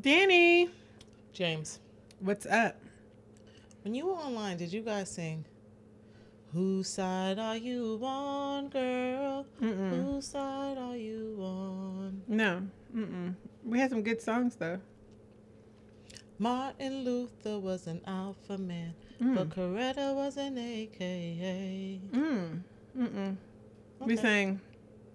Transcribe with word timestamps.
Danny, 0.00 0.70
James, 1.32 1.78
what's 2.20 2.46
up? 2.46 2.76
when 3.82 3.94
you 3.94 4.06
were 4.06 4.14
online, 4.14 4.56
did 4.56 4.72
you 4.72 4.80
guys 4.80 5.10
sing? 5.10 5.44
Whose 6.54 6.88
side 6.88 7.38
are 7.38 7.56
you 7.56 8.00
on, 8.02 8.68
girl? 8.68 9.44
Mm-mm. 9.60 9.90
Whose 9.90 10.26
side 10.28 10.78
are 10.78 10.96
you 10.96 11.36
on? 11.40 12.22
No, 12.28 12.62
mm-mm. 12.96 13.34
we 13.64 13.78
had 13.78 13.90
some 13.90 14.02
good 14.02 14.22
songs 14.22 14.56
though. 14.56 14.80
Martin 16.38 17.04
Luther 17.04 17.58
was 17.58 17.86
an 17.86 18.00
alpha 18.06 18.58
man, 18.58 18.94
Mm. 19.22 19.34
but 19.36 19.50
Coretta 19.50 20.12
was 20.14 20.36
an 20.36 20.58
AKA. 20.58 22.00
Mm. 22.12 22.60
Mm-mm. 22.98 23.36
We 24.00 24.14
Okay. 24.14 24.22
sang, 24.22 24.60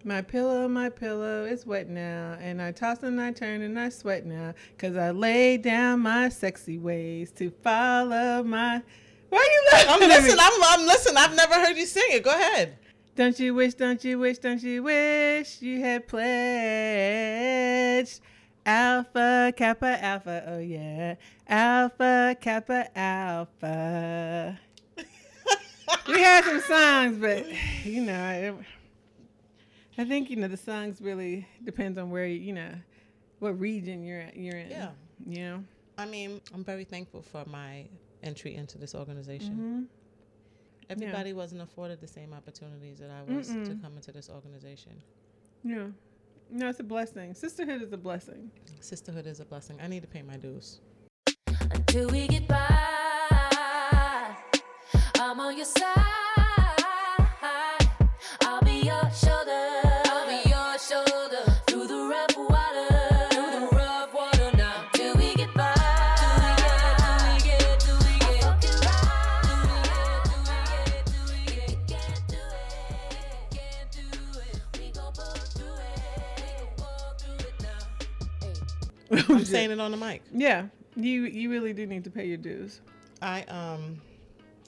"My 0.04 0.21
pillow, 0.21 0.68
my 0.68 0.89
pillow 0.89 1.45
is 1.45 1.66
wet 1.66 1.89
now, 1.89 2.38
and 2.39 2.61
I 2.61 2.71
toss 2.71 3.04
and 3.04 3.20
I 3.20 3.31
turn 3.31 3.61
and 3.61 3.79
I 3.79 3.89
sweat 3.89 4.25
now, 4.25 4.54
'cause 4.77 4.95
I 4.95 5.11
lay 5.11 5.57
down 5.57 5.99
my 6.02 6.29
sexy 6.29 6.77
ways 6.77 7.31
to 7.34 7.52
follow 7.63 8.44
my." 8.44 8.81
Why 9.30 9.38
are 9.38 9.44
you 9.44 9.63
laughing? 9.72 9.89
I'm 9.89 10.09
listening. 10.09 10.38
I'm, 10.39 10.63
I'm 10.63 10.85
listening. 10.88 11.17
I've 11.17 11.35
never 11.35 11.53
heard 11.55 11.77
you 11.77 11.85
sing 11.85 12.08
it. 12.09 12.23
Go 12.23 12.31
ahead. 12.31 12.77
Don't 13.16 13.38
you 13.39 13.53
wish, 13.53 13.73
don't 13.73 14.03
you 14.03 14.17
wish, 14.17 14.38
don't 14.38 14.63
you 14.63 14.81
wish 14.81 15.62
you 15.62 15.81
had 15.81 16.08
pledged 16.08 16.30
Alpha, 18.66 19.53
Kappa, 19.58 20.03
Alpha, 20.03 20.44
oh 20.47 20.59
yeah. 20.59 21.16
Alpha, 21.47 22.38
Kappa, 22.39 22.88
Alpha. 22.95 24.59
we 26.08 26.22
had 26.22 26.44
some 26.45 26.61
songs, 26.61 27.17
but 27.17 27.45
you 27.84 28.03
know, 28.03 28.13
I, 28.13 28.53
I 29.99 30.05
think 30.05 30.30
you 30.30 30.38
know 30.38 30.48
the 30.48 30.55
songs 30.58 31.02
really 31.02 31.45
depends 31.66 31.98
on 31.98 32.09
where 32.09 32.26
you 32.26 32.53
know 32.53 32.71
what 33.39 33.59
region 33.59 34.02
you're 34.02 34.22
at, 34.22 34.38
you're 34.38 34.55
in. 34.58 34.70
Yeah. 34.70 34.91
You 35.27 35.39
know. 35.39 35.63
I 35.98 36.05
mean, 36.05 36.39
I'm 36.53 36.63
very 36.63 36.85
thankful 36.85 37.22
for 37.22 37.44
my 37.45 37.85
entry 38.23 38.55
into 38.55 38.77
this 38.77 38.95
organization. 38.95 39.53
hmm 39.53 39.81
Everybody 40.89 41.33
wasn't 41.33 41.61
afforded 41.61 42.00
the 42.02 42.08
same 42.08 42.33
opportunities 42.33 42.97
that 43.00 43.11
I 43.11 43.22
was 43.31 43.50
to 43.50 43.53
Mm-mm. 43.55 43.81
come 43.83 43.95
into 43.97 44.11
this 44.11 44.27
organization. 44.30 44.94
Yeah. 45.64 45.88
No, 46.50 46.70
it's 46.70 46.80
a 46.80 46.83
blessing. 46.83 47.36
Sisterhood 47.36 47.83
is 47.83 47.94
a 47.94 47.97
blessing. 47.97 48.50
Sisterhood 48.80 49.27
is 49.27 49.39
a 49.42 49.45
blessing. 49.45 49.77
I 49.83 49.88
need 49.88 50.02
to 50.02 50.08
pay 50.08 50.23
my 50.23 50.38
dues. 50.38 50.80
until 51.72 52.09
we 52.09 52.27
get 52.27 52.47
by. 52.47 52.66
I'm 55.20 55.39
on 55.39 55.55
your 55.58 55.66
side. 55.66 55.94
I'll 58.42 58.61
be 58.64 58.81
your 58.81 59.11
shoulder. 59.11 59.69
Saying 79.52 79.72
it 79.72 79.80
on 79.80 79.92
the 79.92 79.97
mic. 79.97 80.23
Yeah, 80.31 80.67
you 80.95 81.23
you 81.23 81.50
really 81.50 81.73
do 81.73 81.86
need 81.86 82.03
to 82.03 82.09
pay 82.09 82.25
your 82.25 82.38
dues. 82.38 82.81
I 83.22 83.44
um 83.44 84.02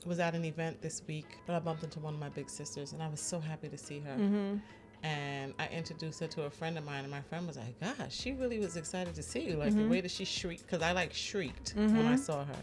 was 0.06 0.20
at 0.20 0.34
an 0.34 0.46
event 0.46 0.82
this 0.82 1.02
week, 1.08 1.38
but 1.46 1.56
I 1.56 1.60
bumped 1.60 1.84
into 1.84 2.00
one 2.00 2.14
of 2.14 2.20
my 2.20 2.30
big 2.30 2.50
sisters, 2.50 2.94
and 2.94 3.04
I 3.04 3.08
was 3.08 3.20
so 3.20 3.40
happy 3.40 3.70
to 3.70 3.78
see 3.78 4.00
her. 4.00 4.16
Mm-hmm. 4.16 4.58
And 5.04 5.54
I 5.58 5.68
introduced 5.68 6.20
her 6.20 6.28
to 6.28 6.44
a 6.44 6.50
friend 6.50 6.78
of 6.78 6.86
mine, 6.86 7.04
and 7.04 7.12
my 7.12 7.22
friend 7.22 7.48
was 7.48 7.58
like, 7.58 7.80
"Gosh, 7.80 8.16
she 8.16 8.34
really 8.34 8.60
was 8.60 8.78
excited 8.78 9.16
to 9.16 9.24
see 9.24 9.40
you. 9.42 9.56
Like 9.56 9.76
the 9.76 9.88
way 9.88 10.02
that 10.02 10.12
she 10.12 10.26
shrieked, 10.26 10.66
because 10.66 10.84
I 10.84 10.92
like 10.92 11.14
shrieked 11.14 11.74
when 11.76 12.06
I 12.06 12.16
saw 12.16 12.46
her." 12.46 12.56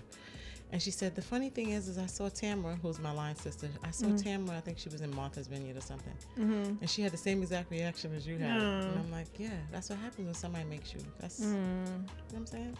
And 0.70 0.82
she 0.82 0.90
said, 0.90 1.14
"The 1.14 1.22
funny 1.22 1.48
thing 1.48 1.70
is, 1.70 1.88
is 1.88 1.96
I 1.96 2.04
saw 2.06 2.28
Tamara, 2.28 2.76
who's 2.82 2.98
my 2.98 3.10
line 3.10 3.34
sister. 3.36 3.68
I 3.82 3.90
saw 3.90 4.14
Tamara. 4.16 4.58
I 4.58 4.60
think 4.60 4.78
she 4.78 4.90
was 4.90 5.00
in 5.00 5.14
Martha's 5.14 5.46
Vineyard 5.46 5.78
or 5.78 5.80
something, 5.80 6.12
Mm-hmm. 6.38 6.74
and 6.82 6.90
she 6.90 7.00
had 7.00 7.10
the 7.12 7.16
same 7.16 7.40
exact 7.42 7.70
reaction 7.70 8.14
as 8.14 8.26
you 8.26 8.36
had. 8.36 8.60
Aw. 8.60 8.80
And 8.80 8.98
I'm 8.98 9.10
like, 9.10 9.28
yeah, 9.38 9.48
that's 9.72 9.88
what 9.88 9.98
happens 10.00 10.26
when 10.26 10.34
somebody 10.34 10.64
makes 10.64 10.92
you. 10.92 11.00
That's 11.20 11.40
Mm. 11.40 11.44
you 11.44 11.52
know 11.52 12.04
what 12.30 12.36
I'm 12.38 12.46
saying." 12.46 12.76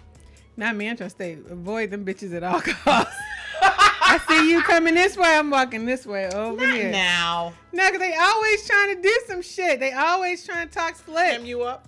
Not 0.59 0.75
me. 0.77 0.89
I'm 0.91 0.97
trying 0.97 1.09
to 1.09 1.15
stay 1.15 1.33
avoid 1.51 1.91
them 1.91 2.05
bitches 2.05 2.35
at 2.35 2.43
all 2.43 2.61
costs. 2.85 3.17
I 3.63 4.19
see 4.29 4.51
you 4.51 4.61
coming 4.63 4.95
this 4.95 5.17
way. 5.17 5.29
I'm 5.37 5.49
walking 5.51 5.87
this 5.87 6.05
way 6.05 6.29
over 6.31 6.67
Not 6.67 6.75
here. 6.75 6.91
now. 6.91 7.53
No, 7.73 7.89
cause 7.91 7.99
they 7.99 8.15
always 8.15 8.67
trying 8.67 8.97
to 8.97 9.03
do 9.03 9.21
some 9.27 9.41
shit. 9.43 9.81
They 9.81 9.93
always 9.93 10.45
trying 10.45 10.69
to 10.69 10.75
talk 10.75 10.97
slick. 10.97 11.33
Hem 11.33 11.45
you 11.47 11.63
up. 11.63 11.87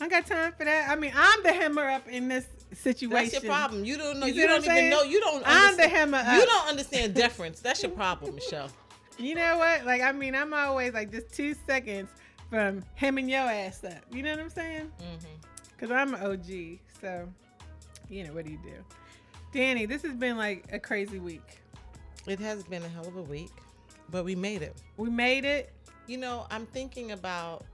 I 0.00 0.08
got 0.08 0.26
time 0.26 0.52
for 0.58 0.64
that. 0.64 0.90
I 0.90 0.96
mean, 0.96 1.12
I'm 1.16 1.42
the 1.42 1.52
hammer 1.52 1.88
up 1.88 2.06
in 2.08 2.28
this 2.28 2.46
situation. 2.74 3.30
That's 3.30 3.42
your 3.44 3.52
problem. 3.52 3.84
You 3.84 3.96
don't 3.96 4.18
know. 4.20 4.26
You 4.26 4.34
You, 4.34 4.46
don't 4.46 4.64
even 4.64 4.90
know. 4.90 5.02
You 5.02 5.20
don't. 5.20 5.42
I'm 5.46 5.76
the 5.76 5.82
understand- 5.84 5.92
hammer 5.92 6.18
up. 6.18 6.38
You 6.40 6.46
don't 6.46 6.68
understand 6.68 7.14
deference. 7.14 7.60
That's 7.60 7.82
your 7.82 7.92
problem, 7.92 8.34
Michelle. 8.34 8.70
You 9.18 9.34
know 9.36 9.58
what? 9.58 9.84
Like, 9.86 10.02
I 10.02 10.12
mean, 10.12 10.34
I'm 10.34 10.52
always 10.52 10.92
like 10.92 11.10
just 11.12 11.32
two 11.32 11.54
seconds 11.66 12.08
from 12.50 12.82
hemming 12.94 13.28
your 13.28 13.40
ass 13.42 13.82
up. 13.84 14.02
You 14.10 14.22
know 14.22 14.30
what 14.32 14.40
I'm 14.40 14.50
saying? 14.50 14.90
hmm 14.98 15.26
Cause 15.78 15.90
I'm 15.90 16.14
an 16.14 16.22
OG. 16.22 16.78
So, 17.00 17.28
you 18.08 18.24
know, 18.24 18.32
what 18.32 18.44
do 18.46 18.52
you 18.52 18.58
do? 18.64 18.72
Danny, 19.52 19.86
this 19.86 20.02
has 20.02 20.14
been 20.14 20.36
like 20.36 20.64
a 20.72 20.78
crazy 20.78 21.18
week. 21.18 21.60
It 22.26 22.40
has 22.40 22.64
been 22.64 22.82
a 22.82 22.88
hell 22.88 23.06
of 23.06 23.16
a 23.16 23.22
week, 23.22 23.50
but 24.10 24.24
we 24.24 24.34
made 24.34 24.62
it. 24.62 24.74
We 24.96 25.10
made 25.10 25.44
it. 25.44 25.72
You 26.06 26.18
know, 26.18 26.46
I'm 26.50 26.66
thinking 26.66 27.12
about 27.12 27.64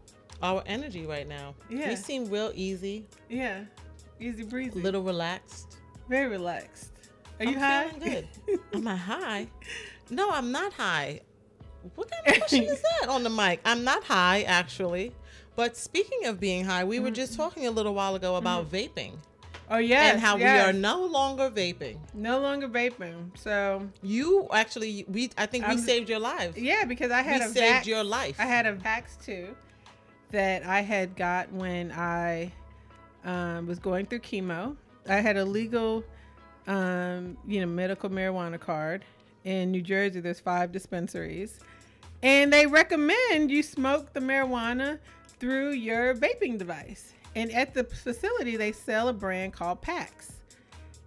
our 0.43 0.63
energy 0.67 1.07
right 1.07 1.27
now. 1.29 1.55
Yeah. 1.69 1.89
We 1.91 1.97
seem 1.97 2.29
real 2.31 2.51
easy, 2.55 3.07
Yeah. 3.29 3.65
Easy 4.21 4.43
breezy. 4.45 4.79
a 4.79 4.83
little 4.83 5.03
relaxed. 5.03 5.79
Very 6.09 6.29
relaxed. 6.29 6.93
Are 7.39 7.47
you 7.47 7.53
I'm 7.53 7.59
high? 7.59 7.89
feeling 7.89 8.11
good. 8.11 8.61
Am 8.75 8.87
I 8.89 8.97
high? 8.97 9.49
No, 10.11 10.31
I'm 10.31 10.53
not 10.53 10.73
high. 10.73 11.21
What 11.95 12.11
kind 12.11 12.27
of 12.27 12.43
question 12.43 12.65
is 12.65 12.83
that 13.01 13.09
on 13.09 13.23
the 13.23 13.31
mic? 13.31 13.61
I'm 13.65 13.85
not 13.85 14.05
high, 14.05 14.43
actually. 14.43 15.15
But 15.57 15.77
speaking 15.77 16.27
of 16.27 16.39
being 16.39 16.65
high, 16.65 16.85
we 16.85 17.01
were 17.01 17.11
just 17.11 17.33
mm-hmm. 17.33 17.43
talking 17.43 17.67
a 17.67 17.71
little 17.71 17.95
while 17.95 18.15
ago 18.15 18.37
about 18.37 18.71
mm-hmm. 18.71 19.01
vaping 19.01 19.13
oh 19.71 19.79
yeah. 19.79 20.11
and 20.11 20.21
how 20.21 20.37
we 20.37 20.45
are 20.45 20.73
no 20.73 21.05
longer 21.07 21.51
vaping. 21.51 21.97
no 22.13 22.41
longer 22.41 22.69
vaping. 22.69 23.31
So 23.39 23.89
You 24.03 24.49
actually, 24.53 25.05
we 25.09 25.31
I 25.39 25.47
think 25.47 25.67
we 25.67 25.79
saved 25.79 26.09
your 26.09 26.19
life. 26.19 26.59
yeah, 26.59 26.85
because 26.85 27.11
I 27.11 27.23
had 27.23 27.41
we 27.41 27.47
a 27.47 27.49
saved 27.49 27.85
vax, 27.85 27.87
your 27.87 28.05
life. 28.05 28.37
I 28.39 28.47
had 28.47 28.67
a 28.67 28.75
Vax 28.75 29.25
too 29.25 29.57
that 30.31 30.65
I 30.65 30.81
had 30.81 31.17
got 31.17 31.53
when 31.53 31.93
I 31.93 32.53
um, 33.25 33.67
was 33.67 33.79
going 33.79 34.07
through 34.07 34.21
chemo. 34.21 34.77
I 35.09 35.17
had 35.17 35.37
a 35.37 35.45
legal, 35.45 36.05
um, 36.67 37.37
you 37.47 37.61
know, 37.61 37.67
medical 37.67 38.11
marijuana 38.11 38.59
card. 38.59 39.05
In 39.45 39.71
New 39.71 39.81
Jersey, 39.81 40.21
there's 40.21 40.39
five 40.39 40.71
dispensaries, 40.71 41.61
and 42.23 42.53
they 42.53 42.67
recommend 42.67 43.51
you 43.51 43.63
smoke 43.63 44.13
the 44.13 44.21
marijuana 44.21 44.99
through 45.39 45.71
your 45.71 46.15
vaping 46.15 46.59
device. 46.59 47.15
And 47.35 47.51
at 47.53 47.73
the 47.73 47.85
facility, 47.85 48.59
they 48.59 48.73
sell 48.73 49.09
a 49.09 49.15
brand 49.15 49.55
called 49.55 49.81
Pax, 49.81 50.33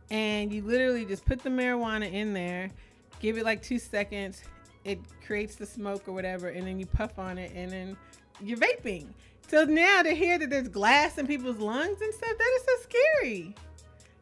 and 0.10 0.52
you 0.52 0.64
literally 0.64 1.06
just 1.06 1.26
put 1.26 1.44
the 1.44 1.50
marijuana 1.52 2.12
in 2.12 2.34
there, 2.34 2.72
give 3.20 3.38
it 3.38 3.44
like 3.44 3.62
two 3.62 3.78
seconds, 3.78 4.42
it 4.84 5.00
creates 5.26 5.56
the 5.56 5.66
smoke 5.66 6.08
or 6.08 6.14
whatever, 6.14 6.50
and 6.50 6.66
then 6.66 6.80
you 6.80 6.88
puff 6.88 7.20
on 7.20 7.38
it, 7.38 7.52
and 7.54 7.72
then 7.72 7.98
you're 8.42 8.58
vaping. 8.58 9.06
So 9.54 9.66
now 9.66 10.02
to 10.02 10.16
hear 10.16 10.40
that 10.40 10.50
there's 10.50 10.68
glass 10.68 11.20
in 11.20 11.28
people's 11.28 11.60
lungs 11.60 12.02
and 12.02 12.12
stuff, 12.12 12.36
that 12.36 12.52
is 12.56 12.64
so 12.64 12.90
scary. 12.90 13.54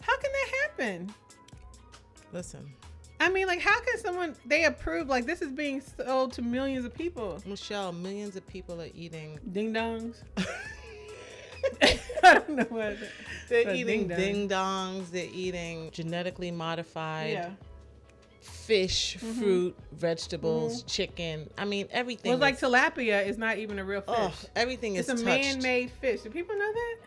How 0.01 0.17
can 0.17 0.29
that 0.29 0.49
happen? 0.61 1.13
Listen, 2.33 2.69
I 3.21 3.29
mean, 3.29 3.47
like, 3.47 3.61
how 3.61 3.79
can 3.79 3.97
someone 3.97 4.35
they 4.45 4.65
approve 4.65 5.07
like 5.07 5.25
this 5.25 5.41
is 5.41 5.53
being 5.53 5.79
sold 5.79 6.33
to 6.33 6.41
millions 6.41 6.83
of 6.83 6.93
people? 6.93 7.41
Michelle, 7.45 7.93
millions 7.93 8.35
of 8.35 8.45
people 8.45 8.81
are 8.81 8.89
eating. 8.93 9.39
Ding 9.53 9.73
dongs. 9.73 10.17
I 11.81 12.33
don't 12.33 12.49
know 12.49 12.65
what. 12.67 12.97
They're 13.47 13.73
eating 13.73 14.09
ding 14.09 14.49
dongs. 14.49 15.11
They're 15.11 15.29
eating 15.31 15.91
genetically 15.91 16.51
modified 16.51 17.31
Yeah. 17.31 17.51
Fish, 18.41 19.17
fruit, 19.17 19.75
vegetables, 19.93 20.83
chicken. 20.83 21.49
I 21.57 21.65
mean, 21.65 21.87
everything. 21.91 22.31
Well, 22.31 22.39
like 22.39 22.59
tilapia 22.59 23.25
is 23.25 23.37
not 23.37 23.57
even 23.57 23.79
a 23.79 23.85
real 23.85 24.01
fish. 24.01 24.15
oh, 24.17 24.33
everything 24.55 24.95
it's 24.95 25.07
is 25.09 25.21
a 25.21 25.25
touched. 25.25 25.45
man-made 25.45 25.91
fish. 25.91 26.21
Do 26.21 26.29
people 26.29 26.57
know 26.57 26.71
that? 26.73 26.97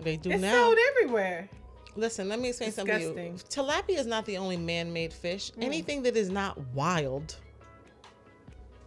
They 0.00 0.16
do 0.16 0.30
It's 0.30 0.42
now. 0.42 0.52
sold 0.52 0.78
everywhere. 0.90 1.48
Listen, 1.96 2.28
let 2.28 2.38
me 2.38 2.48
explain 2.48 2.72
something 2.72 2.98
to 3.14 3.22
you. 3.22 3.32
Tilapia 3.50 3.98
is 3.98 4.06
not 4.06 4.24
the 4.26 4.36
only 4.36 4.56
man-made 4.56 5.12
fish. 5.12 5.50
Mm. 5.52 5.64
Anything 5.64 6.02
that 6.02 6.16
is 6.16 6.30
not 6.30 6.58
wild 6.74 7.36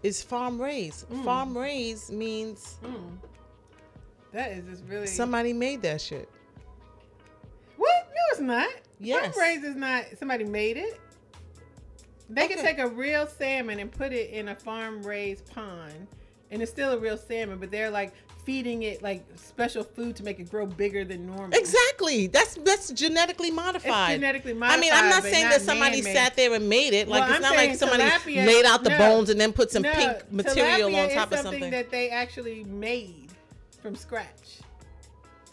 is 0.04 0.22
farm 0.22 0.62
raised. 0.62 1.10
Mm. 1.10 1.24
Farm 1.26 1.58
raised 1.58 2.12
means 2.12 2.78
That 4.32 4.52
is 4.52 4.66
just 4.66 4.84
really 4.88 5.08
somebody 5.08 5.52
made 5.52 5.82
that 5.82 6.00
shit. 6.02 6.30
What? 7.78 8.08
No, 8.10 8.22
it's 8.32 8.42
not. 8.42 8.70
Yes. 9.00 9.36
Farm 9.36 9.48
raised 9.48 9.66
is 9.66 9.76
not. 9.76 10.06
Somebody 10.18 10.46
made 10.46 10.78
it. 10.78 11.00
They 12.34 12.48
can 12.48 12.60
Okay. 12.60 12.68
take 12.70 12.80
a 12.80 12.88
real 12.88 13.28
salmon 13.28 13.80
and 13.80 13.92
put 13.92 14.14
it 14.14 14.30
in 14.32 14.48
a 14.50 14.56
farm 14.56 15.04
raised 15.04 15.46
pond, 15.54 16.08
and 16.50 16.62
it's 16.62 16.72
still 16.72 16.92
a 16.94 16.98
real 16.98 17.18
salmon. 17.18 17.60
But 17.60 17.72
they're 17.72 17.90
like 17.92 18.14
feeding 18.46 18.82
it 18.84 19.04
like 19.04 19.24
special 19.36 19.84
food 19.84 20.16
to 20.16 20.24
make 20.24 20.40
it 20.40 20.50
grow 20.50 20.66
bigger 20.66 21.04
than 21.06 21.28
normal. 21.28 21.56
Exactly. 21.58 22.26
That's 22.28 22.56
that's 22.64 22.90
genetically 22.92 23.52
modified. 23.52 24.16
genetically 24.20 24.54
modified. 24.54 24.78
I 24.80 24.82
mean, 24.82 24.92
I'm 24.94 25.10
not 25.10 25.24
saying 25.24 25.44
not 25.44 25.52
that 25.52 25.62
somebody 25.62 25.98
man-made. 26.02 26.14
sat 26.16 26.36
there 26.36 26.54
and 26.54 26.68
made 26.70 26.94
it. 26.94 27.08
Like 27.08 27.22
Well, 27.22 27.30
it's 27.30 27.36
I'm 27.38 27.42
not 27.44 27.56
like 27.56 27.76
somebody 27.76 28.04
tilapia- 28.04 28.48
laid 28.48 28.66
out 28.66 28.84
the 28.84 28.90
no. 28.92 28.98
bones 28.98 29.30
and 29.30 29.40
then 29.40 29.54
put 29.54 29.70
some 29.70 29.84
No, 29.84 29.92
pink 29.94 30.32
material 30.32 30.96
on 30.96 31.10
top 31.10 31.32
of 31.32 31.40
something 31.40 31.54
something. 31.62 31.72
that 31.72 31.92
they 31.92 32.10
actually 32.10 32.64
made 32.64 33.28
from 33.84 33.96
scratch. 33.96 34.60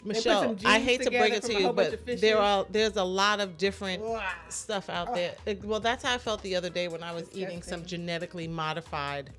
Michelle, 0.03 0.55
I 0.65 0.79
hate 0.79 1.01
to 1.03 1.09
bring 1.11 1.33
it 1.33 1.43
to 1.43 1.53
you, 1.59 1.73
but 1.73 2.05
there 2.21 2.37
are 2.37 2.65
there's 2.69 2.95
a 2.97 3.03
lot 3.03 3.39
of 3.39 3.57
different 3.57 4.01
Wow. 4.03 4.23
stuff 4.49 4.89
out 4.89 5.13
there. 5.13 5.35
It- 5.45 5.63
well, 5.63 5.79
that's 5.79 6.03
how 6.03 6.15
I 6.15 6.17
felt 6.17 6.41
the 6.41 6.55
other 6.55 6.69
day 6.69 6.87
when 6.87 7.03
I 7.03 7.11
was 7.11 7.27
eating 7.33 7.61
some 7.61 7.85
genetically 7.85 8.47
modified 8.47 9.31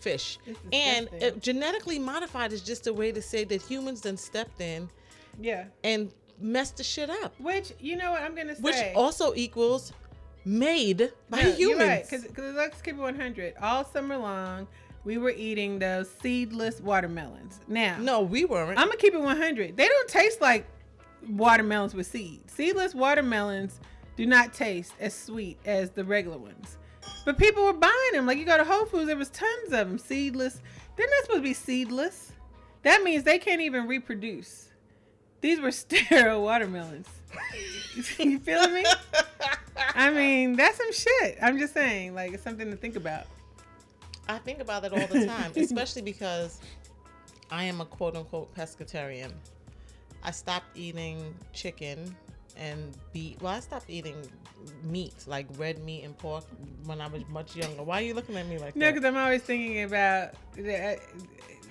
fish. 0.00 0.38
And 0.72 1.08
disgusting. 1.10 1.36
uh, 1.36 1.40
genetically 1.40 1.98
modified 1.98 2.52
is 2.52 2.60
just 2.62 2.86
a 2.86 2.92
way 2.92 3.12
to 3.12 3.22
say 3.22 3.44
that 3.44 3.62
humans 3.62 4.00
then 4.02 4.16
stepped 4.16 4.60
in 4.60 4.90
Yeah. 5.40 5.64
and 5.82 6.10
messed 6.40 6.76
the 6.78 6.84
shit 6.84 7.08
up, 7.08 7.32
Which 7.40 7.72
you 7.80 7.96
know 7.96 8.10
what 8.10 8.20
I'm 8.22 8.34
gonna 8.34 8.54
say. 8.56 8.60
which 8.62 8.96
also 8.96 9.34
equals 9.34 9.92
made 10.44 11.10
by 11.30 11.38
humans. 11.38 11.58
You're 11.58 11.78
right, 11.78 12.02
because 12.10 12.26
let's 12.54 12.82
keep 12.82 12.94
it 12.96 13.00
100. 13.00 13.54
All 13.62 13.84
summer 13.84 14.18
long, 14.18 14.66
we 15.04 15.18
were 15.18 15.32
eating 15.36 15.78
those 15.78 16.10
seedless 16.22 16.80
watermelons. 16.80 17.60
Now, 17.68 17.98
no, 17.98 18.22
we 18.22 18.44
weren't. 18.44 18.78
I'm 18.78 18.86
gonna 18.86 18.96
keep 18.96 19.14
it 19.14 19.20
100. 19.20 19.76
They 19.76 19.86
don't 19.86 20.08
taste 20.08 20.40
like 20.40 20.66
watermelons 21.28 21.94
with 21.94 22.06
seeds. 22.06 22.52
Seedless 22.52 22.94
watermelons 22.94 23.80
do 24.16 24.26
not 24.26 24.54
taste 24.54 24.94
as 25.00 25.14
sweet 25.14 25.58
as 25.64 25.90
the 25.90 26.04
regular 26.04 26.38
ones. 26.38 26.78
But 27.24 27.38
people 27.38 27.64
were 27.64 27.72
buying 27.72 28.12
them. 28.12 28.26
Like 28.26 28.38
you 28.38 28.44
go 28.44 28.56
to 28.56 28.64
Whole 28.64 28.86
Foods, 28.86 29.06
there 29.06 29.16
was 29.16 29.30
tons 29.30 29.72
of 29.72 29.88
them. 29.88 29.98
Seedless. 29.98 30.60
They're 30.96 31.06
not 31.06 31.24
supposed 31.24 31.42
to 31.42 31.48
be 31.48 31.54
seedless. 31.54 32.32
That 32.82 33.02
means 33.02 33.24
they 33.24 33.38
can't 33.38 33.60
even 33.60 33.86
reproduce. 33.86 34.68
These 35.40 35.60
were 35.60 35.70
sterile 35.72 36.42
watermelons. 36.42 37.08
you 38.18 38.38
feeling 38.38 38.74
me? 38.74 38.84
I 39.94 40.10
mean, 40.10 40.56
that's 40.56 40.76
some 40.76 40.92
shit. 40.92 41.38
I'm 41.42 41.58
just 41.58 41.74
saying, 41.74 42.14
like, 42.14 42.32
it's 42.32 42.42
something 42.42 42.70
to 42.70 42.76
think 42.76 42.96
about. 42.96 43.26
I 44.28 44.38
think 44.38 44.60
about 44.60 44.82
that 44.82 44.92
all 44.92 45.06
the 45.06 45.26
time, 45.26 45.52
especially 45.56 46.02
because 46.02 46.60
I 47.50 47.64
am 47.64 47.80
a 47.80 47.84
quote 47.84 48.16
unquote 48.16 48.54
pescatarian. 48.54 49.32
I 50.22 50.30
stopped 50.30 50.76
eating 50.76 51.34
chicken 51.52 52.16
and 52.56 52.96
beef. 53.12 53.40
Well, 53.42 53.52
I 53.52 53.60
stopped 53.60 53.90
eating 53.90 54.16
meat, 54.82 55.12
like 55.26 55.46
red 55.58 55.84
meat 55.84 56.04
and 56.04 56.16
pork, 56.16 56.44
when 56.86 57.00
I 57.00 57.08
was 57.08 57.22
much 57.28 57.54
younger. 57.56 57.82
Why 57.82 57.98
are 57.98 58.02
you 58.04 58.14
looking 58.14 58.36
at 58.36 58.46
me 58.46 58.58
like 58.58 58.74
No, 58.76 58.86
that? 58.86 58.94
because 58.94 59.06
I'm 59.06 59.16
always 59.16 59.42
thinking 59.42 59.82
about. 59.82 60.30
that- 60.56 60.98
uh, 60.98 61.02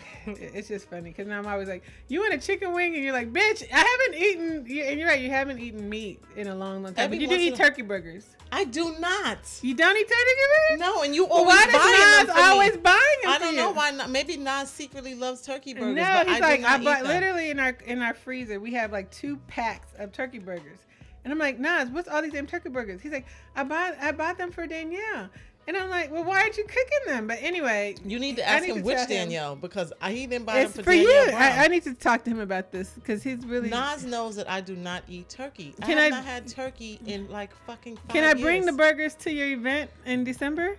It's 0.25 0.67
just 0.69 0.89
funny 0.89 1.09
because 1.11 1.27
now 1.27 1.39
I'm 1.39 1.47
always 1.47 1.67
like, 1.67 1.83
"You 2.07 2.21
want 2.21 2.33
a 2.33 2.37
chicken 2.37 2.73
wing?" 2.73 2.95
and 2.95 3.03
you're 3.03 3.13
like, 3.13 3.31
"Bitch, 3.33 3.63
I 3.71 3.77
haven't 3.77 4.21
eaten." 4.21 4.57
And 4.87 4.99
you're 4.99 5.07
right, 5.07 5.19
you 5.21 5.29
haven't 5.29 5.59
eaten 5.59 5.89
meat 5.89 6.21
in 6.35 6.47
a 6.47 6.55
long, 6.55 6.81
long 6.83 6.93
time. 6.93 7.05
Every 7.05 7.17
but 7.17 7.21
you 7.21 7.27
do 7.27 7.35
eat 7.35 7.55
turkey 7.55 7.81
burgers. 7.81 8.25
I 8.51 8.65
do 8.65 8.95
not. 8.99 9.39
You 9.61 9.73
don't 9.73 9.97
eat 9.97 10.07
turkey 10.07 10.31
burgers? 10.69 10.79
No, 10.79 11.01
and 11.03 11.13
you 11.15 11.25
Well, 11.25 11.39
always 11.39 11.55
why 11.55 11.65
buying 11.65 11.73
does 11.73 12.27
them 12.27 12.35
Nas 12.35 12.71
for 12.71 12.77
me. 12.77 12.81
buying 12.83 13.19
them 13.23 13.31
I 13.31 13.37
don't 13.39 13.55
know 13.55 13.71
why 13.71 13.91
not. 13.91 14.09
Maybe 14.11 14.37
Nas 14.37 14.69
secretly 14.69 15.15
loves 15.15 15.41
turkey 15.41 15.73
burgers. 15.73 15.95
No, 15.95 16.03
but 16.03 16.27
he's 16.27 16.37
I 16.37 16.39
like, 16.39 16.63
I 16.63 16.77
bought 16.83 17.03
literally 17.03 17.49
in 17.49 17.59
our 17.59 17.75
in 17.85 18.01
our 18.01 18.13
freezer. 18.13 18.59
We 18.59 18.71
have 18.73 18.91
like 18.91 19.09
two 19.11 19.37
packs 19.47 19.87
of 19.97 20.11
turkey 20.11 20.39
burgers, 20.39 20.79
and 21.23 21.33
I'm 21.33 21.39
like, 21.39 21.59
Nas, 21.59 21.89
what's 21.89 22.07
all 22.07 22.21
these 22.21 22.31
damn 22.33 22.47
turkey 22.47 22.69
burgers? 22.69 23.01
He's 23.01 23.11
like, 23.11 23.25
I 23.55 23.63
bought 23.63 23.95
I 23.99 24.11
bought 24.11 24.37
them 24.37 24.51
for 24.51 24.67
Danielle, 24.67 25.29
and 25.67 25.77
I'm 25.77 25.89
like, 25.89 26.11
well, 26.11 26.23
why 26.23 26.41
aren't 26.41 26.57
you 26.57 26.65
cooking 26.65 26.99
them? 27.07 27.27
But 27.27 27.39
anyway, 27.41 27.95
You 28.05 28.19
need 28.19 28.35
to 28.37 28.47
ask 28.47 28.63
need 28.63 28.71
him 28.71 28.77
to 28.77 28.83
which 28.83 28.95
tell 28.97 29.03
him. 29.07 29.09
Danielle 29.09 29.55
because 29.55 29.93
I, 30.01 30.11
he 30.11 30.27
didn't 30.27 30.45
buy 30.45 30.59
it's 30.59 30.73
them 30.73 30.83
for, 30.83 30.91
for, 30.91 30.95
you. 30.95 31.09
I, 31.33 31.65
I 31.65 31.67
need 31.67 31.83
to 31.83 31.93
talk 31.93 32.23
to 32.25 32.29
him 32.29 32.39
about 32.39 32.71
this 32.71 32.89
because 32.91 33.23
he's 33.23 33.45
really. 33.45 33.69
Nas 33.69 34.03
knows 34.05 34.35
that 34.35 34.49
I 34.49 34.61
do 34.61 34.75
not 34.75 35.03
eat 35.07 35.29
turkey. 35.29 35.73
Can 35.81 35.97
I 35.97 36.03
have 36.03 36.13
I- 36.13 36.15
not 36.17 36.25
had 36.25 36.47
turkey 36.47 36.99
in 37.05 37.29
like 37.29 37.55
fucking 37.65 37.97
five 37.97 38.07
Can 38.09 38.23
I 38.23 38.33
bring 38.33 38.63
years. 38.63 38.65
the 38.67 38.73
burgers 38.73 39.15
to 39.15 39.31
your 39.31 39.47
event 39.47 39.89
in 40.05 40.23
December? 40.23 40.77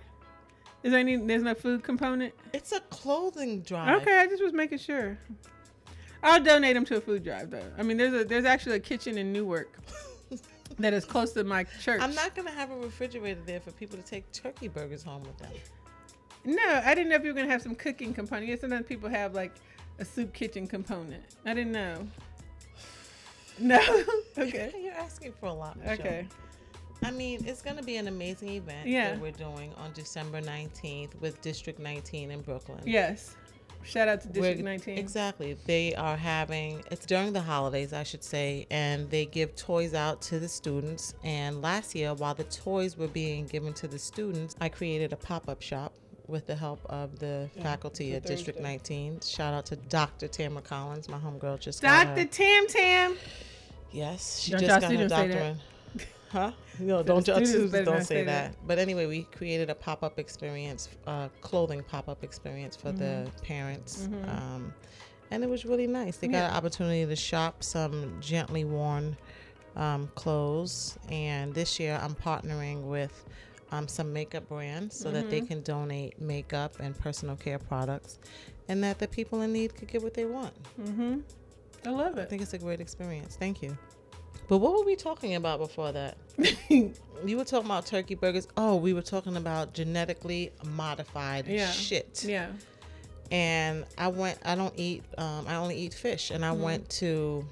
Is 0.83 0.91
there 0.91 0.99
any? 0.99 1.15
There's 1.15 1.41
no 1.41 1.55
food 1.55 1.83
component. 1.83 2.33
It's 2.53 2.71
a 2.71 2.79
clothing 2.81 3.61
drive. 3.61 4.01
Okay, 4.01 4.19
I 4.19 4.27
just 4.27 4.43
was 4.43 4.53
making 4.53 4.77
sure. 4.77 5.17
I'll 6.21 6.43
donate 6.43 6.75
them 6.75 6.85
to 6.85 6.97
a 6.97 7.01
food 7.01 7.23
drive 7.23 7.49
though. 7.49 7.71
I 7.77 7.83
mean, 7.83 7.97
there's 7.97 8.13
a 8.13 8.23
there's 8.23 8.45
actually 8.45 8.75
a 8.75 8.79
kitchen 8.79 9.17
in 9.17 9.33
Newark 9.33 9.79
that 10.79 10.93
is 10.93 11.05
close 11.05 11.31
to 11.33 11.43
my 11.43 11.63
church. 11.81 12.01
I'm 12.01 12.13
not 12.15 12.35
gonna 12.35 12.51
have 12.51 12.71
a 12.71 12.75
refrigerator 12.77 13.41
there 13.45 13.59
for 13.59 13.71
people 13.71 13.97
to 13.97 14.03
take 14.03 14.31
turkey 14.31 14.67
burgers 14.67 15.03
home 15.03 15.23
with 15.23 15.37
them. 15.37 15.51
No, 16.45 16.81
I 16.83 16.93
didn't 16.93 17.09
know 17.09 17.15
if 17.15 17.23
you 17.23 17.29
were 17.29 17.35
gonna 17.39 17.51
have 17.51 17.61
some 17.61 17.75
cooking 17.75 18.13
component. 18.13 18.47
Yeah, 18.47 18.55
sometimes 18.59 18.85
people 18.87 19.09
have 19.09 19.33
like 19.33 19.53
a 19.99 20.05
soup 20.05 20.33
kitchen 20.33 20.67
component. 20.67 21.23
I 21.45 21.53
didn't 21.53 21.71
know. 21.73 22.07
No. 23.57 23.79
okay. 24.37 24.73
You're 24.83 24.93
asking 24.93 25.31
for 25.39 25.45
a 25.45 25.53
lot. 25.53 25.77
Michelle. 25.77 25.93
Okay. 25.93 26.27
I 27.03 27.11
mean, 27.11 27.45
it's 27.45 27.61
going 27.61 27.77
to 27.77 27.83
be 27.83 27.95
an 27.95 28.09
amazing 28.09 28.49
event 28.49 28.87
Yeah. 28.87 29.11
that 29.11 29.21
we're 29.21 29.31
doing 29.31 29.73
on 29.77 29.93
December 29.93 30.41
19th 30.41 31.19
with 31.21 31.39
District 31.41 31.79
19 31.79 32.31
in 32.31 32.41
Brooklyn. 32.41 32.81
Yes. 32.85 33.37
Shout 33.85 34.07
out 34.07 34.21
to 34.21 34.27
District 34.27 34.57
We're- 34.57 34.63
19. 34.63 34.97
Exactly. 34.97 35.57
They 35.65 35.93
are 35.95 36.17
having, 36.17 36.83
it's 36.91 37.05
during 37.05 37.33
the 37.33 37.41
holidays, 37.41 37.93
I 37.93 38.03
should 38.03 38.23
say, 38.23 38.65
and 38.71 39.09
they 39.09 39.25
give 39.25 39.55
toys 39.55 39.93
out 39.93 40.21
to 40.23 40.39
the 40.39 40.47
students. 40.49 41.13
And 41.23 41.61
last 41.61 41.93
year, 41.95 42.13
while 42.13 42.33
the 42.33 42.43
toys 42.45 42.97
were 42.97 43.07
being 43.07 43.45
given 43.45 43.73
to 43.75 43.87
the 43.87 43.99
students, 43.99 44.55
I 44.59 44.69
created 44.69 45.13
a 45.13 45.15
pop 45.17 45.47
up 45.47 45.61
shop 45.61 45.93
with 46.27 46.47
the 46.47 46.55
help 46.55 46.79
of 46.87 47.19
the 47.19 47.47
faculty 47.61 48.09
for 48.11 48.17
at 48.17 48.25
District 48.25 48.57
Thursday. 48.57 48.71
19. 48.71 49.19
Shout 49.21 49.53
out 49.53 49.67
to 49.67 49.75
Dr. 49.75 50.27
Tamara 50.27 50.63
Collins, 50.63 51.07
my 51.07 51.19
homegirl 51.19 51.59
just 51.59 51.83
got 51.83 52.15
Dr. 52.15 52.25
Tam 52.27 52.67
Tam. 52.67 53.15
Yes, 53.91 54.39
she 54.39 54.51
Don't 54.51 54.61
just 54.61 54.69
got 54.69 54.81
her 54.81 54.87
students 54.89 55.13
say 55.15 55.27
that. 55.27 55.33
doctorate. 55.35 55.57
Huh? 56.35 56.51
No, 56.79 57.01
don't 57.01 57.25
y'all 57.25 57.35
students 57.37 57.49
students 57.51 57.71
better 57.71 57.85
don't 57.85 58.01
say 58.01 58.15
say 58.15 58.23
that. 58.25 58.51
that. 58.51 58.67
But 58.67 58.77
anyway, 58.77 59.05
we 59.05 59.23
created 59.23 59.69
a 59.69 59.75
pop 59.75 60.03
up 60.03 60.19
experience, 60.19 60.89
uh, 61.07 61.29
clothing 61.39 61.81
pop 61.83 62.09
up 62.09 62.23
experience 62.23 62.75
for 62.75 62.91
the 62.91 63.05
Mm-hmm. 63.05 63.45
parents. 63.45 64.09
Um, 64.27 64.73
and 65.31 65.43
it 65.43 65.49
was 65.49 65.63
really 65.65 65.87
nice. 65.87 66.17
They 66.17 66.27
got 66.27 66.49
an 66.51 66.55
opportunity 66.57 67.05
to 67.05 67.15
shop 67.15 67.63
some 67.63 68.17
gently 68.19 68.65
worn 68.65 69.15
um, 69.77 70.09
clothes. 70.15 70.97
And 71.09 71.53
this 71.53 71.79
year 71.79 71.97
I'm 72.03 72.15
partnering 72.15 72.83
with 72.83 73.23
um, 73.71 73.87
some 73.87 74.11
makeup 74.11 74.47
brands 74.49 74.95
so 74.97 75.11
that 75.11 75.29
they 75.29 75.37
Mm-hmm. 75.39 75.47
can 75.47 75.61
donate 75.63 76.19
makeup 76.21 76.75
and 76.81 76.97
personal 76.99 77.35
care 77.37 77.59
products 77.59 78.19
and 78.67 78.83
that 78.83 78.99
the 78.99 79.07
people 79.07 79.41
in 79.41 79.53
need 79.53 79.73
could 79.75 79.87
get 79.87 80.03
what 80.03 80.13
they 80.13 80.25
want. 80.25 80.53
Mm-hmm. 80.81 81.19
I 81.85 81.89
love 81.91 82.17
it. 82.17 82.23
I 82.23 82.25
think 82.25 82.41
it's 82.41 82.53
a 82.53 82.57
great 82.57 82.81
experience. 82.81 83.37
Thank 83.39 83.61
you. 83.61 83.77
But 84.47 84.57
what 84.59 84.73
were 84.73 84.83
we 84.85 84.95
talking 84.95 85.35
about 85.35 85.59
before 85.59 85.91
that? 85.91 86.17
You 87.25 87.37
were 87.37 87.45
talking 87.45 87.65
about 87.67 87.85
turkey 87.85 88.13
burgers. 88.13 88.45
Oh, 88.57 88.75
we 88.75 88.91
were 88.93 89.01
talking 89.01 89.37
about 89.37 89.73
genetically 89.73 90.51
modified 90.65 91.47
Yeah. 91.47 91.71
shit. 91.71 92.25
yeah. 92.27 92.51
And 93.31 93.85
I 93.97 94.09
went. 94.09 94.37
I 94.45 94.53
don't 94.55 94.73
eat. 94.77 95.01
Um, 95.17 95.45
I 95.47 95.55
only 95.55 95.77
eat 95.77 95.93
fish. 95.93 96.29
And 96.29 96.43
I 96.45 96.49
Mm-hmm. 96.51 96.61
went 96.61 96.89
to 97.01 97.45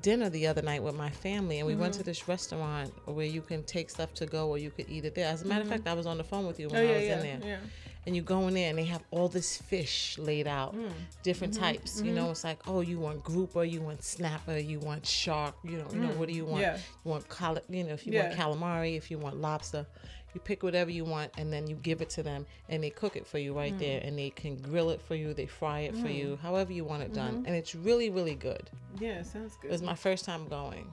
dinner 0.00 0.30
the 0.30 0.46
other 0.46 0.62
night 0.62 0.82
with 0.82 0.96
my 0.96 1.10
family, 1.10 1.58
and 1.58 1.66
we 1.66 1.74
went 1.76 1.92
to 1.94 2.00
Mm-hmm. 2.00 2.06
this 2.06 2.26
restaurant 2.26 2.92
where 3.04 3.26
you 3.26 3.42
can 3.42 3.62
take 3.64 3.90
stuff 3.90 4.12
to 4.14 4.26
go, 4.26 4.48
or 4.48 4.56
you 4.58 4.70
could 4.70 4.88
eat 4.88 5.04
it 5.04 5.14
there. 5.14 5.28
As 5.28 5.42
a 5.42 5.44
matter 5.46 5.62
of 5.62 5.68
fact, 5.68 5.86
I 5.86 5.92
was 5.92 6.06
on 6.06 6.16
the 6.18 6.24
phone 6.24 6.46
with 6.46 6.58
you 6.58 6.68
when 6.70 6.82
Mm-hmm. 6.82 6.90
Oh 6.90 6.90
I 6.90 6.92
yeah, 6.92 6.98
was 6.98 7.24
yeah, 7.26 7.32
in 7.34 7.40
there 7.40 7.48
yeah. 7.50 7.58
And 8.06 8.14
you 8.14 8.22
go 8.22 8.46
in 8.48 8.54
there 8.54 8.68
and 8.70 8.78
they 8.78 8.84
have 8.84 9.02
all 9.10 9.28
this 9.28 9.56
fish 9.56 10.18
laid 10.18 10.46
out, 10.46 10.74
Mm. 10.76 10.90
different 11.22 11.54
Mm-hmm. 11.54 11.62
types. 11.62 12.00
You 12.02 12.12
know, 12.12 12.30
it's 12.30 12.44
like, 12.44 12.58
oh, 12.68 12.80
you 12.80 12.98
want 12.98 13.22
grouper, 13.24 13.64
you 13.64 13.80
want 13.80 14.02
snapper, 14.02 14.58
you 14.58 14.78
want 14.78 15.06
shark. 15.06 15.54
You 15.64 15.78
know, 15.78 15.86
you 15.92 16.00
know, 16.00 16.08
what 16.18 16.28
do 16.28 16.34
you 16.34 16.44
want? 16.44 16.58
Mm. 16.64 16.66
Yeah. 16.66 16.76
You 17.04 17.10
want 17.10 17.28
cali- 17.28 17.60
you 17.68 17.84
know, 17.84 17.92
if 17.94 18.06
you 18.06 18.12
Yeah. 18.12 18.28
want 18.38 18.60
calamari, 18.60 18.96
if 18.96 19.10
you 19.10 19.18
want 19.18 19.36
lobster, 19.40 19.86
you 20.34 20.40
pick 20.40 20.62
whatever 20.64 20.90
you 20.90 21.04
want 21.04 21.30
and 21.38 21.52
then 21.52 21.68
you 21.68 21.76
give 21.76 22.02
it 22.02 22.10
to 22.10 22.22
them 22.22 22.44
and 22.68 22.82
they 22.82 22.90
cook 22.90 23.14
it 23.14 23.24
for 23.26 23.38
you 23.38 23.52
right 23.56 23.78
there 23.78 24.00
Mm. 24.00 24.08
and 24.08 24.18
they 24.18 24.30
can 24.30 24.56
grill 24.56 24.90
it 24.90 25.00
for 25.00 25.14
you, 25.14 25.32
they 25.32 25.46
fry 25.46 25.80
it 25.80 25.96
for 25.96 26.08
you, 26.08 26.36
however 26.42 26.72
you 26.72 26.84
want 26.84 27.02
it 27.04 27.14
done, 27.14 27.34
Mm-hmm. 27.36 27.46
and 27.46 27.54
it's 27.54 27.74
really, 27.74 28.10
really 28.10 28.34
good. 28.34 28.68
Yeah, 29.00 29.22
sounds 29.22 29.56
good. 29.62 29.68
It 29.68 29.72
was 29.72 29.82
my 29.82 29.94
first 29.94 30.24
time 30.24 30.48
going. 30.48 30.92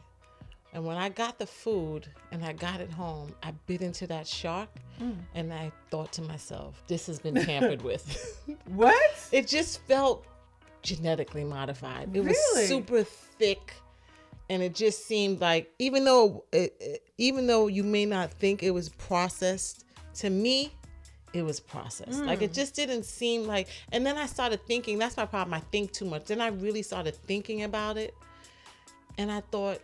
And 0.74 0.86
when 0.86 0.96
I 0.98 1.10
got 1.10 1.38
the 1.38 1.46
food 1.46 2.08
and 2.32 2.46
I 2.46 2.54
got 2.54 2.80
it 2.80 2.90
home, 2.92 3.34
I 3.44 3.52
bit 3.68 3.82
into 3.82 4.08
that 4.08 4.26
shark 4.28 4.70
Mm. 5.02 5.18
and 5.34 5.52
I 5.54 5.72
thought 5.90 6.12
to 6.14 6.22
myself, 6.22 6.84
this 6.88 7.08
has 7.08 7.20
been 7.20 7.34
tampered 7.36 7.82
with. 7.82 8.40
what? 8.68 9.02
it 9.32 9.48
just 9.48 9.82
felt 9.88 10.26
genetically 10.84 11.44
modified. 11.44 12.16
It 12.16 12.24
was 12.24 12.38
super 12.68 13.04
thick 13.04 13.74
and 14.50 14.62
it 14.62 14.76
just 14.76 15.06
seemed 15.08 15.42
like 15.42 15.72
even 15.80 16.06
though 16.06 16.46
it, 16.52 16.76
it- 16.80 17.04
even 17.18 17.48
though 17.48 17.68
you 17.68 17.84
may 17.84 18.06
not 18.06 18.32
think 18.32 18.64
it 18.64 18.72
was 18.72 18.90
processed, 18.90 19.86
to 20.16 20.30
me 20.30 20.72
it 21.34 21.42
was 21.44 21.60
processed. 21.60 22.20
Like 22.24 22.40
Mm. 22.40 22.44
it 22.44 22.54
just 22.54 22.76
didn't 22.76 23.04
seem 23.04 23.46
like 23.48 23.68
and 23.92 24.06
then 24.06 24.18
I 24.18 24.26
started 24.28 24.66
thinking, 24.68 25.00
that's 25.00 25.18
my 25.18 25.26
problem. 25.26 25.54
I 25.54 25.62
think 25.72 25.92
too 25.94 26.06
much. 26.06 26.26
Then 26.26 26.40
I 26.42 26.48
really 26.48 26.82
started 26.84 27.16
thinking 27.16 27.64
about 27.64 27.98
it 27.98 28.14
and 29.18 29.32
I 29.32 29.42
thought 29.52 29.80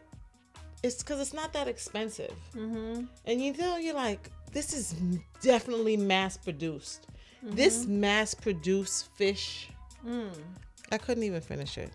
it's 0.84 1.02
because 1.04 1.20
it's 1.20 1.34
not 1.34 1.54
that 1.54 1.68
expensive. 1.68 2.34
Mm-hmm. 2.56 3.06
And 3.26 3.42
you 3.42 3.54
know, 3.54 3.78
you're 3.78 3.94
like, 3.96 4.30
this 4.54 4.74
is 4.74 4.96
definitely 5.42 5.98
mass 5.98 6.38
produced. 6.38 7.08
This 7.44 7.84
Mm-hmm. 7.84 8.00
mass 8.02 8.34
produced 8.34 9.08
fish 9.16 9.70
Mm. 10.06 10.30
I 10.92 10.98
couldn't 10.98 11.24
even 11.24 11.42
finish 11.42 11.78
it. 11.78 11.90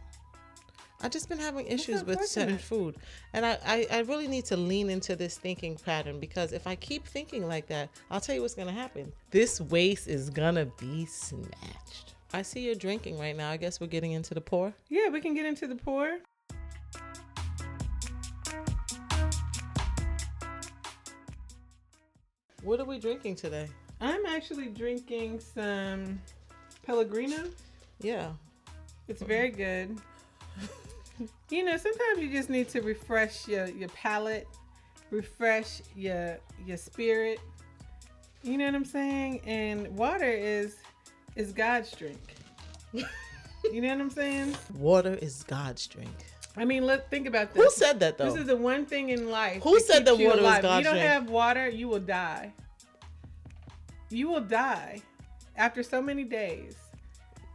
I've 1.00 1.10
just 1.12 1.28
been 1.28 1.38
having 1.38 1.66
issues 1.66 2.04
with 2.04 2.24
certain 2.26 2.58
food, 2.58 2.96
and 3.32 3.44
I, 3.46 3.58
I 3.64 3.86
I 3.90 3.98
really 4.00 4.28
need 4.28 4.44
to 4.46 4.56
lean 4.56 4.88
into 4.90 5.16
this 5.16 5.36
thinking 5.38 5.76
pattern 5.76 6.20
because 6.20 6.52
if 6.52 6.66
I 6.66 6.74
keep 6.76 7.06
thinking 7.06 7.48
like 7.48 7.66
that, 7.68 7.88
I'll 8.10 8.20
tell 8.20 8.34
you 8.34 8.42
what's 8.42 8.54
gonna 8.54 8.70
happen. 8.72 9.12
This 9.30 9.60
waste 9.60 10.06
is 10.08 10.30
gonna 10.30 10.66
be 10.78 11.06
snatched. 11.06 12.14
I 12.32 12.42
see 12.42 12.60
you're 12.66 12.74
drinking 12.76 13.18
right 13.18 13.36
now. 13.36 13.50
I 13.50 13.56
guess 13.56 13.80
we're 13.80 13.86
getting 13.88 14.12
into 14.12 14.34
the 14.34 14.40
pour. 14.40 14.72
Yeah, 14.90 15.08
we 15.08 15.20
can 15.20 15.34
get 15.34 15.44
into 15.46 15.66
the 15.66 15.76
pour. 15.76 16.18
What 22.62 22.80
are 22.80 22.84
we 22.84 22.98
drinking 22.98 23.36
today? 23.36 23.68
I'm 24.00 24.24
actually 24.26 24.68
drinking 24.68 25.40
some 25.40 26.20
Pellegrino. 26.84 27.44
Yeah, 28.00 28.30
It's 29.08 29.22
very 29.22 29.50
good. 29.50 29.96
you 31.50 31.64
know, 31.64 31.76
sometimes 31.76 32.18
you 32.20 32.30
just 32.32 32.50
need 32.50 32.68
to 32.70 32.80
refresh 32.80 33.46
your, 33.46 33.66
your 33.66 33.88
palate, 33.90 34.48
refresh 35.10 35.82
your 35.94 36.38
your 36.66 36.76
spirit. 36.76 37.38
You 38.42 38.58
know 38.58 38.66
what 38.66 38.74
I'm 38.74 38.84
saying? 38.84 39.40
And 39.44 39.88
water 39.96 40.30
is 40.30 40.76
is 41.36 41.52
God's 41.52 41.92
drink. 41.92 42.36
you 42.92 43.80
know 43.80 43.88
what 43.88 44.00
I'm 44.00 44.10
saying? 44.10 44.56
water 44.74 45.14
is 45.14 45.42
God's 45.44 45.86
drink. 45.86 46.10
I 46.56 46.64
mean, 46.64 46.84
let's 46.84 47.08
think 47.08 47.26
about 47.26 47.54
this. 47.54 47.62
Who 47.62 47.70
said 47.70 48.00
that 48.00 48.18
though? 48.18 48.26
This 48.30 48.40
is 48.40 48.46
the 48.46 48.56
one 48.56 48.84
thing 48.84 49.08
in 49.08 49.30
life. 49.30 49.62
Who 49.62 49.80
said 49.80 50.06
you 50.06 50.12
water 50.12 50.28
was 50.28 50.38
alive. 50.40 50.56
If 50.56 50.62
God's 50.62 50.86
you 50.86 50.92
don't 50.92 51.00
have 51.00 51.30
water, 51.30 51.68
you 51.68 51.88
will 51.88 52.00
die. 52.00 52.52
You 54.10 54.28
will 54.28 54.40
die 54.42 55.00
after 55.56 55.82
so 55.82 56.02
many 56.02 56.24
days. 56.24 56.76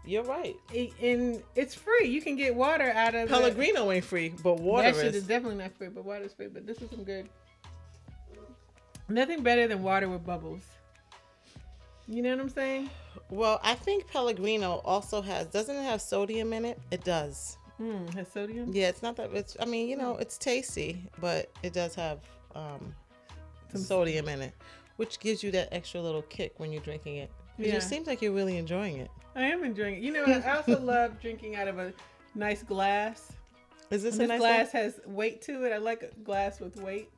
You're 0.06 0.24
right. 0.24 0.56
And 1.02 1.44
it's 1.56 1.76
free. 1.76 2.08
You 2.08 2.22
can 2.22 2.36
get 2.36 2.56
water 2.56 2.90
out 2.92 3.14
of 3.14 3.28
the- 3.28 3.36
Pellegrino 3.36 3.92
ain't 3.92 4.06
free, 4.06 4.30
but 4.42 4.56
water 4.60 4.92
that 4.92 4.96
shit 4.96 5.06
is. 5.08 5.16
is 5.18 5.28
definitely 5.28 5.58
not 5.58 5.74
free, 5.78 5.90
but 5.90 6.06
water's 6.06 6.34
free. 6.34 6.48
But 6.48 6.66
this 6.66 6.82
is 6.82 6.90
some 6.90 7.04
good. 7.04 7.30
Nothing 9.10 9.44
better 9.44 9.68
than 9.68 9.84
water 9.84 10.10
with 10.10 10.26
bubbles. 10.26 10.64
You 12.08 12.22
know 12.22 12.32
what 12.32 12.40
I'm 12.40 12.50
saying? 12.50 12.90
Well, 13.30 13.60
I 13.64 13.76
think 13.76 14.08
Pellegrino 14.08 14.82
also 14.86 15.22
has. 15.22 15.48
Doesn't 15.48 15.76
it 15.76 15.84
have 15.84 16.02
sodium 16.02 16.54
in 16.54 16.64
it? 16.66 16.80
It 16.90 17.04
does. 17.04 17.58
Mm, 17.82 18.14
has 18.16 18.28
sodium. 18.32 18.72
Yeah, 18.74 18.90
it's 18.90 19.04
not 19.04 19.16
that. 19.18 19.32
It's. 19.34 19.56
I 19.60 19.66
mean, 19.66 19.88
you 19.88 19.98
know, 19.98 20.18
it's 20.18 20.38
tasty, 20.38 21.04
but 21.20 21.52
it 21.64 21.74
does 21.74 21.94
have 21.96 22.20
um, 22.56 22.94
Some- 23.72 23.82
sodium 23.82 24.28
in 24.30 24.42
it, 24.42 24.54
which 24.96 25.20
gives 25.20 25.44
you 25.44 25.52
that 25.52 25.70
extra 25.72 26.02
little 26.02 26.24
kick 26.24 26.54
when 26.58 26.72
you're 26.72 26.82
drinking 26.82 27.18
it. 27.18 27.30
Yeah. 27.58 27.76
It 27.76 27.84
seems 27.84 28.08
like 28.08 28.22
you're 28.22 28.32
really 28.34 28.58
enjoying 28.58 28.98
it. 28.98 29.10
I 29.36 29.44
am 29.44 29.64
enjoying 29.64 29.96
it. 29.96 30.02
You 30.02 30.12
know, 30.14 30.24
I 30.26 30.58
also 30.58 30.80
love 30.82 31.20
drinking 31.22 31.56
out 31.56 31.68
of 31.68 31.78
a 31.80 31.94
nice 32.36 32.64
glass. 32.64 33.32
Is 33.90 34.04
this 34.04 34.16
And 34.18 34.24
a 34.24 34.28
this 34.28 34.30
nice 34.30 34.40
glass 34.40 34.74
one? 34.74 34.84
has 34.84 35.00
weight 35.06 35.42
to 35.44 35.64
it. 35.66 35.72
I 35.72 35.78
like 35.78 36.04
a 36.04 36.14
glass 36.24 36.60
with 36.60 36.76
weight. 36.82 37.10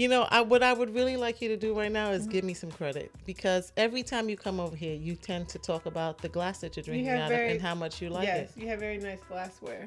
You 0.00 0.08
know, 0.08 0.26
I 0.30 0.40
what 0.40 0.62
I 0.62 0.72
would 0.72 0.94
really 0.94 1.18
like 1.18 1.42
you 1.42 1.50
to 1.50 1.58
do 1.58 1.78
right 1.78 1.92
now 1.92 2.10
is 2.10 2.26
give 2.26 2.42
me 2.42 2.54
some 2.54 2.70
credit 2.70 3.12
because 3.26 3.70
every 3.76 4.02
time 4.02 4.30
you 4.30 4.36
come 4.38 4.58
over 4.58 4.74
here, 4.74 4.94
you 4.94 5.14
tend 5.14 5.50
to 5.50 5.58
talk 5.58 5.84
about 5.84 6.16
the 6.16 6.28
glass 6.30 6.60
that 6.60 6.74
you're 6.74 6.82
drinking 6.82 7.04
have 7.04 7.24
out 7.24 7.28
very- 7.28 7.48
of 7.48 7.52
and 7.52 7.60
how 7.60 7.74
much 7.74 8.00
you 8.00 8.08
like 8.08 8.24
yes, 8.24 8.38
it. 8.38 8.40
Yes, 8.40 8.56
you 8.56 8.68
have 8.70 8.80
very 8.80 8.96
nice 8.96 9.18
glassware. 9.28 9.84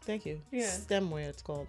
Thank 0.00 0.24
you. 0.24 0.40
Yeah. 0.50 0.70
Stemware, 0.70 1.28
it's 1.28 1.42
called. 1.42 1.66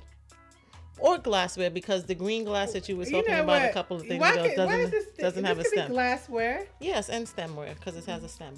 Or 0.99 1.17
glassware 1.17 1.69
because 1.69 2.05
the 2.05 2.15
green 2.15 2.45
glass 2.45 2.71
that 2.71 2.87
you 2.87 2.95
were 2.95 3.03
You 3.03 3.11
talking 3.11 3.35
know 3.35 3.43
about 3.43 3.69
a 3.69 3.73
couple 3.73 3.97
of 3.97 4.03
things 4.07 4.23
ago 4.23 4.55
doesn't 4.55 4.91
this, 4.91 5.07
doesn't 5.17 5.43
have 5.43 5.59
a 5.59 5.65
stem. 5.65 5.91
glassware. 5.91 6.65
Yes, 6.79 7.09
and 7.09 7.27
stemware 7.27 7.75
because 7.75 7.97
it 7.97 8.05
has 8.05 8.23
a 8.23 8.29
stem. 8.29 8.53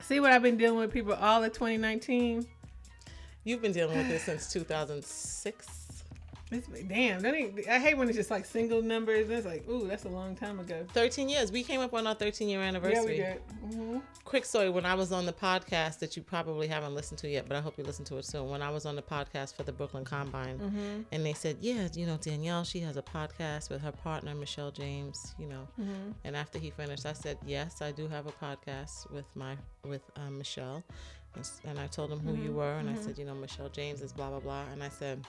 See 0.00 0.20
what 0.20 0.32
I've 0.32 0.42
been 0.42 0.56
dealing 0.56 0.78
with 0.78 0.90
people 0.90 1.12
all 1.12 1.44
of 1.44 1.52
2019. 1.52 2.46
You've 3.44 3.60
been 3.60 3.72
dealing 3.72 3.98
with 3.98 4.08
this 4.08 4.22
since 4.22 4.50
2006. 4.50 5.77
It's, 6.50 6.66
damn, 6.88 7.20
that 7.20 7.34
ain't, 7.34 7.68
I 7.68 7.78
hate 7.78 7.96
when 7.98 8.08
it's 8.08 8.16
just 8.16 8.30
like 8.30 8.46
single 8.46 8.80
numbers. 8.80 9.28
And 9.28 9.36
it's 9.36 9.46
like, 9.46 9.68
ooh, 9.68 9.86
that's 9.86 10.04
a 10.04 10.08
long 10.08 10.34
time 10.34 10.58
ago. 10.60 10.86
13 10.94 11.28
years. 11.28 11.52
We 11.52 11.62
came 11.62 11.80
up 11.80 11.92
on 11.92 12.06
our 12.06 12.14
13 12.14 12.48
year 12.48 12.60
anniversary. 12.62 13.18
Yeah, 13.18 13.36
we 13.66 13.70
did. 13.70 13.76
hmm 13.76 13.98
Quick 14.24 14.44
story 14.44 14.68
when 14.70 14.84
I 14.86 14.94
was 14.94 15.12
on 15.12 15.26
the 15.26 15.32
podcast 15.32 15.98
that 16.00 16.16
you 16.16 16.22
probably 16.22 16.66
haven't 16.66 16.94
listened 16.94 17.18
to 17.20 17.28
yet, 17.28 17.46
but 17.48 17.56
I 17.56 17.60
hope 17.60 17.76
you 17.78 17.84
listen 17.84 18.04
to 18.06 18.16
it 18.18 18.24
soon. 18.24 18.48
When 18.48 18.62
I 18.62 18.70
was 18.70 18.86
on 18.86 18.96
the 18.96 19.02
podcast 19.02 19.56
for 19.56 19.62
the 19.62 19.72
Brooklyn 19.72 20.04
Combine, 20.04 20.58
Mm-hmm. 20.58 21.02
and 21.12 21.24
they 21.26 21.32
said, 21.34 21.56
Yeah, 21.60 21.88
you 21.94 22.06
know, 22.06 22.16
Danielle, 22.18 22.64
she 22.64 22.80
has 22.80 22.96
a 22.96 23.02
podcast 23.02 23.68
with 23.70 23.80
her 23.82 23.92
partner, 23.92 24.34
Michelle 24.34 24.70
James, 24.70 25.34
you 25.38 25.46
know. 25.46 25.68
Mm-hmm. 25.80 26.10
And 26.24 26.36
after 26.36 26.58
he 26.58 26.70
finished, 26.70 27.06
I 27.06 27.12
said, 27.12 27.38
"Yes, 27.46 27.80
I 27.82 27.92
do 27.92 28.08
have 28.08 28.26
a 28.26 28.32
podcast 28.32 29.10
with 29.12 29.26
my 29.34 29.56
with 29.84 30.02
um, 30.16 30.38
Michelle." 30.38 30.82
And 31.34 31.50
And 31.66 31.78
I 31.78 31.86
told 31.86 32.10
him 32.10 32.18
who 32.20 32.34
you 32.42 32.52
were, 32.52 32.74
and 32.78 32.88
I 32.90 32.94
said, 32.96 33.18
"You 33.18 33.24
know, 33.24 33.34
Michelle 33.34 33.68
James 33.68 34.00
is 34.02 34.12
blah 34.12 34.28
blah 34.30 34.40
blah." 34.40 34.64
And 34.72 34.82
I 34.82 34.88
said, 34.88 35.24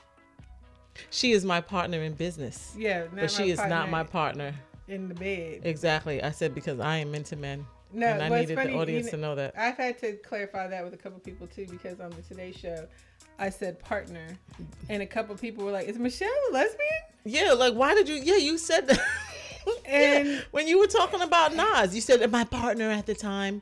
"She 1.09 1.31
is 1.31 1.45
my 1.45 1.61
partner 1.61 2.01
in 2.01 2.13
business, 2.13 2.73
Yeah, 2.77 3.01
not 3.03 3.15
but 3.15 3.31
she 3.31 3.49
is 3.51 3.59
not 3.59 3.89
my 3.89 4.03
partner." 4.03 4.53
in 4.87 5.07
the 5.07 5.13
bed. 5.13 5.61
Exactly. 5.63 6.21
I 6.23 6.31
said 6.31 6.55
because 6.55 6.79
I 6.79 6.97
am 6.97 7.13
into 7.13 7.35
men, 7.35 7.63
No, 7.93 8.07
and 8.07 8.23
I 8.23 8.29
needed 8.39 8.55
funny, 8.55 8.69
the 8.69 8.73
you 8.73 8.81
audience 8.81 9.09
to 9.11 9.17
know 9.17 9.35
that. 9.35 9.53
I've 9.55 9.77
had 9.77 9.99
to 9.99 10.13
clarify 10.13 10.67
that 10.67 10.83
with 10.83 10.95
a 10.95 10.97
couple 10.97 11.19
people 11.19 11.45
too 11.45 11.67
because 11.69 11.99
on 11.99 12.09
the 12.09 12.21
Today 12.23 12.51
Show, 12.51 12.87
I 13.37 13.51
said 13.51 13.77
partner, 13.79 14.25
and 14.89 15.03
a 15.03 15.05
couple 15.05 15.35
people 15.35 15.63
were 15.63 15.71
like, 15.71 15.87
"Is 15.87 15.97
Michelle 15.99 16.27
a 16.49 16.53
lesbian?" 16.53 16.89
Yeah, 17.23 17.51
like 17.53 17.75
why 17.75 17.93
did 17.93 18.09
you? 18.09 18.15
Yeah, 18.15 18.37
you 18.37 18.57
said 18.57 18.87
that. 18.87 18.99
And- 19.85 20.27
Yeah, 20.27 20.39
when 20.51 20.67
you 20.67 20.79
were 20.79 20.87
talking 20.87 21.21
about 21.21 21.53
Nas, 21.53 21.93
you 21.93 22.01
said 22.01 22.31
my 22.31 22.43
partner 22.45 22.89
at 22.89 23.05
the 23.05 23.13
time. 23.13 23.61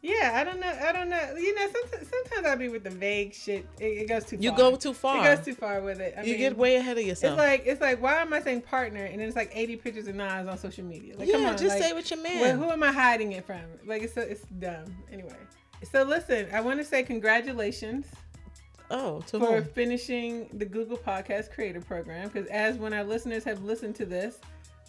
Yeah, 0.00 0.32
I 0.36 0.44
don't 0.44 0.60
know. 0.60 0.72
I 0.80 0.92
don't 0.92 1.08
know. 1.08 1.34
You 1.36 1.54
know, 1.56 1.66
sometimes, 1.72 2.08
sometimes 2.08 2.46
I 2.46 2.54
be 2.54 2.68
with 2.68 2.84
the 2.84 2.90
vague 2.90 3.34
shit. 3.34 3.66
It, 3.80 3.84
it 3.84 4.08
goes 4.08 4.24
too 4.24 4.36
far. 4.36 4.42
You 4.42 4.56
go 4.56 4.76
too 4.76 4.94
far. 4.94 5.18
It 5.18 5.36
goes 5.36 5.44
too 5.44 5.54
far 5.54 5.80
with 5.80 6.00
it. 6.00 6.14
I 6.16 6.22
you 6.22 6.32
mean, 6.32 6.38
get 6.38 6.56
way 6.56 6.76
ahead 6.76 6.98
of 6.98 7.04
yourself. 7.04 7.32
It's 7.32 7.38
like 7.38 7.62
it's 7.66 7.80
like 7.80 8.00
why 8.00 8.20
am 8.20 8.32
I 8.32 8.40
saying 8.40 8.62
partner 8.62 9.04
and 9.04 9.20
then 9.20 9.26
it's 9.26 9.36
like 9.36 9.50
80 9.52 9.76
pictures 9.76 10.06
of 10.06 10.14
Nas 10.14 10.46
on 10.46 10.56
social 10.56 10.84
media? 10.84 11.16
Like, 11.16 11.26
yeah, 11.26 11.34
come 11.34 11.46
on, 11.46 11.58
just 11.58 11.74
like, 11.74 11.82
say 11.82 11.92
what 11.92 12.08
your 12.10 12.22
man. 12.22 12.40
well, 12.40 12.56
who 12.56 12.70
am 12.70 12.82
I 12.84 12.92
hiding 12.92 13.32
it 13.32 13.44
from? 13.44 13.60
Like 13.86 14.02
it's 14.02 14.14
so, 14.14 14.20
it's 14.20 14.42
dumb. 14.60 14.84
Anyway, 15.12 15.36
so 15.90 16.04
listen, 16.04 16.46
I 16.52 16.60
want 16.60 16.78
to 16.78 16.84
say 16.84 17.02
congratulations 17.02 18.06
oh, 18.92 19.20
for 19.22 19.38
whom? 19.38 19.64
finishing 19.64 20.48
the 20.52 20.64
Google 20.64 20.96
Podcast 20.96 21.52
Creator 21.52 21.80
Program 21.80 22.28
because 22.28 22.46
as 22.50 22.76
when 22.76 22.92
our 22.92 23.04
listeners 23.04 23.42
have 23.42 23.64
listened 23.64 23.96
to 23.96 24.06
this, 24.06 24.38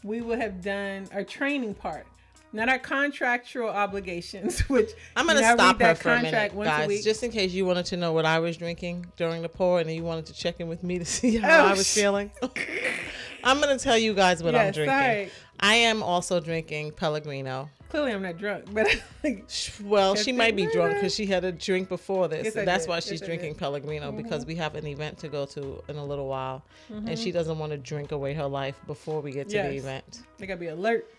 we 0.04 0.22
will 0.22 0.38
have 0.38 0.62
done 0.62 1.08
our 1.13 1.24
training 1.24 1.74
part. 1.74 2.06
Not 2.51 2.68
our 2.70 2.79
contractual 2.79 3.70
obligations, 3.70 4.60
which 4.70 4.89
I'm 5.15 5.27
gonna 5.27 5.39
you 5.39 5.46
know, 5.46 5.48
I 5.48 5.51
read 5.51 5.60
stop 5.60 5.74
her 5.75 5.79
that 5.79 5.98
for 6.00 6.10
a 6.10 6.13
contract 6.22 6.53
minute, 6.53 6.53
once 6.56 6.68
a 6.68 6.72
guys, 6.82 6.88
week. 6.88 7.03
just 7.03 7.24
in 7.24 7.32
case 7.32 7.51
you 7.51 7.65
wanted 7.65 7.86
to 7.88 7.98
know 7.98 8.12
what 8.13 8.25
I 8.25 8.39
was 8.39 8.58
drinking 8.58 9.06
during 9.18 9.41
the 9.41 9.50
pour, 9.50 9.79
and 9.79 9.88
then 9.89 9.96
you 9.96 10.03
wanted 10.03 10.25
to 10.27 10.34
check 10.34 10.60
in 10.60 10.68
with 10.68 10.84
me 10.84 10.98
to 11.00 11.06
see 11.18 11.38
how 11.38 11.65
Oh, 11.65 11.68
I 11.68 11.74
was 11.74 11.94
feeling. 11.94 12.32
I'm 13.44 13.60
gonna 13.62 13.77
tell 13.79 13.98
you 13.98 14.13
guys 14.13 14.44
what 14.44 14.56
I'm 14.56 14.72
drinking. 14.74 14.94
sorry. 14.96 15.29
I 15.60 15.75
am 15.75 16.01
also 16.03 16.39
drinking 16.39 16.91
Pellegrino. 16.94 17.70
Clearly, 17.89 18.12
I'm 18.12 18.22
not 18.22 18.38
drunk, 18.38 18.65
but 18.72 18.86
like, 19.24 19.50
Well, 19.84 20.15
she 20.15 20.32
might 20.32 20.56
be 20.56 20.68
drunk 20.68 20.94
because 20.96 21.13
she 21.15 21.25
had 21.25 21.44
a 21.44 21.51
drink 21.51 21.89
before 21.89 22.27
this. 22.27 22.46
Yes, 22.46 22.56
and 22.56 22.68
that's 22.68 22.84
did. 22.86 22.89
why 22.89 23.00
she's 23.00 23.22
I 23.22 23.25
drinking 23.25 23.53
did. 23.53 23.56
Mm-hmm. 23.56 23.65
Pellegrino 23.65 24.12
because 24.12 24.46
we 24.46 24.56
have 24.56 24.75
an 24.75 24.86
event 24.86 25.18
to 25.20 25.27
go 25.27 25.46
to 25.48 25.84
in 25.88 25.96
a 25.98 26.06
little 26.06 26.27
while, 26.27 26.63
and 26.89 27.18
she 27.18 27.32
doesn't 27.32 27.58
want 27.58 27.72
to 27.72 27.77
drink 27.77 28.12
away 28.12 28.34
her 28.36 28.46
life 28.46 28.79
before 28.88 29.22
we 29.22 29.32
get 29.32 29.50
to 29.50 29.58
the 29.58 29.75
event. 29.75 30.22
They 30.38 30.46
gotta 30.46 30.60
be 30.60 30.68
alert. 30.68 31.10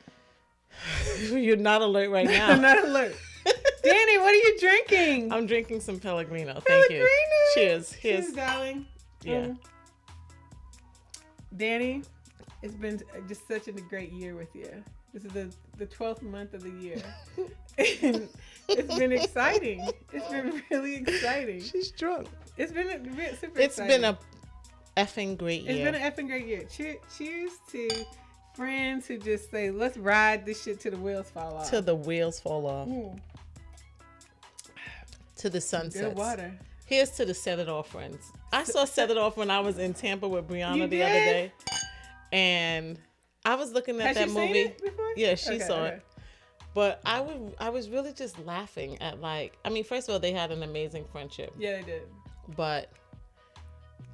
You're 1.30 1.56
not 1.56 1.82
alert 1.82 2.10
right 2.10 2.26
now. 2.38 2.50
I'm 2.50 2.60
not 2.62 2.82
alert. 2.84 3.14
Danny, 3.82 4.18
what 4.18 4.32
are 4.32 4.34
you 4.34 4.58
drinking? 4.60 5.32
I'm 5.32 5.46
drinking 5.46 5.80
some 5.80 5.98
Pellegrino. 5.98 6.52
Thank 6.54 6.66
Pellegrino. 6.66 7.02
you. 7.06 7.50
Cheers. 7.54 7.96
Cheers, 8.00 8.32
darling. 8.32 8.86
yeah. 9.22 9.46
Mm. 9.46 9.58
Danny, 11.56 12.02
it's 12.62 12.74
been 12.74 13.02
just 13.28 13.46
such 13.48 13.66
a 13.68 13.72
great 13.72 14.12
year 14.12 14.34
with 14.36 14.54
you. 14.54 14.68
This 15.12 15.24
is 15.24 15.32
the 15.32 15.52
the 15.78 15.86
twelfth 15.86 16.22
month 16.22 16.54
of 16.54 16.62
the 16.62 16.70
year, 16.70 17.02
and 17.76 18.28
it's 18.68 18.94
been 18.98 19.10
exciting. 19.12 19.88
It's 20.12 20.28
been 20.28 20.62
really 20.70 20.96
exciting. 20.96 21.60
She's 21.62 21.90
drunk. 21.90 22.28
It's 22.56 22.70
been 22.70 22.88
a, 22.88 23.36
super. 23.36 23.58
It's 23.60 23.78
exciting. 23.78 24.02
been 24.02 24.04
a 24.04 24.18
effing 24.96 25.36
great 25.36 25.62
It's 25.66 25.70
year. 25.78 25.90
been 25.90 26.00
an 26.00 26.12
effing 26.12 26.28
great 26.28 26.46
year. 26.46 26.62
Cheer, 26.70 26.96
cheers 27.18 27.52
to 27.72 27.88
friends 28.64 29.07
who 29.07 29.17
just 29.17 29.50
say, 29.50 29.71
"Let's 29.71 29.97
ride 29.97 30.45
this 30.45 30.62
shit 30.62 30.81
till 30.81 30.93
the 30.93 30.99
wheels 30.99 31.31
fall 31.31 31.57
off." 31.57 31.71
Till 31.71 31.81
the 31.81 31.95
wheels 31.95 32.38
fall 32.38 32.67
off. 32.67 32.88
Mm, 32.88 33.19
To 35.37 35.49
the 35.49 35.61
sunset. 35.62 36.02
good 36.11 36.17
water. 36.19 36.52
Here's 36.87 37.11
to 37.12 37.25
the 37.25 37.33
Set 37.33 37.59
It 37.59 37.69
Off 37.71 37.88
friends. 37.88 38.33
I 38.52 38.64
saw 38.64 38.85
Set 38.85 39.11
It 39.11 39.17
Off 39.17 39.37
when 39.38 39.50
I 39.50 39.61
was 39.61 39.79
in 39.79 39.95
Tampa 39.95 40.29
with 40.29 40.47
Brianna 40.49 40.90
the 40.90 41.02
other 41.02 41.14
day. 41.14 41.52
And 42.33 42.99
I 43.45 43.55
was 43.55 43.73
looking 43.73 43.99
at 44.00 44.09
Has 44.09 44.17
that 44.17 44.29
she 44.29 44.35
movie. 44.35 44.52
seen 44.52 44.67
it 44.67 44.83
before? 44.83 45.12
Yeah, 45.17 45.35
she 45.37 45.52
Okay, 45.55 45.67
saw 45.67 45.85
okay. 45.85 45.95
it. 45.97 46.02
But 46.75 47.00
I 47.07 47.21
would 47.21 47.55
I 47.59 47.71
was 47.71 47.88
really 47.88 48.12
just 48.12 48.38
laughing 48.45 49.00
at 49.00 49.21
like 49.21 49.57
I 49.64 49.71
mean, 49.71 49.85
first 49.85 50.09
of 50.09 50.12
all, 50.12 50.19
they 50.21 50.33
had 50.33 50.50
an 50.52 50.62
amazing 50.62 51.05
friendship. 51.11 51.55
Yeah, 51.59 51.76
they 51.79 51.83
did. 51.85 52.02
But 52.57 52.93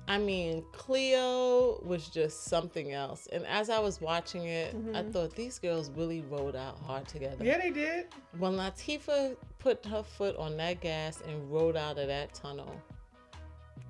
I 0.09 0.19
mean, 0.19 0.63
Cleo 0.73 1.81
was 1.85 2.09
just 2.09 2.45
something 2.45 2.93
else. 2.93 3.27
And 3.33 3.45
as 3.47 3.71
I 3.71 3.81
was 3.81 4.01
watching 4.01 4.47
it, 4.47 4.73
I 4.73 4.77
mm-hmm. 4.77 5.11
thought 5.11 5.35
these 5.35 5.59
girls 5.59 5.91
really 5.91 6.23
rode 6.31 6.55
out 6.55 6.79
hard 6.79 7.09
together. 7.09 7.45
Yeah, 7.45 7.59
they 7.59 7.71
did. 7.71 8.07
When 8.39 8.53
Latifah 8.53 9.37
put 9.59 9.85
her 9.87 10.05
foot 10.05 10.37
on 10.37 10.57
that 10.59 10.81
gas 10.81 11.23
and 11.27 11.51
rode 11.51 11.77
out 11.77 11.99
of 11.99 12.07
that 12.07 12.35
tunnel, 12.35 12.81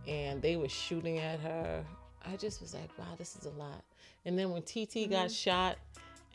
and 0.09 0.41
they 0.41 0.57
were 0.57 0.71
shooting 0.71 1.19
at 1.19 1.39
her, 1.41 1.85
I 2.25 2.37
just 2.37 2.63
was 2.63 2.73
like, 2.73 2.97
wow, 2.99 3.15
this 3.19 3.37
is 3.37 3.45
a 3.45 3.51
lot. 3.51 3.85
And 4.25 4.39
then 4.39 4.51
when 4.51 4.63
TT 4.63 5.11
got 5.11 5.27
mm-hmm. 5.27 5.29
shot, 5.29 5.77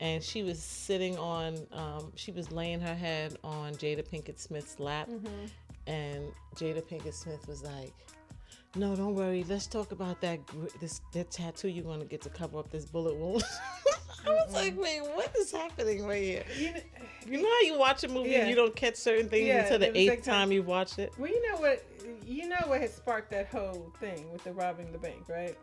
and 0.00 0.22
she 0.22 0.42
was 0.42 0.60
sitting 0.60 1.16
on, 1.18 1.56
um, 1.72 2.12
she 2.14 2.32
was 2.32 2.50
laying 2.50 2.80
her 2.80 2.94
head 2.94 3.36
on 3.44 3.72
Jada 3.74 4.06
Pinkett 4.06 4.38
Smith's 4.38 4.78
lap, 4.80 5.08
mm-hmm. 5.08 5.46
and 5.86 6.24
Jada 6.56 6.82
Pinkett 6.82 7.14
Smith 7.14 7.46
was 7.46 7.62
like, 7.62 7.94
"No, 8.74 8.96
don't 8.96 9.14
worry. 9.14 9.44
Let's 9.48 9.66
talk 9.66 9.92
about 9.92 10.20
that 10.22 10.44
gr- 10.46 10.66
this 10.80 11.00
that 11.12 11.30
tattoo 11.30 11.68
you're 11.68 11.84
gonna 11.84 12.04
get 12.04 12.22
to 12.22 12.30
cover 12.30 12.58
up 12.58 12.70
this 12.70 12.84
bullet 12.86 13.14
wound." 13.16 13.42
I 14.26 14.30
was 14.30 14.52
like, 14.52 14.78
"Wait, 14.80 15.00
what 15.14 15.34
is 15.36 15.50
happening 15.50 16.06
right 16.06 16.22
here?" 16.22 16.44
You 16.58 16.72
know, 16.74 16.80
You 17.26 17.42
know 17.42 17.48
how 17.48 17.60
you 17.66 17.78
watch 17.78 18.02
a 18.04 18.08
movie 18.08 18.30
Yeah. 18.30 18.40
and 18.40 18.50
you 18.50 18.56
don't 18.56 18.74
catch 18.74 18.96
certain 18.96 19.28
things 19.28 19.46
Yeah, 19.46 19.62
until 19.62 19.78
the 19.80 19.96
eighth 19.96 20.24
time 20.24 20.50
you've 20.52 20.66
watched 20.66 20.98
it. 20.98 21.12
well, 21.18 21.30
you 21.30 21.50
know 21.50 21.58
what? 21.58 21.84
You 22.26 22.48
know 22.48 22.56
what 22.66 22.80
has 22.80 22.94
sparked 22.94 23.30
that 23.30 23.48
whole 23.48 23.92
thing 24.00 24.30
with 24.32 24.42
the 24.44 24.52
robbing 24.52 24.90
the 24.92 24.98
bank, 24.98 25.28
right? 25.28 25.56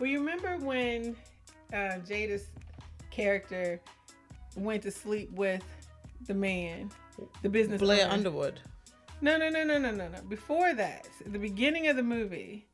Well, 0.00 0.08
you 0.10 0.18
remember 0.18 0.56
when 0.58 1.16
uh, 1.72 1.98
Jada's 2.06 2.46
character 3.10 3.80
went 4.56 4.82
to 4.82 4.90
sleep 4.90 5.30
with 5.32 5.62
the 6.26 6.34
man, 6.34 6.90
the 7.42 7.48
business 7.48 7.80
Blair 7.80 8.04
owner? 8.06 8.12
Underwood. 8.14 8.60
No, 9.20 9.36
no, 9.36 9.48
no, 9.48 9.64
no, 9.64 9.78
no, 9.78 9.90
no, 9.90 10.08
no. 10.08 10.20
Before 10.28 10.74
that, 10.74 11.08
at 11.24 11.32
the 11.32 11.38
beginning 11.38 11.88
of 11.88 11.96
the 11.96 12.02
movie, 12.02 12.66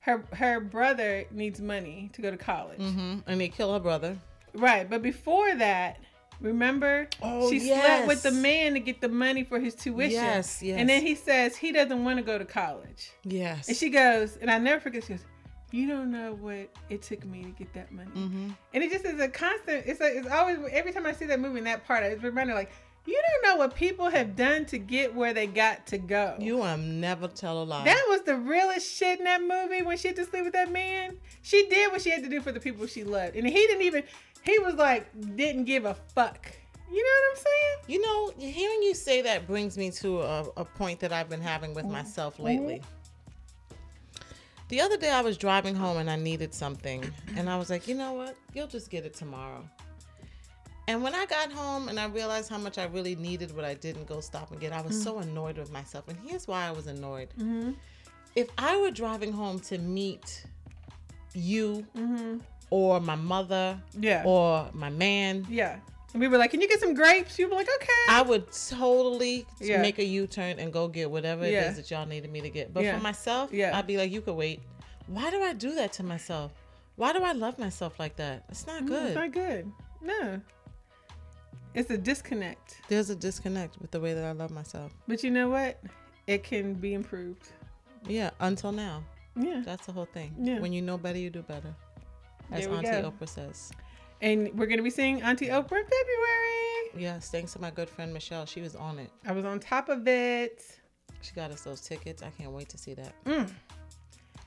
her 0.00 0.24
her 0.34 0.60
brother 0.60 1.24
needs 1.30 1.60
money 1.60 2.10
to 2.12 2.22
go 2.22 2.30
to 2.30 2.36
college. 2.36 2.80
hmm 2.80 3.18
And 3.26 3.40
they 3.40 3.48
kill 3.48 3.72
her 3.72 3.80
brother. 3.80 4.16
Right, 4.54 4.88
but 4.88 5.02
before 5.02 5.54
that, 5.56 5.98
remember 6.40 7.08
Oh, 7.22 7.50
she 7.50 7.58
slept 7.60 8.06
with 8.06 8.22
the 8.22 8.30
man 8.30 8.74
to 8.74 8.80
get 8.80 9.00
the 9.00 9.08
money 9.08 9.44
for 9.44 9.58
his 9.58 9.74
tuition. 9.74 10.10
Yes, 10.10 10.62
yes. 10.62 10.78
And 10.78 10.88
then 10.88 11.02
he 11.02 11.14
says 11.14 11.56
he 11.56 11.72
doesn't 11.72 12.04
want 12.04 12.18
to 12.18 12.24
go 12.24 12.38
to 12.38 12.44
college. 12.44 13.10
Yes. 13.24 13.68
And 13.68 13.76
she 13.76 13.88
goes, 13.90 14.36
and 14.36 14.50
I 14.50 14.58
never 14.58 14.80
forget. 14.80 15.04
She 15.04 15.14
goes, 15.14 15.24
"You 15.70 15.88
don't 15.88 16.10
know 16.10 16.34
what 16.34 16.68
it 16.90 17.02
took 17.02 17.24
me 17.24 17.42
to 17.44 17.50
get 17.50 17.72
that 17.74 17.90
money." 17.92 18.10
hmm 18.10 18.50
And 18.74 18.84
it 18.84 18.90
just 18.92 19.04
is 19.06 19.18
a 19.20 19.28
constant. 19.28 19.86
It's 19.86 20.00
a, 20.00 20.18
it's 20.18 20.28
always 20.28 20.58
every 20.70 20.92
time 20.92 21.06
I 21.06 21.12
see 21.12 21.24
that 21.26 21.40
movie 21.40 21.58
in 21.58 21.64
that 21.64 21.86
part, 21.86 22.04
it's 22.04 22.22
reminded 22.22 22.54
like 22.54 22.70
you 23.06 23.20
don't 23.20 23.50
know 23.50 23.58
what 23.58 23.74
people 23.74 24.08
have 24.08 24.34
done 24.34 24.64
to 24.66 24.78
get 24.78 25.14
where 25.14 25.34
they 25.34 25.46
got 25.46 25.86
to 25.88 25.98
go. 25.98 26.36
You 26.38 26.56
will 26.56 26.78
never 26.78 27.28
tell 27.28 27.62
a 27.62 27.64
lie. 27.64 27.84
That 27.84 28.04
was 28.08 28.22
the 28.22 28.36
realest 28.36 28.90
shit 28.90 29.18
in 29.18 29.24
that 29.24 29.42
movie 29.42 29.82
when 29.82 29.98
she 29.98 30.08
had 30.08 30.16
to 30.16 30.24
sleep 30.24 30.44
with 30.44 30.54
that 30.54 30.72
man. 30.72 31.18
She 31.42 31.68
did 31.68 31.92
what 31.92 32.00
she 32.00 32.10
had 32.10 32.22
to 32.22 32.30
do 32.30 32.40
for 32.40 32.50
the 32.50 32.60
people 32.60 32.86
she 32.86 33.04
loved. 33.04 33.36
And 33.36 33.46
he 33.46 33.52
didn't 33.52 33.82
even, 33.82 34.04
he 34.42 34.58
was 34.58 34.74
like, 34.74 35.06
didn't 35.36 35.64
give 35.64 35.84
a 35.84 35.94
fuck. 36.14 36.50
You 36.90 37.02
know 37.02 37.10
what 37.20 37.30
I'm 37.30 37.44
saying? 37.44 37.76
You 37.88 38.00
know, 38.02 38.32
hearing 38.38 38.82
you 38.82 38.94
say 38.94 39.20
that 39.22 39.46
brings 39.46 39.76
me 39.76 39.90
to 39.90 40.22
a, 40.22 40.44
a 40.58 40.64
point 40.64 41.00
that 41.00 41.12
I've 41.12 41.28
been 41.28 41.42
having 41.42 41.74
with 41.74 41.86
myself 41.86 42.34
mm-hmm. 42.34 42.44
lately. 42.44 42.82
The 44.68 44.80
other 44.80 44.96
day 44.96 45.10
I 45.10 45.20
was 45.20 45.36
driving 45.36 45.74
home 45.74 45.98
and 45.98 46.10
I 46.10 46.16
needed 46.16 46.54
something. 46.54 47.04
And 47.36 47.50
I 47.50 47.58
was 47.58 47.68
like, 47.68 47.86
you 47.86 47.94
know 47.94 48.14
what? 48.14 48.36
You'll 48.54 48.66
just 48.66 48.90
get 48.90 49.04
it 49.04 49.12
tomorrow. 49.12 49.68
And 50.86 51.02
when 51.02 51.14
I 51.14 51.24
got 51.26 51.50
home 51.50 51.88
and 51.88 51.98
I 51.98 52.06
realized 52.06 52.50
how 52.50 52.58
much 52.58 52.76
I 52.78 52.84
really 52.84 53.16
needed 53.16 53.54
what 53.56 53.64
I 53.64 53.74
didn't 53.74 54.06
go 54.06 54.20
stop 54.20 54.50
and 54.50 54.60
get, 54.60 54.72
I 54.72 54.82
was 54.82 55.00
so 55.02 55.18
annoyed 55.18 55.56
with 55.56 55.72
myself. 55.72 56.08
And 56.08 56.18
here's 56.26 56.46
why 56.46 56.66
I 56.66 56.72
was 56.72 56.86
annoyed. 56.86 57.28
Mm-hmm. 57.38 57.72
If 58.36 58.48
I 58.58 58.76
were 58.76 58.90
driving 58.90 59.32
home 59.32 59.60
to 59.60 59.78
meet 59.78 60.44
you 61.34 61.86
Mm-hmm. 61.96 62.38
or 62.70 63.00
my 63.00 63.14
mother 63.14 63.80
Yeah. 63.98 64.22
or 64.26 64.68
my 64.72 64.90
man, 64.90 65.46
yeah. 65.48 65.78
And 66.12 66.20
we 66.20 66.28
were 66.28 66.38
like, 66.38 66.52
can 66.52 66.60
you 66.60 66.68
get 66.68 66.78
some 66.80 66.94
grapes? 66.94 67.38
You 67.40 67.48
were 67.48 67.56
like, 67.56 67.68
okay. 67.74 67.92
I 68.08 68.22
would 68.22 68.44
totally 68.52 69.46
Yeah. 69.60 69.80
make 69.82 69.98
a 69.98 70.04
U 70.04 70.26
turn 70.28 70.58
and 70.60 70.72
go 70.72 70.86
get 70.86 71.10
whatever 71.10 71.44
it 71.44 71.52
Yeah. 71.52 71.70
is 71.70 71.76
that 71.76 71.90
y'all 71.90 72.06
needed 72.06 72.30
me 72.30 72.40
to 72.42 72.50
get. 72.50 72.72
But 72.74 72.84
Yeah. 72.84 72.96
for 72.96 73.02
myself, 73.02 73.52
Yeah. 73.52 73.76
I'd 73.76 73.86
be 73.86 73.96
like, 73.96 74.12
you 74.12 74.20
could 74.20 74.34
wait. 74.36 74.60
Why 75.06 75.30
do 75.30 75.42
I 75.42 75.54
do 75.54 75.74
that 75.76 75.92
to 75.94 76.02
myself? 76.04 76.52
Why 76.96 77.12
do 77.12 77.22
I 77.24 77.32
love 77.32 77.58
myself 77.58 77.98
like 77.98 78.16
that? 78.16 78.44
It's 78.48 78.66
not 78.66 78.82
Mm, 78.82 78.86
good. 78.86 79.06
It's 79.06 79.14
not 79.16 79.32
good. 79.32 79.72
No. 80.00 80.40
It's 81.74 81.90
a 81.90 81.98
disconnect. 81.98 82.80
There's 82.88 83.10
a 83.10 83.16
disconnect 83.16 83.80
with 83.80 83.90
the 83.90 84.00
way 84.00 84.14
that 84.14 84.24
I 84.24 84.32
love 84.32 84.50
myself. 84.50 84.92
But 85.08 85.22
you 85.24 85.30
know 85.30 85.48
what? 85.50 85.80
It 86.26 86.44
can 86.44 86.74
be 86.74 86.94
improved. 86.94 87.48
Yeah, 88.06 88.30
until 88.40 88.72
now. 88.72 89.02
Yeah. 89.36 89.62
That's 89.64 89.86
the 89.86 89.92
whole 89.92 90.04
thing. 90.04 90.34
Yeah. 90.40 90.60
When 90.60 90.72
you 90.72 90.82
know 90.82 90.96
better, 90.96 91.18
you 91.18 91.30
do 91.30 91.42
better. 91.42 91.74
As 92.52 92.66
Auntie 92.66 92.86
go. 92.90 93.12
Oprah 93.12 93.28
says. 93.28 93.72
And 94.20 94.48
we're 94.54 94.66
going 94.66 94.78
to 94.78 94.84
be 94.84 94.90
seeing 94.90 95.20
Auntie 95.22 95.48
Oprah 95.48 95.80
in 95.80 95.84
February. 95.84 96.90
Yes, 96.96 97.30
thanks 97.30 97.52
to 97.54 97.60
my 97.60 97.70
good 97.70 97.88
friend 97.88 98.12
Michelle. 98.12 98.46
She 98.46 98.60
was 98.60 98.76
on 98.76 98.98
it. 98.98 99.10
I 99.26 99.32
was 99.32 99.44
on 99.44 99.58
top 99.58 99.88
of 99.88 100.06
it. 100.06 100.64
She 101.22 101.34
got 101.34 101.50
us 101.50 101.62
those 101.62 101.80
tickets. 101.80 102.22
I 102.22 102.30
can't 102.30 102.52
wait 102.52 102.68
to 102.68 102.78
see 102.78 102.94
that. 102.94 103.12
Mm. 103.24 103.50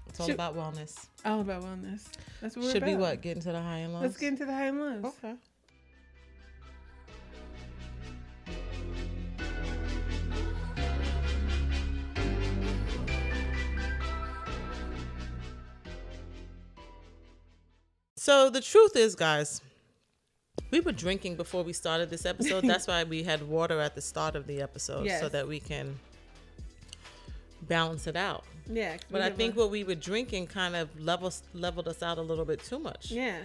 It's 0.08 0.20
all 0.20 0.28
Should- 0.28 0.36
about 0.36 0.56
wellness. 0.56 1.08
All 1.26 1.42
about 1.42 1.64
wellness. 1.64 2.06
That's 2.42 2.56
what 2.56 2.66
we're 2.66 2.72
Should 2.72 2.86
be 2.86 2.96
what? 2.96 3.22
Getting 3.22 3.44
to 3.44 3.52
the 3.52 3.62
high 3.62 3.80
and 3.80 3.94
lows? 3.94 4.04
Let's 4.04 4.18
get 4.18 4.30
into 4.30 4.46
the 4.46 4.54
high 4.54 4.68
and 4.68 4.80
lows. 4.80 5.04
Okay. 5.04 5.34
So 18.28 18.50
the 18.50 18.60
truth 18.60 18.98
is, 18.98 19.16
guys, 19.16 19.62
we 20.70 20.82
were 20.82 20.92
drinking 20.92 21.38
before 21.38 21.64
we 21.64 21.72
started 21.72 22.10
this 22.10 22.26
episode. 22.26 22.66
That's 22.66 22.86
why 22.86 23.06
we 23.06 23.24
had 23.24 23.42
water 23.42 23.80
at 23.80 23.96
the 23.96 24.02
start 24.02 24.36
of 24.36 24.48
the 24.48 24.62
episode 24.62 25.10
so 25.10 25.30
that 25.30 25.48
we 25.48 25.62
can 25.62 25.98
balance 27.70 28.06
it 28.06 28.18
out. 28.18 28.44
Yeah. 28.70 28.98
But 29.10 29.22
I 29.22 29.30
think 29.30 29.56
what 29.56 29.72
we 29.72 29.86
were 29.86 29.96
drinking 29.96 30.48
kind 30.48 30.76
of 30.76 30.90
levels 31.00 31.42
leveled 31.54 31.88
us 31.88 32.04
out 32.04 32.18
a 32.18 32.22
little 32.22 32.44
bit 32.44 32.62
too 32.62 32.80
much. 32.80 33.12
Yeah. 33.12 33.38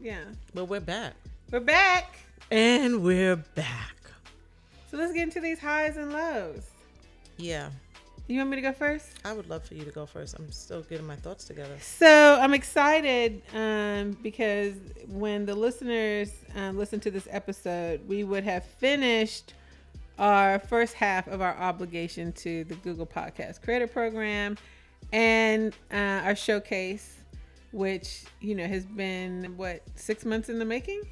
Yeah. 0.00 0.24
But 0.54 0.64
we're 0.64 0.80
back. 0.80 1.16
We're 1.50 1.60
back. 1.60 2.18
And 2.50 3.02
we're 3.02 3.36
back. 3.36 4.10
So 4.90 4.96
let's 4.96 5.12
get 5.12 5.24
into 5.24 5.42
these 5.42 5.58
highs 5.58 5.98
and 5.98 6.14
lows. 6.14 6.62
Yeah. 7.36 7.68
You 8.30 8.38
want 8.38 8.50
me 8.50 8.56
to 8.58 8.62
go 8.62 8.72
first? 8.72 9.08
I 9.24 9.32
would 9.32 9.50
love 9.50 9.64
for 9.64 9.74
you 9.74 9.84
to 9.84 9.90
go 9.90 10.06
first. 10.06 10.36
I'm 10.38 10.52
still 10.52 10.82
getting 10.82 11.04
my 11.04 11.16
thoughts 11.16 11.46
together. 11.46 11.76
So 11.80 12.38
I'm 12.40 12.54
excited 12.54 13.42
um, 13.52 14.16
because 14.22 14.74
when 15.08 15.46
the 15.46 15.54
listeners 15.56 16.30
um, 16.54 16.78
listen 16.78 17.00
to 17.00 17.10
this 17.10 17.26
episode, 17.28 18.06
we 18.06 18.22
would 18.22 18.44
have 18.44 18.64
finished 18.64 19.54
our 20.16 20.60
first 20.60 20.94
half 20.94 21.26
of 21.26 21.40
our 21.42 21.56
obligation 21.56 22.30
to 22.34 22.62
the 22.62 22.76
Google 22.76 23.04
Podcast 23.04 23.62
Creator 23.62 23.88
Program 23.88 24.56
and 25.12 25.74
uh, 25.92 25.96
our 26.22 26.36
showcase, 26.36 27.16
which 27.72 28.26
you 28.40 28.54
know 28.54 28.68
has 28.68 28.86
been 28.86 29.54
what 29.56 29.82
six 29.96 30.24
months 30.24 30.48
in 30.48 30.60
the 30.60 30.64
making. 30.64 31.02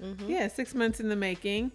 Mhm. 0.00 0.28
Yeah, 0.28 0.46
six 0.46 0.72
months 0.72 1.00
in 1.00 1.08
the 1.08 1.16
making. 1.16 1.72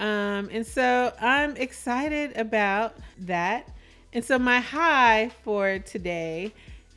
Um, 0.00 0.48
and 0.50 0.66
so 0.66 1.14
I'm 1.20 1.56
excited 1.56 2.36
about 2.36 2.96
that. 3.20 3.70
And 4.16 4.24
so 4.24 4.38
my 4.38 4.60
high 4.60 5.30
for 5.44 5.78
today 5.80 6.54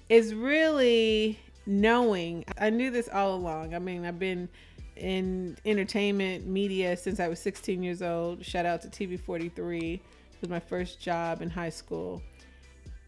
is 0.07 0.33
really 0.33 1.37
knowing. 1.65 2.45
I 2.57 2.69
knew 2.69 2.91
this 2.91 3.09
all 3.09 3.35
along. 3.35 3.75
I 3.75 3.79
mean, 3.79 4.05
I've 4.05 4.19
been 4.19 4.47
in 4.95 5.57
entertainment 5.65 6.47
media 6.47 6.95
since 6.95 7.19
I 7.19 7.27
was 7.27 7.39
16 7.39 7.83
years 7.83 8.01
old. 8.01 8.45
Shout 8.45 8.65
out 8.65 8.81
to 8.83 8.87
TV43. 8.87 9.95
It 9.95 10.01
was 10.39 10.49
my 10.49 10.61
first 10.61 11.01
job 11.01 11.41
in 11.41 11.49
high 11.49 11.71
school. 11.71 12.23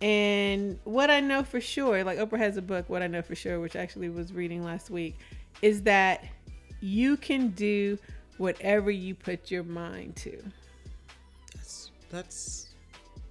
And 0.01 0.77
what 0.83 1.09
I 1.09 1.21
know 1.21 1.41
for 1.41 1.61
sure, 1.61 2.03
like 2.03 2.19
Oprah 2.19 2.37
has 2.37 2.57
a 2.57 2.61
book, 2.61 2.89
What 2.89 3.01
I 3.01 3.07
Know 3.07 3.21
for 3.21 3.35
Sure, 3.35 3.61
which 3.61 3.77
I 3.77 3.79
actually 3.79 4.09
was 4.09 4.33
reading 4.33 4.61
last 4.61 4.89
week, 4.89 5.15
is 5.61 5.83
that 5.83 6.25
you 6.81 7.15
can 7.15 7.47
do 7.51 7.97
whatever 8.39 8.91
you 8.91 9.15
put 9.15 9.49
your 9.49 9.63
mind 9.63 10.17
to. 10.17 10.37
That's 11.55 11.91
that's 12.09 12.70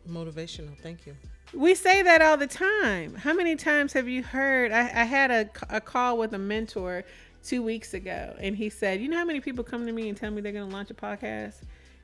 motivational. 0.09 0.77
Thank 0.79 1.07
you. 1.07 1.15
We 1.53 1.75
say 1.75 2.03
that 2.03 2.23
all 2.23 2.37
the 2.37 2.47
time. 2.47 3.15
How 3.15 3.33
many 3.33 3.57
times 3.57 3.93
have 3.95 4.09
you 4.09 4.23
heard? 4.23 4.71
I, 4.71 4.81
I 4.81 5.05
had 5.05 5.31
a, 5.31 5.51
a 5.69 5.81
call 5.81 6.17
with 6.17 6.33
a 6.33 6.39
mentor 6.39 7.05
two 7.43 7.63
weeks 7.63 7.95
ago, 7.95 8.35
and 8.39 8.57
he 8.57 8.71
said, 8.71 9.01
You 9.01 9.09
know 9.09 9.17
how 9.17 9.25
many 9.25 9.41
people 9.41 9.65
come 9.65 9.85
to 9.87 9.93
me 9.93 10.09
and 10.09 10.17
tell 10.17 10.31
me 10.31 10.41
they're 10.41 10.53
going 10.53 10.69
to 10.69 10.75
launch 10.75 10.91
a 10.91 10.95
podcast? 10.95 11.55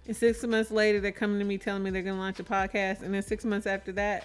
And 0.07 0.17
six 0.17 0.43
months 0.45 0.71
later, 0.71 1.01
they're 1.01 1.13
coming 1.13 1.39
to 1.39 1.45
me 1.45 1.59
telling 1.59 1.83
me 1.83 1.91
they're 1.91 2.03
going 2.03 2.17
to 2.17 2.21
launch 2.21 2.41
a 2.41 2.45
podcast. 2.45 3.03
And 3.03 3.15
then 3.15 3.23
six 3.23 3.45
months 3.45 3.67
after 3.67 3.93
that, 3.93 4.25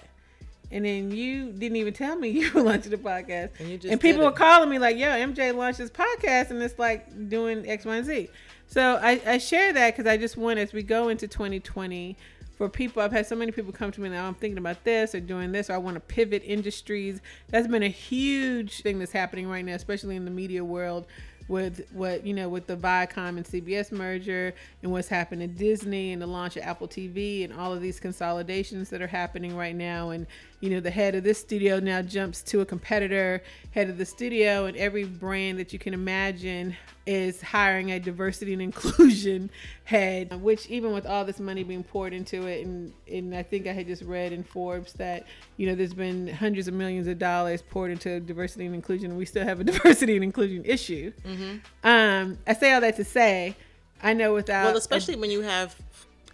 and 0.72 0.86
then 0.86 1.12
you 1.12 1.52
didn't 1.52 1.76
even 1.76 1.94
tell 1.94 2.16
me 2.16 2.30
you 2.30 2.52
were 2.54 2.62
launching 2.62 2.94
a 2.94 2.98
podcast. 2.98 3.60
And 3.60 3.70
you 3.70 3.78
just 3.78 3.92
and 3.92 4.00
people 4.00 4.24
were 4.24 4.32
calling 4.32 4.70
me 4.70 4.80
like, 4.80 4.98
"Yo, 4.98 5.08
MJ 5.08 5.56
launched 5.56 5.80
this 5.80 5.92
podcast, 5.92 6.50
and 6.50 6.62
it's 6.62 6.80
like 6.80 7.30
doing 7.30 7.68
X, 7.70 7.86
Y, 7.86 7.96
and 7.96 8.06
Z." 8.06 8.30
So 8.68 8.98
I, 9.02 9.22
I 9.26 9.38
share 9.38 9.74
that 9.74 9.96
because 9.96 10.10
I 10.10 10.16
just 10.16 10.38
want 10.38 10.58
as 10.58 10.72
we 10.72 10.82
go 10.82 11.10
into 11.10 11.28
2020 11.28 12.16
for 12.62 12.70
people, 12.70 13.02
I've 13.02 13.12
had 13.12 13.26
so 13.26 13.36
many 13.36 13.52
people 13.52 13.74
come 13.74 13.92
to 13.92 14.00
me 14.02 14.10
now. 14.10 14.28
I'm 14.28 14.36
thinking 14.36 14.60
about 14.60 14.84
this 14.84 15.16
or 15.16 15.20
doing 15.20 15.52
this, 15.52 15.72
or 15.72 15.74
I 15.74 15.78
want 15.78 15.96
to 15.96 16.00
pivot 16.00 16.44
industries. 16.46 17.20
That's 17.48 17.68
been 17.68 17.82
a 17.82 17.88
huge 17.88 18.84
thing 18.84 19.00
that's 19.00 19.12
happening 19.12 19.48
right 19.48 19.66
now, 19.66 19.74
especially 19.74 20.16
in 20.16 20.26
the 20.26 20.32
media 20.32 20.64
world 20.64 21.08
with 21.48 21.82
what 21.92 22.24
you 22.24 22.36
know 22.36 22.50
with 22.50 22.68
the 22.68 22.78
Viacom 22.78 23.30
and 23.30 23.44
CBS 23.44 23.92
merger 23.92 24.54
and 24.84 24.92
what's 24.92 25.08
happened 25.08 25.42
at 25.42 25.58
Disney 25.58 26.14
and 26.14 26.22
the 26.22 26.28
launch 26.28 26.56
of 26.56 26.62
Apple 26.62 26.88
TV 26.88 27.44
and 27.44 27.52
all 27.52 27.74
of 27.74 27.82
these 27.82 28.00
consolidations 28.00 28.92
that 28.92 29.02
are 29.02 29.08
happening 29.08 29.58
right 29.58 29.76
now 29.76 30.12
and 30.12 30.28
you 30.62 30.70
know 30.70 30.80
the 30.80 30.92
head 30.92 31.16
of 31.16 31.24
this 31.24 31.40
studio 31.40 31.80
now 31.80 32.02
jumps 32.02 32.42
to 32.42 32.62
a 32.62 32.66
competitor 32.66 33.44
head 33.72 33.90
of 33.90 33.98
the 33.98 34.06
studio 34.06 34.66
and 34.66 34.78
every 34.78 35.04
brand 35.04 35.60
that 35.60 35.74
you 35.74 35.80
can 35.80 35.94
imagine 35.94 36.76
is 37.06 37.42
hiring 37.42 37.92
a 37.92 38.00
diversity 38.00 38.54
and 38.54 38.62
inclusion 38.70 39.50
head 39.84 40.34
which 40.42 40.68
even 40.68 40.94
with 40.94 41.06
all 41.06 41.26
this 41.26 41.40
money 41.40 41.64
being 41.64 41.84
poured 41.84 42.14
into 42.14 42.46
it 42.46 42.66
and 42.66 42.94
and 43.12 43.36
I 43.36 43.44
think 43.44 43.68
I 43.68 43.74
had 43.74 43.88
just 43.88 44.04
read 44.04 44.32
in 44.32 44.44
Forbes 44.44 44.94
that 44.94 45.26
you 45.58 45.68
know 45.68 45.76
there's 45.76 45.94
been 45.94 46.28
hundreds 46.28 46.68
of 46.68 46.74
millions 46.74 47.08
of 47.08 47.20
dollars 47.20 47.62
poured 47.62 47.92
into 47.92 48.20
diversity 48.20 48.66
and 48.66 48.76
inclusion 48.76 49.10
and 49.10 49.18
we 49.18 49.26
still 49.26 49.44
have 49.44 49.60
a 49.60 49.64
diversity 49.72 50.16
and 50.16 50.24
inclusion 50.24 50.64
issue. 50.64 51.12
Um 51.84 52.38
I 52.48 52.54
say 52.54 52.74
all 52.74 52.82
that 52.82 52.96
to 52.98 53.04
say 53.04 53.56
I 54.04 54.14
know 54.14 54.34
without 54.34 54.66
Well, 54.66 54.78
especially 54.78 55.16
when 55.16 55.32
you 55.32 55.42
have 55.42 55.76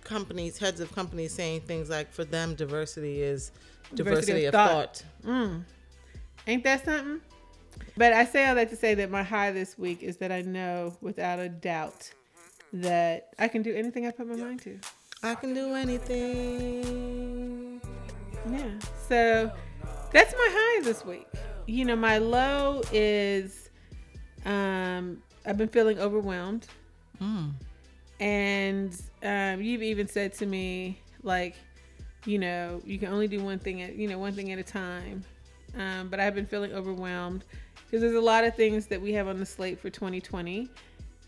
companies, 0.08 0.58
heads 0.58 0.80
of 0.80 0.94
companies 0.96 1.34
saying 1.34 1.62
things 1.62 1.90
like, 1.90 2.12
for 2.12 2.24
them, 2.24 2.56
diversity 2.56 3.22
is 3.22 3.52
diversity, 3.94 4.34
Diversity 4.34 4.46
of, 4.46 4.54
thought. 4.54 5.04
thought. 5.24 5.50
Ain't 6.48 6.64
that 6.64 6.86
something? 6.86 7.22
But 7.96 8.14
I 8.14 8.26
say 8.26 8.48
all 8.48 8.56
that 8.56 8.70
to 8.70 8.76
say 8.76 8.94
that 8.96 9.10
my 9.10 9.24
high 9.24 9.52
this 9.52 9.78
week 9.78 10.04
is 10.04 10.18
that 10.18 10.32
I 10.32 10.42
know 10.42 10.96
without 11.02 11.40
a 11.40 11.50
doubt 11.50 12.12
that 12.74 13.30
I 13.40 13.48
can 13.48 13.62
do 13.64 13.74
anything 13.76 14.06
I 14.08 14.12
put 14.12 14.28
my 14.28 14.36
mind 14.36 14.62
to. 14.64 14.80
I 15.24 15.36
can 15.36 15.54
do 15.54 15.74
anything. 15.74 17.82
Yeah. 18.50 18.72
So 19.10 19.52
that's 20.14 20.34
my 20.34 20.48
high 20.52 20.82
this 20.84 21.04
week. 21.06 21.28
You 21.66 21.86
know, 21.86 21.96
my 21.96 22.18
low 22.18 22.82
is 22.92 23.70
um 24.46 25.22
I've 25.46 25.58
been 25.58 25.70
feeling 25.70 26.00
overwhelmed. 26.00 26.68
Mm. 27.22 27.54
And 28.20 29.02
um 29.24 29.62
you've 29.62 29.84
even 29.84 30.08
said 30.08 30.34
to 30.36 30.46
me 30.46 31.02
like, 31.24 31.56
you 32.26 32.40
know, 32.40 32.82
you 32.86 32.98
can 33.00 33.10
only 33.10 33.28
do 33.28 33.42
one 33.44 33.60
thing 33.60 33.82
at 33.82 33.96
you 33.96 34.08
know, 34.08 34.18
one 34.20 34.34
thing 34.34 34.52
at 34.52 34.60
a 34.60 34.64
time. 34.64 35.24
Um, 35.78 36.08
but 36.10 36.20
I've 36.20 36.34
been 36.36 36.46
feeling 36.48 36.74
overwhelmed 36.74 37.44
because 37.86 38.02
there's 38.02 38.16
a 38.16 38.22
lot 38.22 38.44
of 38.44 38.56
things 38.56 38.88
that 38.88 39.02
we 39.02 39.14
have 39.14 39.28
on 39.28 39.40
the 39.40 39.46
slate 39.46 39.80
for 39.80 39.90
2020 39.90 40.70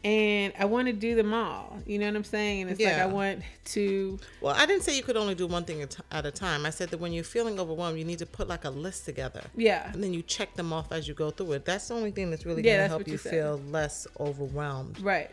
and 0.03 0.53
I 0.57 0.63
want 0.65 0.87
to 0.87 0.93
do 0.93 1.13
them 1.13 1.33
all. 1.33 1.77
You 1.85 1.99
know 1.99 2.07
what 2.07 2.15
I'm 2.15 2.23
saying? 2.23 2.61
And 2.61 2.71
it's 2.71 2.79
like 2.81 2.93
I 2.93 3.05
want 3.05 3.41
to 3.65 4.17
Well, 4.41 4.55
I 4.55 4.65
didn't 4.65 4.83
say 4.83 4.95
you 4.95 5.03
could 5.03 5.17
only 5.17 5.35
do 5.35 5.45
one 5.45 5.65
thing 5.65 5.81
at 5.81 5.97
at 6.11 6.25
a 6.25 6.31
time. 6.31 6.65
I 6.65 6.69
said 6.69 6.89
that 6.89 6.99
when 6.99 7.11
you're 7.11 7.23
feeling 7.23 7.59
overwhelmed, 7.59 7.99
you 7.99 8.05
need 8.05 8.19
to 8.19 8.25
put 8.25 8.47
like 8.47 8.63
a 8.65 8.69
list 8.69 9.05
together. 9.05 9.43
yeah. 9.55 9.91
And 9.91 10.01
then 10.03 10.13
you 10.13 10.21
check 10.21 10.55
them 10.55 10.71
off 10.71 10.91
as 10.91 11.07
you 11.07 11.13
go 11.13 11.31
through 11.31 11.51
it. 11.53 11.65
That's 11.65 11.89
the 11.89 11.95
only 11.95 12.11
thing 12.11 12.29
that's 12.31 12.45
really 12.45 12.63
Yeah, 12.63 12.77
going 12.77 12.83
to 12.85 12.89
help 12.89 13.07
you 13.07 13.13
you 13.13 13.17
feel 13.17 13.61
less 13.69 14.07
overwhelmed. 14.19 14.99
Right. 15.01 15.29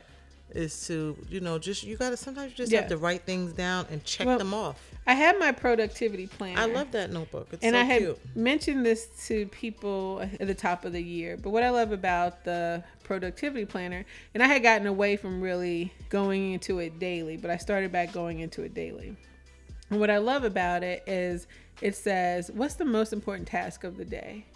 Is 0.50 0.86
to, 0.86 1.16
you 1.28 1.40
know, 1.40 1.58
just, 1.58 1.82
you 1.82 1.96
got 1.96 2.10
to, 2.10 2.16
sometimes 2.16 2.52
you 2.52 2.56
just 2.56 2.72
Yeah. 2.72 2.80
have 2.80 2.88
to 2.90 2.96
write 2.96 3.22
things 3.24 3.52
down 3.52 3.86
and 3.90 4.02
check 4.04 4.26
Well, 4.26 4.38
them 4.38 4.54
off. 4.54 4.80
I 5.06 5.14
have 5.14 5.38
my 5.38 5.52
productivity 5.52 6.26
plan. 6.26 6.56
I 6.56 6.64
love 6.66 6.92
that 6.92 7.12
notebook. 7.12 7.48
It's 7.52 7.62
and 7.64 7.74
so 7.74 7.80
I 7.80 7.82
had 7.84 7.98
cute. 8.02 8.18
mentioned 8.36 8.86
this 8.86 9.06
to 9.26 9.46
people 9.48 10.22
at 10.40 10.46
the 10.46 10.54
top 10.54 10.84
of 10.84 10.92
the 10.92 11.02
year. 11.02 11.36
But 11.36 11.50
what 11.50 11.62
I 11.62 11.70
love 11.70 11.92
about 11.92 12.44
the 12.44 12.82
productivity 13.04 13.64
planner, 13.66 14.04
and 14.34 14.42
I 14.42 14.46
had 14.46 14.62
gotten 14.62 14.86
away 14.86 15.16
from 15.16 15.40
really 15.40 15.92
going 16.08 16.52
into 16.52 16.78
it 16.78 16.98
daily, 16.98 17.36
but 17.36 17.50
I 17.50 17.56
started 17.56 17.92
back 17.92 18.12
going 18.12 18.40
into 18.40 18.62
it 18.62 18.72
daily. 18.72 19.16
And 19.90 20.00
what 20.00 20.10
I 20.10 20.18
love 20.18 20.42
about 20.44 20.82
it 20.82 21.02
is 21.06 21.46
it 21.82 21.94
says, 21.94 22.50
What's 22.52 22.74
the 22.74 22.84
most 22.84 23.12
important 23.12 23.46
task 23.48 23.84
of 23.84 23.96
the 23.96 24.04
day? 24.04 24.46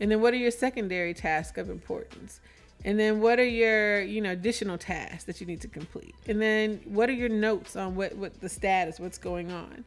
And 0.00 0.10
then 0.10 0.20
what 0.20 0.34
are 0.34 0.38
your 0.38 0.50
secondary 0.50 1.14
tasks 1.14 1.58
of 1.58 1.68
importance? 1.70 2.40
And 2.86 2.98
then 2.98 3.20
what 3.20 3.38
are 3.40 3.44
your, 3.44 4.00
you 4.00 4.20
know, 4.20 4.30
additional 4.30 4.78
tasks 4.78 5.24
that 5.24 5.40
you 5.40 5.46
need 5.46 5.60
to 5.62 5.68
complete? 5.68 6.14
And 6.28 6.40
then 6.40 6.80
what 6.84 7.10
are 7.10 7.14
your 7.14 7.28
notes 7.28 7.74
on 7.74 7.96
what, 7.96 8.16
what 8.16 8.40
the 8.40 8.48
status, 8.48 9.00
what's 9.00 9.18
going 9.18 9.50
on? 9.50 9.84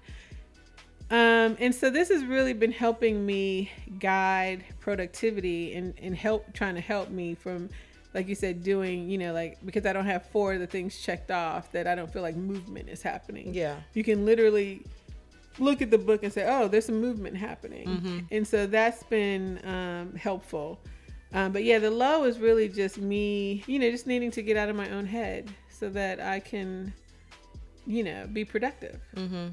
Um, 1.10 1.58
and 1.60 1.74
so 1.74 1.90
this 1.90 2.10
has 2.10 2.24
really 2.26 2.54
been 2.54 2.74
helping 2.74 3.26
me 3.26 3.72
guide 4.00 4.66
productivity 4.82 5.74
and, 5.74 5.94
and 6.00 6.16
help 6.16 6.54
trying 6.54 6.76
to 6.76 6.82
help 6.82 7.10
me 7.10 7.34
from 7.34 7.70
like 8.14 8.28
you 8.28 8.36
said, 8.36 8.64
doing, 8.64 9.10
you 9.10 9.18
know, 9.18 9.34
like 9.34 9.64
because 9.64 9.86
I 9.86 9.94
don't 9.94 10.06
have 10.06 10.26
four 10.28 10.54
of 10.54 10.60
the 10.60 10.68
things 10.68 11.00
checked 11.00 11.32
off 11.32 11.72
that 11.74 11.88
I 11.88 11.96
don't 11.96 12.12
feel 12.12 12.24
like 12.24 12.36
movement 12.36 12.90
is 12.90 13.02
happening. 13.02 13.54
Yeah. 13.54 13.76
You 13.94 14.04
can 14.04 14.26
literally 14.26 14.82
look 15.60 15.82
at 15.82 15.92
the 15.92 15.98
book 15.98 16.24
and 16.24 16.34
say, 16.34 16.46
oh, 16.48 16.68
there's 16.68 16.86
some 16.86 17.00
movement 17.00 17.38
happening. 17.38 18.28
And 18.32 18.48
so 18.48 18.66
that's 18.66 19.04
been 19.04 19.64
um, 19.64 20.16
helpful. 20.16 20.80
Um, 21.34 21.52
but 21.52 21.63
yeah, 21.63 21.80
the 21.80 21.92
low 21.92 22.24
is 22.24 22.39
really 22.39 22.68
just 22.68 22.98
me, 22.98 23.63
you 23.68 23.78
know, 23.78 23.92
just 23.92 24.08
needing 24.08 24.32
to 24.32 24.42
get 24.42 24.58
out 24.58 24.70
of 24.70 24.76
my 24.76 24.89
own 24.89 25.06
head 25.06 25.54
so 25.70 25.89
that 25.89 26.20
I 26.20 26.39
can, 26.39 26.92
you 27.86 28.04
know, 28.04 28.28
be 28.32 28.44
productive. 28.44 29.00
Mm-hmm. 29.15 29.50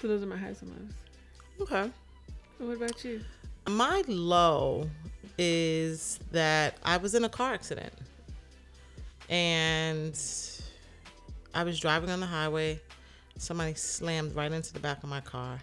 So 0.00 0.08
those 0.08 0.22
are 0.22 0.26
my 0.26 0.36
highs 0.36 0.62
and 0.62 0.70
lows. 0.70 0.92
Okay. 1.60 1.90
What 2.58 2.76
about 2.76 3.04
you? 3.04 3.20
My 3.68 4.02
low 4.08 4.88
is 5.38 6.18
that 6.32 6.76
I 6.84 6.96
was 6.96 7.14
in 7.14 7.24
a 7.24 7.28
car 7.28 7.52
accident 7.52 7.92
and 9.28 10.18
I 11.54 11.64
was 11.64 11.78
driving 11.78 12.10
on 12.10 12.20
the 12.20 12.26
highway. 12.26 12.80
Somebody 13.38 13.74
slammed 13.74 14.34
right 14.34 14.50
into 14.50 14.72
the 14.72 14.80
back 14.80 15.02
of 15.02 15.08
my 15.08 15.20
car. 15.20 15.60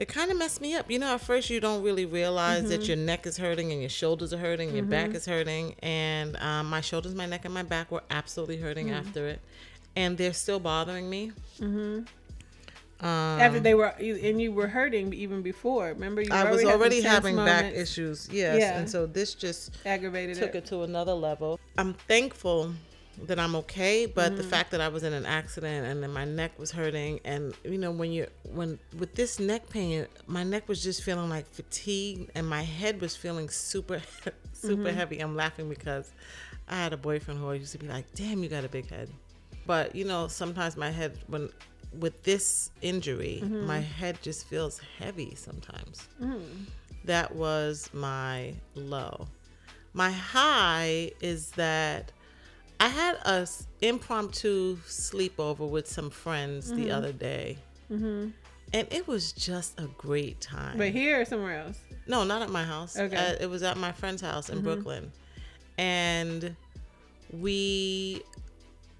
It 0.00 0.08
kind 0.08 0.30
of 0.30 0.38
messed 0.38 0.62
me 0.62 0.74
up. 0.74 0.90
You 0.90 0.98
know, 0.98 1.14
at 1.14 1.20
first 1.20 1.50
you 1.50 1.60
don't 1.60 1.82
really 1.82 2.06
realize 2.06 2.70
that 2.70 2.88
your 2.88 2.96
neck 2.96 3.26
is 3.26 3.36
hurting 3.36 3.70
and 3.70 3.82
your 3.82 3.90
shoulders 3.90 4.32
are 4.32 4.38
hurting, 4.38 4.68
and 4.68 4.76
your 4.78 4.86
back 4.86 5.14
is 5.14 5.26
hurting. 5.26 5.74
And 5.82 6.38
um, 6.38 6.70
my 6.70 6.80
shoulders, 6.80 7.14
my 7.14 7.26
neck, 7.26 7.44
and 7.44 7.52
my 7.52 7.62
back 7.62 7.92
were 7.92 8.02
absolutely 8.10 8.56
hurting 8.56 8.90
after 8.90 9.28
it. 9.28 9.40
And 9.94 10.16
they're 10.16 10.32
still 10.32 10.58
bothering 10.58 11.10
me. 11.10 11.32
Mm-hmm. 11.58 12.04
Um, 13.02 13.40
After 13.40 13.60
they 13.60 13.74
were, 13.74 13.94
and 13.98 14.40
you 14.40 14.52
were 14.52 14.68
hurting 14.68 15.12
even 15.12 15.42
before. 15.42 15.88
Remember, 15.88 16.22
you 16.22 16.28
I 16.30 16.50
was 16.50 16.64
already 16.64 17.02
having 17.02 17.36
back 17.36 17.72
issues. 17.74 18.28
Yes. 18.32 18.58
Yeah. 18.58 18.78
And 18.78 18.88
so 18.88 19.04
this 19.06 19.34
just 19.34 19.76
Aggravated 19.84 20.36
took 20.36 20.54
it. 20.54 20.64
it 20.64 20.66
to 20.66 20.82
another 20.82 21.14
level. 21.14 21.60
I'm 21.76 21.92
thankful 21.94 22.74
that 23.26 23.38
I'm 23.38 23.54
okay, 23.56 24.06
but 24.06 24.32
Mm-hmm. 24.32 24.36
the 24.36 24.42
fact 24.44 24.70
that 24.70 24.80
I 24.80 24.88
was 24.88 25.02
in 25.02 25.12
an 25.12 25.26
accident 25.26 25.86
and 25.86 26.02
then 26.02 26.12
my 26.12 26.24
neck 26.24 26.58
was 26.58 26.70
hurting, 26.70 27.20
and 27.24 27.54
you 27.64 27.78
know 27.78 27.90
when 27.90 28.12
you 28.12 28.26
when 28.44 28.78
with 28.98 29.14
this 29.14 29.38
neck 29.38 29.68
pain, 29.68 30.06
my 30.26 30.42
neck 30.42 30.68
was 30.68 30.82
just 30.82 31.02
feeling 31.02 31.28
like 31.28 31.46
fatigue, 31.50 32.30
and 32.34 32.48
my 32.48 32.62
head 32.62 33.00
was 33.00 33.16
feeling 33.16 33.48
super 33.48 34.00
super 34.52 34.88
Mm-hmm. 34.88 34.96
heavy. 34.96 35.18
I'm 35.20 35.36
laughing 35.36 35.68
because 35.68 36.10
I 36.68 36.76
had 36.76 36.92
a 36.92 36.96
boyfriend 36.96 37.40
who 37.40 37.46
always 37.46 37.60
used 37.60 37.72
to 37.72 37.78
be 37.78 37.88
like, 37.88 38.06
"Damn, 38.14 38.42
you 38.42 38.48
got 38.48 38.64
a 38.64 38.68
big 38.68 38.88
head," 38.90 39.08
but 39.66 39.94
you 39.94 40.04
know 40.04 40.28
sometimes 40.28 40.76
my 40.76 40.90
head 40.90 41.18
when 41.26 41.50
with 41.98 42.22
this 42.22 42.70
injury, 42.82 43.40
Mm-hmm. 43.42 43.66
my 43.66 43.80
head 43.80 44.18
just 44.22 44.46
feels 44.46 44.80
heavy 44.98 45.34
sometimes. 45.34 46.06
Mm. 46.22 46.66
That 47.04 47.34
was 47.34 47.90
my 47.92 48.54
low. 48.74 49.26
My 49.92 50.10
high 50.12 51.10
is 51.20 51.50
that 51.52 52.12
I 52.80 52.88
had 52.88 53.16
a 53.26 53.42
s- 53.42 53.66
impromptu 53.82 54.76
sleepover 54.88 55.68
with 55.68 55.86
some 55.86 56.10
friends 56.10 56.68
Mm-hmm. 56.72 56.82
the 56.82 56.90
other 56.90 57.12
day. 57.12 57.58
And 57.90 58.32
it 58.72 59.06
was 59.08 59.32
just 59.32 59.78
a 59.80 59.86
great 59.98 60.40
time. 60.40 60.78
But 60.78 60.90
here 60.90 61.20
or 61.20 61.24
somewhere 61.24 61.58
else? 61.58 61.78
No, 62.06 62.22
not 62.24 62.40
at 62.42 62.50
my 62.50 62.62
house. 62.64 62.96
Okay. 62.96 63.16
Uh, 63.16 63.34
it 63.40 63.50
was 63.50 63.62
at 63.64 63.76
my 63.76 63.90
friend's 63.92 64.22
house 64.22 64.48
in 64.48 64.62
Brooklyn. 64.62 65.10
And 65.76 66.54
we 67.32 68.22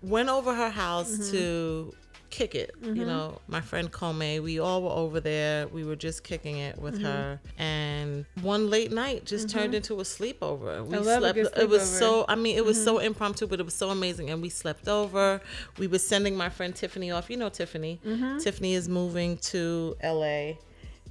went 0.03 0.29
over 0.29 0.55
her 0.55 0.71
house 0.71 1.31
to 1.31 1.95
kick 2.31 2.55
it. 2.55 2.75
You 2.81 2.93
mm-hmm. 2.93 3.07
know, 3.07 3.41
my 3.49 3.61
friend 3.61 3.91
Kome, 3.91 4.43
we 4.43 4.59
all 4.59 4.83
were 4.83 4.91
over 4.91 5.21
there. 5.21 5.69
We 5.69 5.85
were 5.85 5.97
just 5.97 6.25
kicking 6.25 6.59
it 6.59 6.79
with 6.79 6.95
mm-hmm. 6.95 7.05
her. 7.05 7.41
And 7.59 8.25
one 8.41 8.71
late 8.71 8.93
night 8.93 9.25
just 9.25 9.49
mm-hmm. 9.49 9.59
turned 9.59 9.75
into 9.75 9.95
a 10.01 10.05
sleepover. 10.05 10.85
We 10.87 10.97
I 10.97 11.01
love 11.01 11.23
a 11.25 11.33
good 11.33 11.49
It 11.57 11.69
was 11.69 11.89
so, 11.89 12.25
I 12.29 12.37
mean, 12.37 12.57
it 12.57 12.65
was 12.65 12.83
so 12.83 12.99
impromptu, 12.99 13.47
but 13.47 13.61
it 13.61 13.65
was 13.65 13.75
so 13.75 13.91
amazing. 13.91 14.31
And 14.31 14.41
we 14.41 14.49
slept 14.49 14.89
over. 14.89 15.41
We 15.79 15.87
were 15.87 15.99
sending 15.99 16.37
my 16.37 16.49
friend 16.49 16.75
Tiffany 16.75 17.11
off. 17.11 17.29
You 17.31 17.37
know 17.37 17.49
Tiffany. 17.49 18.01
Tiffany 18.41 18.75
is 18.75 18.89
moving 18.89 19.37
to 19.39 19.97
LA. 20.03 20.53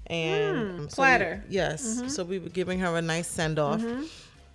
And 0.08 0.58
mm, 0.58 0.77
so 0.77 0.84
we- 0.84 0.89
platter. 0.95 1.43
yes. 1.49 2.01
So 2.08 2.23
we 2.23 2.39
were 2.39 2.49
giving 2.49 2.79
her 2.79 2.95
a 2.95 3.01
nice 3.01 3.27
send 3.27 3.60
off. 3.60 3.84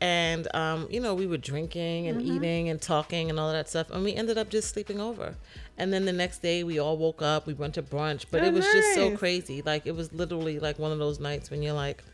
And, 0.04 0.54
um, 0.54 0.86
you 0.90 1.00
know, 1.00 1.14
we 1.14 1.26
were 1.26 1.38
drinking 1.38 2.08
and 2.08 2.20
eating 2.20 2.68
and 2.68 2.78
talking 2.80 3.30
and 3.30 3.40
all 3.40 3.48
of 3.48 3.54
that 3.54 3.70
stuff. 3.70 3.90
And 3.90 4.04
we 4.04 4.12
ended 4.14 4.36
up 4.36 4.50
just 4.50 4.68
sleeping 4.68 5.00
over. 5.00 5.34
And 5.78 5.92
then 5.94 6.04
the 6.04 6.12
next 6.12 6.42
day 6.42 6.62
we 6.62 6.78
all 6.78 6.98
woke 6.98 7.22
up, 7.22 7.46
we 7.46 7.54
went 7.54 7.72
to 7.74 7.82
brunch. 7.82 8.26
But 8.30 8.42
Oh, 8.42 8.46
it 8.46 8.52
was 8.52 8.66
just 8.66 8.94
so 8.94 9.16
crazy. 9.16 9.62
Like, 9.62 9.86
it 9.86 9.96
was 9.96 10.12
literally 10.12 10.58
like 10.58 10.78
one 10.78 10.92
of 10.92 10.98
those 10.98 11.20
nights 11.20 11.50
when 11.50 11.62
you're 11.62 11.72
like, 11.72 12.04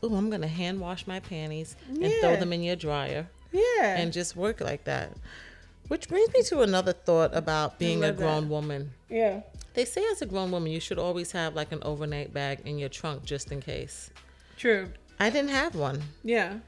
oh, 0.00 0.14
I'm 0.14 0.28
going 0.30 0.42
to 0.42 0.46
hand 0.48 0.80
wash 0.80 1.08
my 1.08 1.18
panties 1.18 1.74
and 1.88 2.12
throw 2.20 2.36
them 2.36 2.52
in 2.52 2.62
your 2.62 2.76
dryer 2.76 3.26
Yeah. 3.50 3.96
and 3.96 4.12
just 4.12 4.36
work 4.36 4.60
like 4.60 4.84
that. 4.84 5.10
Which 5.88 6.08
brings 6.08 6.32
me 6.32 6.42
to 6.44 6.60
another 6.60 6.92
thought 6.92 7.34
about 7.34 7.80
being 7.80 7.98
a 8.04 8.08
love 8.08 8.16
that. 8.18 8.22
grown 8.22 8.48
woman. 8.48 8.92
Yeah. 9.08 9.40
They 9.74 9.84
say 9.84 10.04
as 10.12 10.22
a 10.22 10.26
grown 10.26 10.52
woman, 10.52 10.70
you 10.70 10.80
should 10.80 10.98
always 11.00 11.32
have 11.32 11.56
like 11.56 11.72
an 11.72 11.80
overnight 11.82 12.32
bag 12.32 12.60
in 12.64 12.78
your 12.78 12.90
trunk 12.90 13.24
just 13.24 13.50
in 13.50 13.60
case. 13.60 14.10
True. 14.56 14.90
I 15.18 15.30
didn't 15.30 15.50
have 15.50 15.74
one. 15.74 16.02
Yeah. 16.22 16.58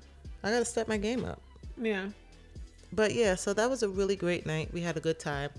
I 0.43 0.51
gotta 0.51 0.65
step 0.65 0.89
my 0.89 0.97
game 0.97 1.25
up. 1.25 1.41
Yeah. 1.77 2.09
But 2.93 3.15
yeah, 3.15 3.35
so 3.35 3.53
that 3.55 3.71
was 3.71 3.83
a 3.83 3.89
really 3.89 4.17
great 4.17 4.47
night. 4.47 4.73
We 4.73 4.81
had 4.81 4.97
a 4.97 5.01
good 5.01 5.19
time. 5.19 5.51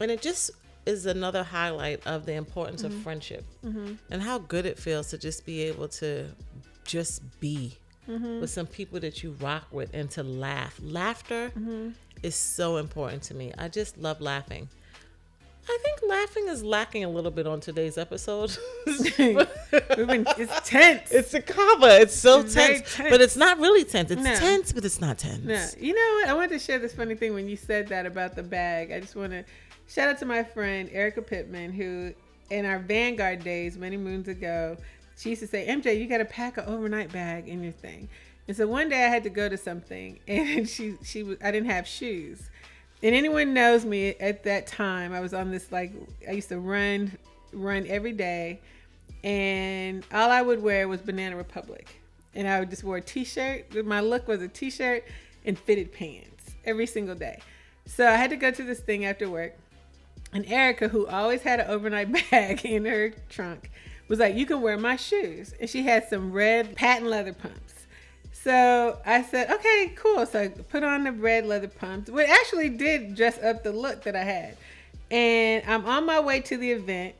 And 0.00 0.10
it 0.10 0.20
just 0.20 0.50
is 0.84 1.06
another 1.06 1.42
highlight 1.42 2.06
of 2.06 2.26
the 2.26 2.34
importance 2.34 2.84
of 2.84 2.92
mm-hmm. 2.92 3.02
friendship 3.02 3.44
mm-hmm. 3.64 3.94
and 4.10 4.22
how 4.22 4.38
good 4.38 4.66
it 4.66 4.78
feels 4.78 5.10
to 5.10 5.18
just 5.18 5.44
be 5.44 5.62
able 5.62 5.88
to 5.88 6.26
just 6.84 7.22
be 7.40 7.76
mm-hmm. 8.08 8.40
with 8.40 8.50
some 8.50 8.66
people 8.66 9.00
that 9.00 9.22
you 9.22 9.32
rock 9.40 9.64
with 9.72 9.92
and 9.94 10.10
to 10.10 10.22
laugh. 10.22 10.78
Laughter 10.82 11.50
is 12.22 12.34
so 12.34 12.76
important 12.76 13.22
to 13.24 13.34
me. 13.34 13.52
I 13.58 13.68
just 13.68 13.98
love 13.98 14.20
laughing. 14.20 14.68
I 15.68 15.78
think 15.82 16.00
laughing 16.08 16.48
is 16.48 16.62
lacking 16.62 17.04
a 17.04 17.08
little 17.08 17.30
bit 17.30 17.46
on 17.46 17.60
today's 17.60 17.98
episode. 17.98 18.56
We've 18.86 19.06
been, 19.18 20.24
it's 20.38 20.68
tense. 20.68 21.10
it's 21.10 21.34
a 21.34 21.42
cover. 21.42 21.88
It's 21.88 22.14
so 22.14 22.40
It's 22.40 22.54
tense, 22.54 22.94
tense. 22.94 23.10
but 23.10 23.20
it's 23.20 23.36
not 23.36 23.58
really 23.58 23.84
tense. 23.84 24.10
It's 24.10 24.22
No. 24.22 24.34
tense, 24.36 24.72
but 24.72 24.84
it's 24.84 25.00
not 25.00 25.18
tense. 25.18 25.44
Yeah, 25.44 25.68
you 25.78 25.92
know 25.94 26.20
what? 26.20 26.28
I 26.28 26.34
wanted 26.34 26.50
to 26.50 26.58
share 26.60 26.78
this 26.78 26.92
funny 26.94 27.14
thing 27.16 27.34
when 27.34 27.48
you 27.48 27.56
said 27.56 27.88
that 27.88 28.06
about 28.06 28.36
the 28.36 28.42
bag. 28.44 28.92
I 28.92 29.00
just 29.00 29.16
want 29.16 29.32
to 29.32 29.44
shout 29.88 30.08
out 30.08 30.18
to 30.18 30.26
my 30.26 30.44
friend 30.44 30.88
Erica 30.92 31.22
Pittman, 31.22 31.72
who 31.72 32.12
in 32.50 32.64
our 32.64 32.78
Vanguard 32.78 33.42
days 33.42 33.76
many 33.76 33.96
moons 33.96 34.28
ago, 34.28 34.76
she 35.18 35.30
used 35.30 35.40
to 35.42 35.48
say, 35.48 35.66
"MJ, 35.66 35.98
you 35.98 36.06
got 36.06 36.18
to 36.18 36.24
pack 36.26 36.58
an 36.58 36.64
overnight 36.66 37.10
bag 37.12 37.48
in 37.48 37.62
your 37.62 37.72
thing." 37.72 38.08
And 38.48 38.56
so 38.56 38.68
one 38.68 38.88
day 38.88 39.04
I 39.04 39.08
had 39.08 39.24
to 39.24 39.30
go 39.30 39.48
to 39.48 39.56
something, 39.56 40.20
and 40.28 40.68
she 40.68 40.94
she 41.04 41.24
was 41.24 41.38
I 41.42 41.50
didn't 41.50 41.70
have 41.70 41.88
shoes. 41.88 42.40
And 43.02 43.14
anyone 43.14 43.52
knows 43.52 43.84
me 43.84 44.14
at 44.20 44.44
that 44.44 44.66
time, 44.66 45.12
I 45.12 45.20
was 45.20 45.34
on 45.34 45.50
this 45.50 45.70
like 45.70 45.92
I 46.26 46.32
used 46.32 46.48
to 46.48 46.58
run 46.58 47.12
run 47.52 47.86
every 47.88 48.12
day, 48.12 48.60
and 49.22 50.04
all 50.12 50.30
I 50.30 50.42
would 50.42 50.62
wear 50.62 50.88
was 50.88 51.00
Banana 51.00 51.36
Republic, 51.36 52.00
and 52.34 52.48
I 52.48 52.58
would 52.58 52.70
just 52.70 52.84
wear 52.84 52.98
a 52.98 53.02
t-shirt. 53.02 53.84
My 53.84 54.00
look 54.00 54.26
was 54.28 54.42
a 54.42 54.48
t-shirt 54.48 55.04
and 55.44 55.58
fitted 55.58 55.92
pants 55.92 56.54
every 56.64 56.86
single 56.86 57.14
day. 57.14 57.40
So 57.86 58.06
I 58.06 58.16
had 58.16 58.30
to 58.30 58.36
go 58.36 58.50
to 58.50 58.62
this 58.62 58.80
thing 58.80 59.04
after 59.04 59.28
work, 59.28 59.56
and 60.32 60.46
Erica, 60.46 60.88
who 60.88 61.06
always 61.06 61.42
had 61.42 61.60
an 61.60 61.66
overnight 61.68 62.12
bag 62.30 62.64
in 62.64 62.86
her 62.86 63.10
trunk, 63.28 63.70
was 64.08 64.18
like, 64.18 64.34
"You 64.36 64.46
can 64.46 64.62
wear 64.62 64.78
my 64.78 64.96
shoes," 64.96 65.54
and 65.60 65.68
she 65.68 65.82
had 65.82 66.08
some 66.08 66.32
red 66.32 66.74
patent 66.76 67.10
leather 67.10 67.34
pumps. 67.34 67.75
So 68.46 68.96
I 69.04 69.22
said, 69.22 69.50
okay, 69.50 69.92
cool. 69.96 70.24
So 70.24 70.42
I 70.42 70.46
put 70.46 70.84
on 70.84 71.02
the 71.02 71.10
red 71.10 71.46
leather 71.46 71.66
pumps, 71.66 72.08
which 72.08 72.28
actually 72.28 72.68
did 72.68 73.16
dress 73.16 73.42
up 73.42 73.64
the 73.64 73.72
look 73.72 74.04
that 74.04 74.14
I 74.14 74.22
had. 74.22 74.56
And 75.10 75.64
I'm 75.66 75.84
on 75.84 76.06
my 76.06 76.20
way 76.20 76.38
to 76.42 76.56
the 76.56 76.70
event, 76.70 77.16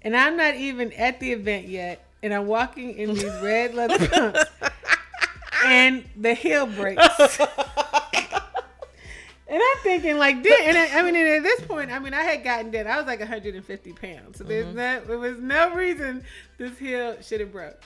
and 0.00 0.16
I'm 0.16 0.38
not 0.38 0.54
even 0.54 0.90
at 0.94 1.20
the 1.20 1.32
event 1.32 1.68
yet. 1.68 2.02
And 2.22 2.32
I'm 2.32 2.46
walking 2.46 2.94
in 2.96 3.12
these 3.12 3.24
red 3.42 3.74
leather 3.74 4.08
pumps, 4.08 4.44
and 5.66 6.08
the 6.16 6.32
heel 6.32 6.66
breaks. 6.66 7.06
And 9.52 9.60
I'm 9.60 9.82
thinking 9.82 10.16
like, 10.16 10.44
did 10.44 10.60
and 10.60 10.78
I, 10.78 11.00
I 11.00 11.02
mean, 11.02 11.16
and 11.16 11.26
at 11.26 11.42
this 11.42 11.60
point, 11.62 11.90
I 11.90 11.98
mean, 11.98 12.14
I 12.14 12.22
had 12.22 12.44
gotten 12.44 12.70
dead. 12.70 12.86
I 12.86 12.96
was 12.98 13.06
like 13.06 13.18
150 13.18 13.92
pounds, 13.94 14.38
so 14.38 14.44
there's 14.44 14.64
mm-hmm. 14.66 14.76
no, 14.76 15.00
there 15.00 15.18
was 15.18 15.38
no 15.38 15.74
reason 15.74 16.22
this 16.56 16.78
heel 16.78 17.20
should 17.20 17.40
have 17.40 17.50
broke. 17.50 17.76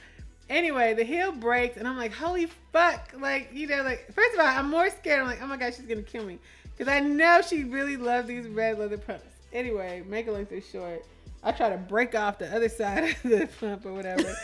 Anyway, 0.51 0.93
the 0.95 1.05
heel 1.05 1.33
breaks, 1.33 1.77
and 1.79 1.89
I'm 1.89 1.97
like, 1.97 2.13
holy 2.13 2.47
fuck! 2.73 3.13
Like, 3.19 3.51
you 3.53 3.67
know, 3.67 3.83
like 3.83 4.13
first 4.13 4.35
of 4.35 4.41
all, 4.41 4.47
I'm 4.47 4.71
more 4.71 4.91
scared. 4.91 5.21
I'm 5.21 5.27
like, 5.27 5.41
oh 5.43 5.47
my 5.47 5.57
god, 5.57 5.75
she's 5.75 5.87
gonna 5.87 6.03
kill 6.03 6.25
me 6.25 6.39
because 6.77 6.93
I 6.93 7.01
know 7.01 7.41
she 7.41 7.65
really 7.65 7.97
loves 7.97 8.29
these 8.29 8.47
red 8.47 8.79
leather 8.79 8.99
pumps. 8.99 9.25
Anyway, 9.53 10.03
make 10.07 10.27
a 10.27 10.33
long 10.33 10.45
story 10.47 10.63
short, 10.71 11.05
I 11.43 11.53
try 11.53 11.71
to 11.71 11.77
break 11.79 12.15
off 12.15 12.39
the 12.39 12.55
other 12.55 12.69
side 12.69 13.05
of 13.25 13.31
the 13.31 13.49
pump 13.59 13.87
or 13.87 13.95
whatever, 13.95 14.35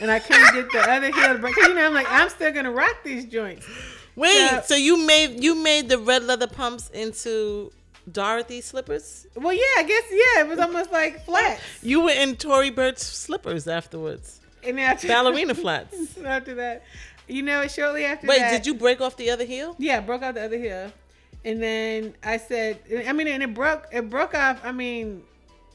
and 0.00 0.10
I 0.10 0.20
couldn't 0.20 0.54
get 0.54 0.70
the 0.72 0.90
other 0.90 1.06
heel 1.10 1.32
to 1.34 1.38
break. 1.40 1.54
'Cause, 1.56 1.68
you 1.68 1.74
know, 1.74 1.86
I'm 1.86 1.94
like, 1.94 2.06
I'm 2.08 2.28
still 2.28 2.52
gonna 2.52 2.70
rock 2.70 2.96
these 3.04 3.24
joints. 3.24 3.66
Wait, 4.14 4.34
Yeah. 4.36 4.60
so 4.62 4.76
you 4.76 4.96
made 5.06 5.42
you 5.42 5.54
made 5.56 5.88
the 5.88 5.98
red 5.98 6.22
leather 6.24 6.46
pumps 6.46 6.88
into 6.90 7.72
Dorothy 8.10 8.60
slippers? 8.60 9.26
Well, 9.34 9.52
yeah, 9.52 9.60
I 9.78 9.82
guess 9.82 10.04
yeah, 10.10 10.42
it 10.42 10.48
was 10.48 10.58
almost 10.60 10.92
like 10.92 11.24
flats. 11.24 11.62
You 11.82 12.02
were 12.02 12.10
in 12.12 12.36
Tory 12.36 12.70
Burch's 12.70 13.02
slippers 13.02 13.66
afterwards. 13.66 14.40
And 14.64 14.80
after 14.80 15.08
Ballerina 15.08 15.54
flats. 15.54 16.18
after 16.24 16.54
that, 16.56 16.82
you 17.28 17.42
know, 17.42 17.66
shortly 17.68 18.04
after 18.04 18.26
Wait, 18.26 18.38
that, 18.38 18.50
did 18.50 18.66
you 18.66 18.74
break 18.74 19.00
off 19.00 19.16
the 19.16 19.30
other 19.30 19.44
heel? 19.44 19.76
Yeah, 19.78 20.00
broke 20.00 20.22
off 20.22 20.34
the 20.34 20.44
other 20.44 20.58
heel, 20.58 20.90
and 21.44 21.62
then 21.62 22.14
I 22.24 22.36
said, 22.38 22.80
I 23.06 23.12
mean, 23.12 23.28
and 23.28 23.42
it 23.42 23.54
broke. 23.54 23.86
It 23.92 24.08
broke 24.10 24.34
off. 24.34 24.60
I 24.64 24.72
mean, 24.72 25.22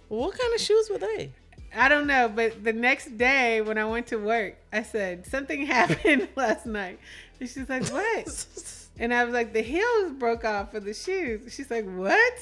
What 0.10 0.38
kind 0.38 0.54
of 0.54 0.60
shoes 0.62 0.90
were 0.90 0.98
they? 0.98 1.32
I 1.76 1.90
don't 1.90 2.06
know, 2.06 2.30
but 2.30 2.64
the 2.64 2.74
next 2.74 3.18
day 3.18 3.62
when 3.62 3.80
I 3.80 3.86
went 3.86 4.06
to 4.08 4.18
work, 4.18 4.58
I 4.72 4.84
said 4.84 5.26
something 5.26 5.66
happened 5.78 6.28
last 6.36 6.66
night, 6.66 7.00
and 7.40 7.50
she's 7.50 7.70
like, 7.70 7.88
"What?" 7.90 8.46
And 9.00 9.12
I 9.12 9.24
was 9.24 9.34
like, 9.34 9.54
"The 9.54 9.62
heels 9.64 10.12
broke 10.20 10.46
off 10.46 10.72
for 10.72 10.80
the 10.80 10.94
shoes." 10.94 11.52
She's 11.52 11.72
like, 11.72 11.86
"What?" 11.86 12.34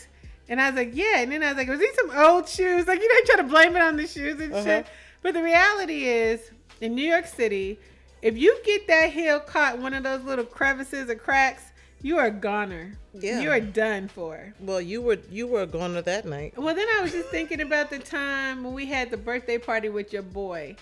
And 0.49 0.59
I 0.59 0.69
was 0.69 0.75
like, 0.75 0.91
"Yeah." 0.93 1.19
And 1.19 1.31
then 1.31 1.43
I 1.43 1.47
was 1.49 1.57
like, 1.57 1.69
"Was 1.69 1.79
these 1.79 1.95
some 1.95 2.11
old 2.11 2.49
shoes?" 2.49 2.85
Like 2.87 2.99
you 3.01 3.07
know, 3.07 3.19
try 3.25 3.35
to 3.37 3.43
blame 3.43 3.73
it 3.77 3.81
on 3.81 3.95
the 3.95 4.05
shoes 4.05 4.37
and 4.41 4.51
Uh-huh. 4.53 4.63
shit. 4.65 4.87
But 5.21 5.33
the 5.33 5.43
reality 5.43 6.05
is, 6.05 6.51
in 6.79 6.95
New 6.95 7.07
York 7.07 7.27
City, 7.27 7.79
if 8.21 8.37
you 8.37 8.57
get 8.63 8.87
that 8.87 9.11
heel 9.11 9.39
caught 9.39 9.75
in 9.75 9.81
one 9.81 9.93
of 9.93 10.03
those 10.03 10.23
little 10.23 10.45
crevices 10.45 11.09
or 11.09 11.15
cracks, 11.15 11.63
you 12.01 12.17
are 12.17 12.27
a 12.27 12.31
goner. 12.31 12.93
Yeah. 13.13 13.41
You 13.41 13.51
are 13.51 13.59
done 13.59 14.07
for. 14.07 14.53
Well, 14.59 14.81
you 14.81 15.01
were 15.01 15.19
you 15.29 15.47
were 15.47 15.61
a 15.61 15.67
goner 15.67 16.01
that 16.01 16.25
night. 16.25 16.57
Well, 16.57 16.73
then 16.73 16.87
I 16.97 17.01
was 17.01 17.11
just 17.11 17.29
thinking 17.29 17.61
about 17.61 17.89
the 17.89 17.99
time 17.99 18.63
when 18.63 18.73
we 18.73 18.85
had 18.85 19.11
the 19.11 19.17
birthday 19.17 19.57
party 19.57 19.89
with 19.89 20.11
your 20.11 20.23
boy. 20.23 20.75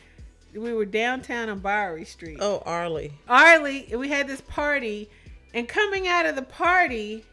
We 0.54 0.74
were 0.74 0.86
downtown 0.86 1.50
on 1.50 1.60
Bowery 1.60 2.06
Street. 2.06 2.38
Oh, 2.40 2.64
Arlie. 2.66 3.14
Arlie, 3.28 3.88
we 3.96 4.08
had 4.08 4.28
this 4.28 4.42
party, 4.42 5.10
and 5.54 5.68
coming 5.68 6.08
out 6.08 6.26
of 6.26 6.36
the 6.36 6.42
party, 6.42 7.24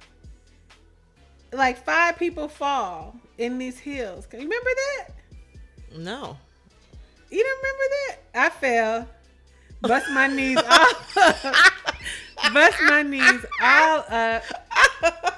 like 1.52 1.82
five 1.82 2.18
people 2.18 2.48
fall 2.48 3.16
in 3.38 3.58
these 3.58 3.78
hills. 3.78 4.26
Can 4.26 4.40
you 4.40 4.46
remember 4.46 4.70
that? 4.74 5.98
No. 5.98 6.36
You 7.30 7.42
don't 7.42 7.58
remember 7.58 7.84
that? 8.06 8.18
I 8.34 8.48
fell, 8.50 9.08
bust 9.82 10.06
my 10.12 10.26
knees 10.26 10.58
all 10.70 12.52
bust 12.52 12.76
my 12.82 13.02
knees 13.02 13.44
all 13.62 14.04
up. 14.08 14.44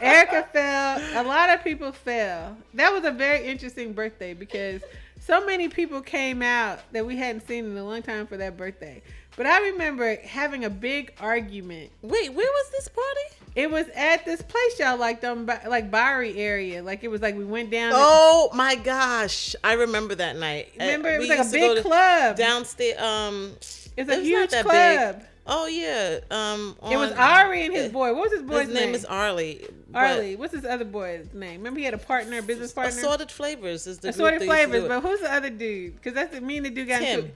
Erica 0.00 0.46
fell. 0.52 1.22
A 1.22 1.24
lot 1.26 1.50
of 1.50 1.64
people 1.64 1.92
fell. 1.92 2.56
That 2.74 2.92
was 2.92 3.04
a 3.04 3.10
very 3.10 3.46
interesting 3.46 3.92
birthday 3.92 4.34
because 4.34 4.82
so 5.20 5.44
many 5.44 5.68
people 5.68 6.00
came 6.00 6.42
out 6.42 6.80
that 6.92 7.04
we 7.04 7.16
hadn't 7.16 7.46
seen 7.46 7.64
in 7.64 7.76
a 7.76 7.84
long 7.84 8.02
time 8.02 8.26
for 8.26 8.36
that 8.36 8.56
birthday. 8.56 9.02
But 9.38 9.46
I 9.46 9.70
remember 9.70 10.16
having 10.24 10.64
a 10.64 10.70
big 10.70 11.12
argument. 11.20 11.90
Wait, 12.02 12.34
where 12.34 12.46
was 12.50 12.70
this 12.72 12.88
party? 12.88 13.36
It 13.54 13.70
was 13.70 13.86
at 13.94 14.24
this 14.24 14.42
place 14.42 14.78
y'all 14.80 14.98
like 14.98 15.22
on 15.22 15.46
Bo- 15.46 15.60
like 15.68 15.92
Bowery 15.92 16.36
area. 16.36 16.82
Like 16.82 17.04
it 17.04 17.08
was 17.08 17.22
like 17.22 17.36
we 17.36 17.44
went 17.44 17.70
down. 17.70 17.92
Oh 17.94 18.50
my 18.52 18.74
gosh, 18.74 19.54
I 19.62 19.74
remember 19.74 20.16
that 20.16 20.36
night. 20.36 20.72
Uh, 20.78 20.84
remember 20.84 21.10
it 21.10 21.20
was 21.20 21.28
we 21.28 21.36
like 21.36 21.46
a 21.46 21.50
go 21.52 21.74
big 21.76 21.84
club. 21.84 22.36
downstairs. 22.36 23.00
Um, 23.00 23.52
it's 23.96 24.10
a 24.10 24.16
was 24.16 24.26
huge 24.26 24.50
club. 24.50 25.18
big. 25.18 25.26
Oh 25.46 25.66
yeah. 25.66 26.18
Um, 26.32 26.76
It 26.90 26.96
was 26.96 27.12
on- 27.12 27.18
Ari 27.18 27.64
and 27.66 27.74
his 27.74 27.90
uh, 27.90 27.92
boy. 27.92 28.14
What 28.14 28.22
was 28.24 28.32
his 28.32 28.42
boy's 28.42 28.66
name? 28.66 28.68
His 28.68 28.74
name 28.74 28.94
is 28.96 29.04
Arlie. 29.04 29.64
Arlie. 29.94 30.34
What's 30.34 30.52
his 30.52 30.64
other 30.64 30.84
boy's 30.84 31.32
name? 31.32 31.58
Remember 31.58 31.78
he 31.78 31.84
had 31.84 31.94
a 31.94 31.98
partner, 31.98 32.42
business 32.42 32.72
partner. 32.72 32.98
Assorted 32.98 33.30
flavors 33.30 33.86
is 33.86 33.98
the 33.98 34.08
Assorted 34.08 34.42
flavors. 34.42 34.88
But 34.88 35.00
who's 35.00 35.20
the 35.20 35.32
other 35.32 35.48
dude? 35.48 35.94
Because 35.94 36.14
that's 36.14 36.34
the, 36.34 36.40
me 36.40 36.56
and 36.56 36.66
the 36.66 36.70
dude 36.70 36.88
got 36.88 36.98
Tim. 37.00 37.20
into 37.20 37.30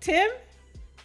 Tim. 0.00 0.30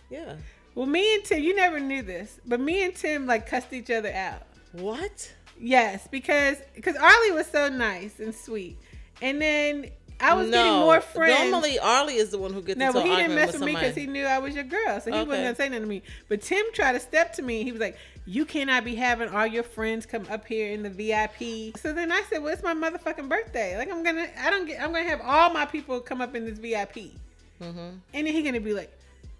Yeah. 0.10 0.36
Well, 0.76 0.86
me 0.86 1.16
and 1.16 1.24
Tim, 1.24 1.42
you 1.42 1.56
never 1.56 1.80
knew 1.80 2.02
this, 2.02 2.40
but 2.46 2.60
me 2.60 2.84
and 2.84 2.96
Tim 2.96 3.26
like 3.26 3.48
cussed 3.48 3.72
each 3.74 3.90
other 3.90 4.14
out. 4.14 4.44
What? 4.74 5.34
Yes, 5.60 6.08
because 6.12 6.58
because 6.76 6.98
Arlie 6.98 7.32
was 7.32 7.48
so 7.48 7.70
nice 7.70 8.20
and 8.20 8.36
sweet, 8.36 8.78
and 9.22 9.42
then 9.42 9.90
I 10.20 10.34
was 10.34 10.48
no. 10.48 10.52
getting 10.52 10.74
more 10.74 11.00
friends. 11.00 11.52
Normally, 11.52 11.80
Arlie 11.80 12.16
is 12.16 12.30
the 12.30 12.38
one 12.38 12.52
who 12.54 12.62
gets 12.62 12.78
No, 12.78 12.88
into 12.88 13.00
but 13.00 13.08
he 13.08 13.16
didn't 13.16 13.36
mess 13.36 13.54
with 13.54 13.62
with 13.62 13.68
me 13.68 13.74
because 13.74 13.96
he 13.96 14.06
knew 14.06 14.26
I 14.26 14.40
was 14.40 14.54
your 14.54 14.66
girl, 14.66 15.00
so 15.00 15.12
he 15.12 15.18
Okay. 15.18 15.26
wasn't 15.28 15.44
gonna 15.46 15.56
say 15.56 15.70
nothing 15.70 15.84
to 15.84 15.88
me. 15.88 16.04
But 16.28 16.42
Tim 16.42 16.66
tried 16.74 16.94
to 16.94 17.00
step 17.00 17.34
to 17.34 17.42
me. 17.42 17.64
He 17.64 17.72
was 17.72 17.80
like, 17.80 17.98
"You 18.26 18.44
cannot 18.46 18.84
be 18.84 18.96
having 18.96 19.30
all 19.30 19.48
your 19.48 19.64
friends 19.64 20.06
come 20.06 20.28
up 20.30 20.46
here 20.46 20.72
in 20.72 20.84
the 20.84 20.90
VIP." 20.90 21.78
So 21.78 21.94
then 21.94 22.12
I 22.12 22.22
said, 22.30 22.44
"Well, 22.44 22.52
it's 22.54 22.64
my 22.64 22.74
motherfucking 22.74 23.30
birthday. 23.30 23.78
Like 23.78 23.90
I'm 23.90 24.04
gonna, 24.04 24.28
I 24.38 24.50
don't 24.50 24.66
get, 24.68 24.82
I'm 24.82 24.92
gonna 24.92 25.08
have 25.08 25.22
all 25.22 25.52
my 25.52 25.66
people 25.66 26.02
come 26.02 26.20
up 26.20 26.36
in 26.36 26.44
this 26.46 26.60
VIP." 26.60 27.14
hmm 27.60 27.78
And 28.14 28.28
then 28.28 28.28
he 28.28 28.42
gonna 28.42 28.60
be 28.60 28.74
like, 28.74 28.92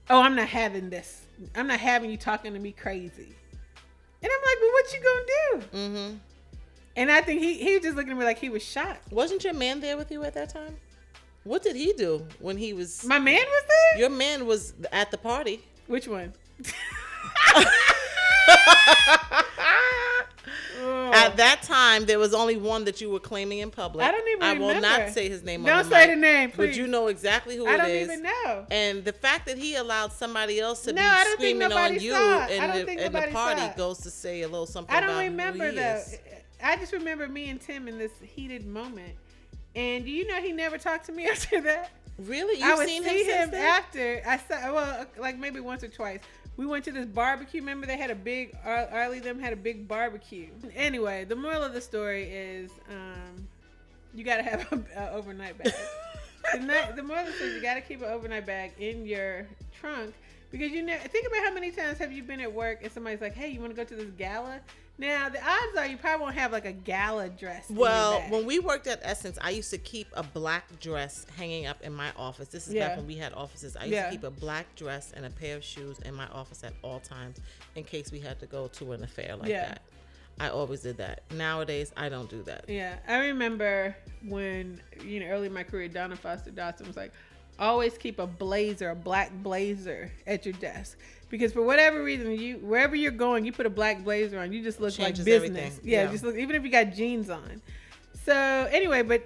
"Oh, 0.10 0.22
I'm 0.22 0.36
not 0.36 0.48
having 0.48 0.90
this. 0.90 1.26
I'm 1.56 1.68
not 1.68 1.80
having 1.80 2.10
you 2.10 2.18
talking 2.18 2.54
to 2.54 2.60
me 2.60 2.72
crazy." 2.72 3.36
And 4.24 4.32
I'm 4.32 4.42
like, 4.46 4.58
"Well, 4.62 4.72
what 4.72 4.94
you 4.94 5.02
gonna 5.04 5.26
do?" 5.28 5.78
hmm 5.78 6.18
And 6.96 7.12
I 7.12 7.22
think 7.22 7.42
he 7.42 7.58
he 7.58 7.76
was 7.76 7.84
just 7.84 7.96
looking 7.96 8.12
at 8.12 8.18
me 8.18 8.26
like 8.26 8.40
he 8.40 8.50
was 8.50 8.64
shocked. 8.64 9.12
Wasn't 9.12 9.44
your 9.44 9.54
man 9.54 9.82
there 9.82 9.98
with 9.98 10.12
you 10.12 10.24
at 10.24 10.34
that 10.34 10.50
time? 10.50 10.78
What 11.44 11.62
did 11.62 11.76
he 11.76 11.94
do 11.94 12.26
when 12.40 12.58
he 12.58 12.74
was? 12.74 13.06
My 13.06 13.20
man 13.20 13.44
was 13.46 13.64
there. 13.68 14.02
Your 14.02 14.10
man 14.10 14.48
was 14.48 14.74
at 14.92 15.12
the 15.12 15.18
party. 15.18 15.62
Which 15.88 16.08
one? 16.08 16.34
At 21.26 21.32
at 21.32 21.38
that 21.38 21.62
time, 21.64 22.06
there 22.06 22.20
was 22.20 22.34
only 22.34 22.58
one 22.58 22.86
that 22.86 23.02
you 23.02 23.10
were 23.10 23.20
claiming 23.20 23.60
in 23.60 23.72
public. 23.72 24.06
I 24.06 24.12
don't 24.12 24.28
even 24.30 24.44
I 24.44 24.54
will 24.54 24.82
not 24.82 25.10
say 25.10 25.28
his 25.30 25.44
name. 25.44 25.64
Don't 25.64 25.78
on 25.78 25.90
the 25.90 25.96
say 25.96 26.08
mic, 26.08 26.16
the 26.16 26.22
name, 26.22 26.50
But 26.50 26.56
please. 26.56 26.78
you 26.78 26.88
know 26.88 27.08
exactly 27.08 27.56
who 27.58 27.68
it 27.68 27.72
is. 27.72 27.72
I 27.72 27.76
it 27.76 27.78
don't 27.88 27.90
is. 27.92 28.10
even 28.10 28.24
know. 28.24 28.66
And 28.72 29.04
the 29.06 29.14
fact 29.14 29.46
that 29.48 29.58
he 29.58 29.76
allowed 29.76 30.12
somebody 30.14 30.60
else 30.60 30.82
to 30.84 30.94
No, 30.94 31.02
be 31.02 31.08
I 31.08 31.24
screaming 31.34 31.72
on 31.72 32.00
you. 32.00 32.14
I 32.16 32.48
and, 32.52 32.88
the, 32.88 33.10
the 33.10 33.28
party 33.32 33.62
saw 33.62 33.74
goes 33.76 34.00
to 34.00 34.10
say 34.12 34.42
a 34.44 34.48
little 34.48 34.66
something 34.66 34.96
I 34.96 35.00
don't 35.02 35.10
about 35.10 35.20
remember 35.22 35.66
who 35.66 35.72
he 35.72 35.78
though. 35.78 35.96
is. 35.98 36.20
I 36.64 36.78
just 36.78 36.94
remember 36.94 37.28
me 37.28 37.50
and 37.50 37.60
Tim 37.60 37.88
in 37.88 37.98
this 37.98 38.12
heated 38.22 38.66
moment. 38.66 39.14
And 39.76 40.06
do 40.06 40.12
you 40.12 40.26
know 40.28 40.42
he 40.42 40.52
never 40.52 40.78
talked 40.78 41.06
to 41.08 41.12
me 41.12 41.28
after 41.32 41.62
that? 41.62 41.92
Really? 42.18 42.62
I 42.64 42.70
You've 42.70 42.78
would 42.78 42.88
seen 42.88 43.04
see 43.04 43.24
him, 43.26 43.50
him, 43.50 43.56
after 43.56 44.22
I 44.26 44.38
saw 44.38 44.74
well 44.74 45.06
like 45.18 45.38
maybe 45.38 45.60
once 45.60 45.84
or 45.84 45.90
twice. 45.90 46.20
We 46.58 46.66
went 46.66 46.86
to 46.86 46.92
this 46.92 47.06
barbecue. 47.06 47.60
Remember 47.62 47.86
they 47.86 47.98
had 47.98 48.12
a 48.12 48.16
big 48.16 48.56
Ar- 48.64 48.88
Arlie 48.92 49.20
them 49.20 49.40
had 49.40 49.54
a 49.54 49.58
big 49.58 49.88
barbecue. 49.88 50.50
Anyway, 50.76 51.26
the 51.26 51.36
moral 51.36 51.64
of 51.64 51.74
the 51.74 51.82
story 51.82 52.24
is 52.24 52.72
um, 52.90 53.48
you 54.14 54.24
got 54.24 54.38
to 54.38 54.44
have 54.44 54.72
an 54.72 54.86
overnight 55.12 55.58
bag. 55.58 55.74
the, 56.54 56.60
night, 56.60 56.96
the 56.96 57.04
moral 57.04 57.24
of 57.24 57.28
the 57.28 57.34
story 57.34 57.50
is 57.50 57.56
you 57.58 57.62
got 57.62 57.76
to 57.76 57.82
keep 57.82 58.02
an 58.02 58.10
overnight 58.10 58.46
bag 58.46 58.72
in 58.80 59.06
your 59.06 59.48
trunk 59.80 60.14
because 60.58 60.72
you 60.72 60.84
know 60.84 60.96
think 60.98 61.28
about 61.28 61.44
how 61.44 61.54
many 61.54 61.72
times 61.72 61.98
have 61.98 62.12
you 62.12 62.24
been 62.24 62.40
at 62.40 62.52
work 62.54 62.80
and 62.84 62.92
somebody's 62.92 63.22
like, 63.22 63.34
"Hey, 63.36 63.50
you 63.50 63.60
want 63.60 63.72
to 63.72 63.76
go 63.76 63.84
to 63.84 63.96
this 63.96 64.12
gala?" 64.18 64.60
Now 64.98 65.28
the 65.28 65.40
odds 65.46 65.78
are 65.78 65.86
you 65.86 65.98
probably 65.98 66.24
won't 66.24 66.36
have 66.36 66.54
like 66.54 66.64
a 66.66 66.72
gala 66.72 67.28
dress. 67.28 67.66
Well, 67.70 68.22
when 68.30 68.46
we 68.46 68.60
worked 68.60 68.88
at 68.88 69.02
Essence, 69.04 69.38
I 69.42 69.50
used 69.50 69.70
to 69.72 69.78
keep 69.78 70.08
a 70.14 70.24
black 70.24 70.80
dress 70.80 71.26
hanging 71.38 71.66
up 71.66 71.82
in 71.82 71.94
my 71.94 72.12
office. 72.16 72.48
This 72.48 72.68
is 72.70 72.74
Yeah. 72.74 72.88
back 72.88 72.98
when 72.98 73.08
we 73.08 73.16
had 73.16 73.34
offices. 73.34 73.76
I 73.76 73.82
used 73.84 73.94
Yeah. 73.94 74.06
to 74.06 74.12
keep 74.12 74.24
a 74.24 74.32
black 74.32 74.74
dress 74.76 75.12
and 75.14 75.26
a 75.26 75.30
pair 75.30 75.58
of 75.58 75.64
shoes 75.66 76.00
in 76.00 76.14
my 76.14 76.28
office 76.28 76.64
at 76.64 76.74
all 76.82 77.02
times 77.02 77.40
in 77.76 77.84
case 77.84 78.12
we 78.12 78.22
had 78.22 78.40
to 78.40 78.46
go 78.46 78.68
to 78.70 78.94
an 78.94 79.04
affair 79.04 79.36
like 79.36 79.50
Yeah. 79.50 79.68
that. 79.70 79.82
I 80.40 80.50
always 80.50 80.82
did 80.82 80.98
that. 80.98 81.24
Nowadays, 81.32 81.92
I 81.98 82.08
don't 82.10 82.30
do 82.30 82.44
that. 82.44 82.66
Yeah, 82.70 82.96
I 83.08 83.18
remember 83.28 83.96
when 84.26 84.82
you 85.04 85.20
know 85.20 85.28
early 85.28 85.48
in 85.48 85.54
my 85.54 85.64
career, 85.64 85.90
Donna 85.90 86.16
Foster 86.16 86.52
Dawson 86.52 86.88
was 86.88 86.96
like, 86.96 87.12
always 87.60 87.98
keep 87.98 88.20
a 88.20 88.28
blazer, 88.28 88.90
a 88.90 88.96
black 88.96 89.32
blazer 89.44 90.12
at 90.28 90.46
your 90.46 90.54
desk 90.56 90.98
because 91.30 91.52
for 91.54 91.62
whatever 91.62 92.04
reason, 92.04 92.32
you 92.32 92.58
wherever 92.58 92.96
you're 92.96 93.12
going, 93.12 93.46
you 93.46 93.52
put 93.52 93.66
a 93.66 93.70
black 93.70 94.04
blazer 94.04 94.40
on, 94.40 94.52
you 94.54 94.64
just 94.64 94.80
look 94.80 94.94
Changes 94.94 95.20
like 95.20 95.26
business. 95.26 95.58
everything. 95.58 95.80
Yeah, 95.90 96.04
Yeah. 96.04 96.12
just 96.12 96.24
look 96.24 96.36
even 96.36 96.56
if 96.56 96.64
you 96.64 96.70
got 96.70 96.94
jeans 96.94 97.30
on. 97.30 97.62
So 98.26 98.34
anyway, 98.72 99.02
but 99.04 99.24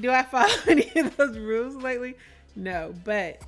do 0.00 0.10
I 0.10 0.22
follow 0.34 0.52
any 0.66 0.90
of 0.96 1.16
those 1.16 1.36
rules 1.38 1.76
lately? 1.76 2.14
No, 2.56 2.94
but. 3.04 3.40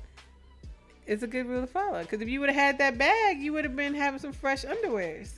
It's 1.05 1.23
a 1.23 1.27
good 1.27 1.45
rule 1.47 1.61
to 1.61 1.67
follow 1.67 2.01
because 2.01 2.19
if 2.19 2.27
you 2.27 2.41
would 2.41 2.49
have 2.49 2.57
had 2.57 2.77
that 2.79 2.97
bag, 2.97 3.39
you 3.39 3.53
would 3.53 3.63
have 3.63 3.77
been 3.77 3.93
having 3.93 4.19
some 4.19 4.33
fresh 4.33 4.65
underwears. 4.65 5.29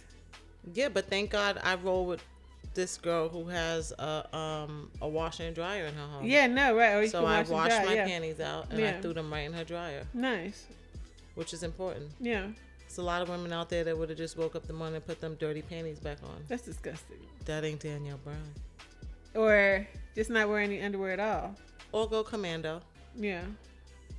Yeah, 0.73 0.89
but 0.89 1.05
thank 1.05 1.29
God 1.29 1.59
I 1.63 1.75
roll 1.75 2.07
with 2.07 2.23
this 2.73 2.97
girl 2.97 3.29
who 3.29 3.45
has 3.47 3.91
a 3.99 4.35
um 4.37 4.91
a 5.01 5.07
washer 5.07 5.43
and 5.43 5.55
dryer 5.55 5.85
in 5.85 5.93
her 5.95 6.07
home. 6.07 6.25
Yeah, 6.25 6.47
no, 6.47 6.75
right. 6.75 7.01
You 7.01 7.07
So 7.09 7.19
I 7.25 7.39
wash 7.39 7.47
washed 7.49 7.75
dry, 7.77 7.85
my 7.85 7.93
yeah. 7.95 8.05
panties 8.05 8.39
out 8.39 8.67
and 8.69 8.79
Yeah. 8.79 8.89
I 8.97 9.01
threw 9.01 9.13
them 9.13 9.31
right 9.31 9.45
in 9.45 9.53
her 9.53 9.63
dryer, 9.63 10.03
Nice. 10.13 10.65
which 11.35 11.53
is 11.53 11.63
important. 11.63 12.09
Yeah, 12.19 12.47
There's 12.81 12.97
a 12.99 13.03
lot 13.03 13.21
of 13.21 13.29
women 13.29 13.51
out 13.51 13.69
there 13.69 13.83
that 13.83 13.97
would 13.97 14.09
have 14.09 14.17
just 14.17 14.37
woke 14.37 14.55
up 14.55 14.65
the 14.67 14.73
morning 14.73 14.95
and 14.95 15.05
put 15.05 15.19
them 15.19 15.35
dirty 15.39 15.61
panties 15.61 15.99
back 15.99 16.17
on. 16.23 16.43
that's 16.47 16.63
disgusting. 16.63 17.17
That 17.45 17.63
ain't 17.65 17.79
Danielle 17.81 18.19
Brown. 18.23 18.53
Or 19.35 19.87
just 20.15 20.29
not 20.29 20.49
wear 20.49 20.59
any 20.59 20.81
underwear 20.81 21.11
at 21.13 21.19
all. 21.19 21.55
Or 21.91 22.07
go 22.07 22.23
commando. 22.23 22.81
Yeah. 23.15 23.43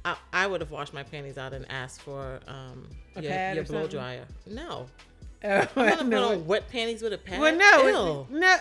I, 0.05 0.17
I 0.33 0.47
would 0.47 0.61
have 0.61 0.71
washed 0.71 0.95
my 0.95 1.03
panties 1.03 1.37
out 1.39 1.53
and 1.53 1.71
asked 1.71 2.01
for 2.03 2.41
um 2.49 2.89
A 3.17 3.23
your, 3.23 3.33
your 3.55 3.65
blow 3.65 3.83
something? 3.83 3.99
dryer. 3.99 4.25
No, 4.47 4.87
Oh, 5.45 5.67
I'm 5.77 5.87
gonna 5.87 6.05
put 6.05 6.15
on 6.15 6.47
wet 6.47 6.69
panties 6.71 7.01
with 7.03 7.13
a 7.15 7.19
pad. 7.19 7.41
Well, 7.41 7.57
no, 7.57 8.27
Ew. 8.31 8.39
no. 8.39 8.57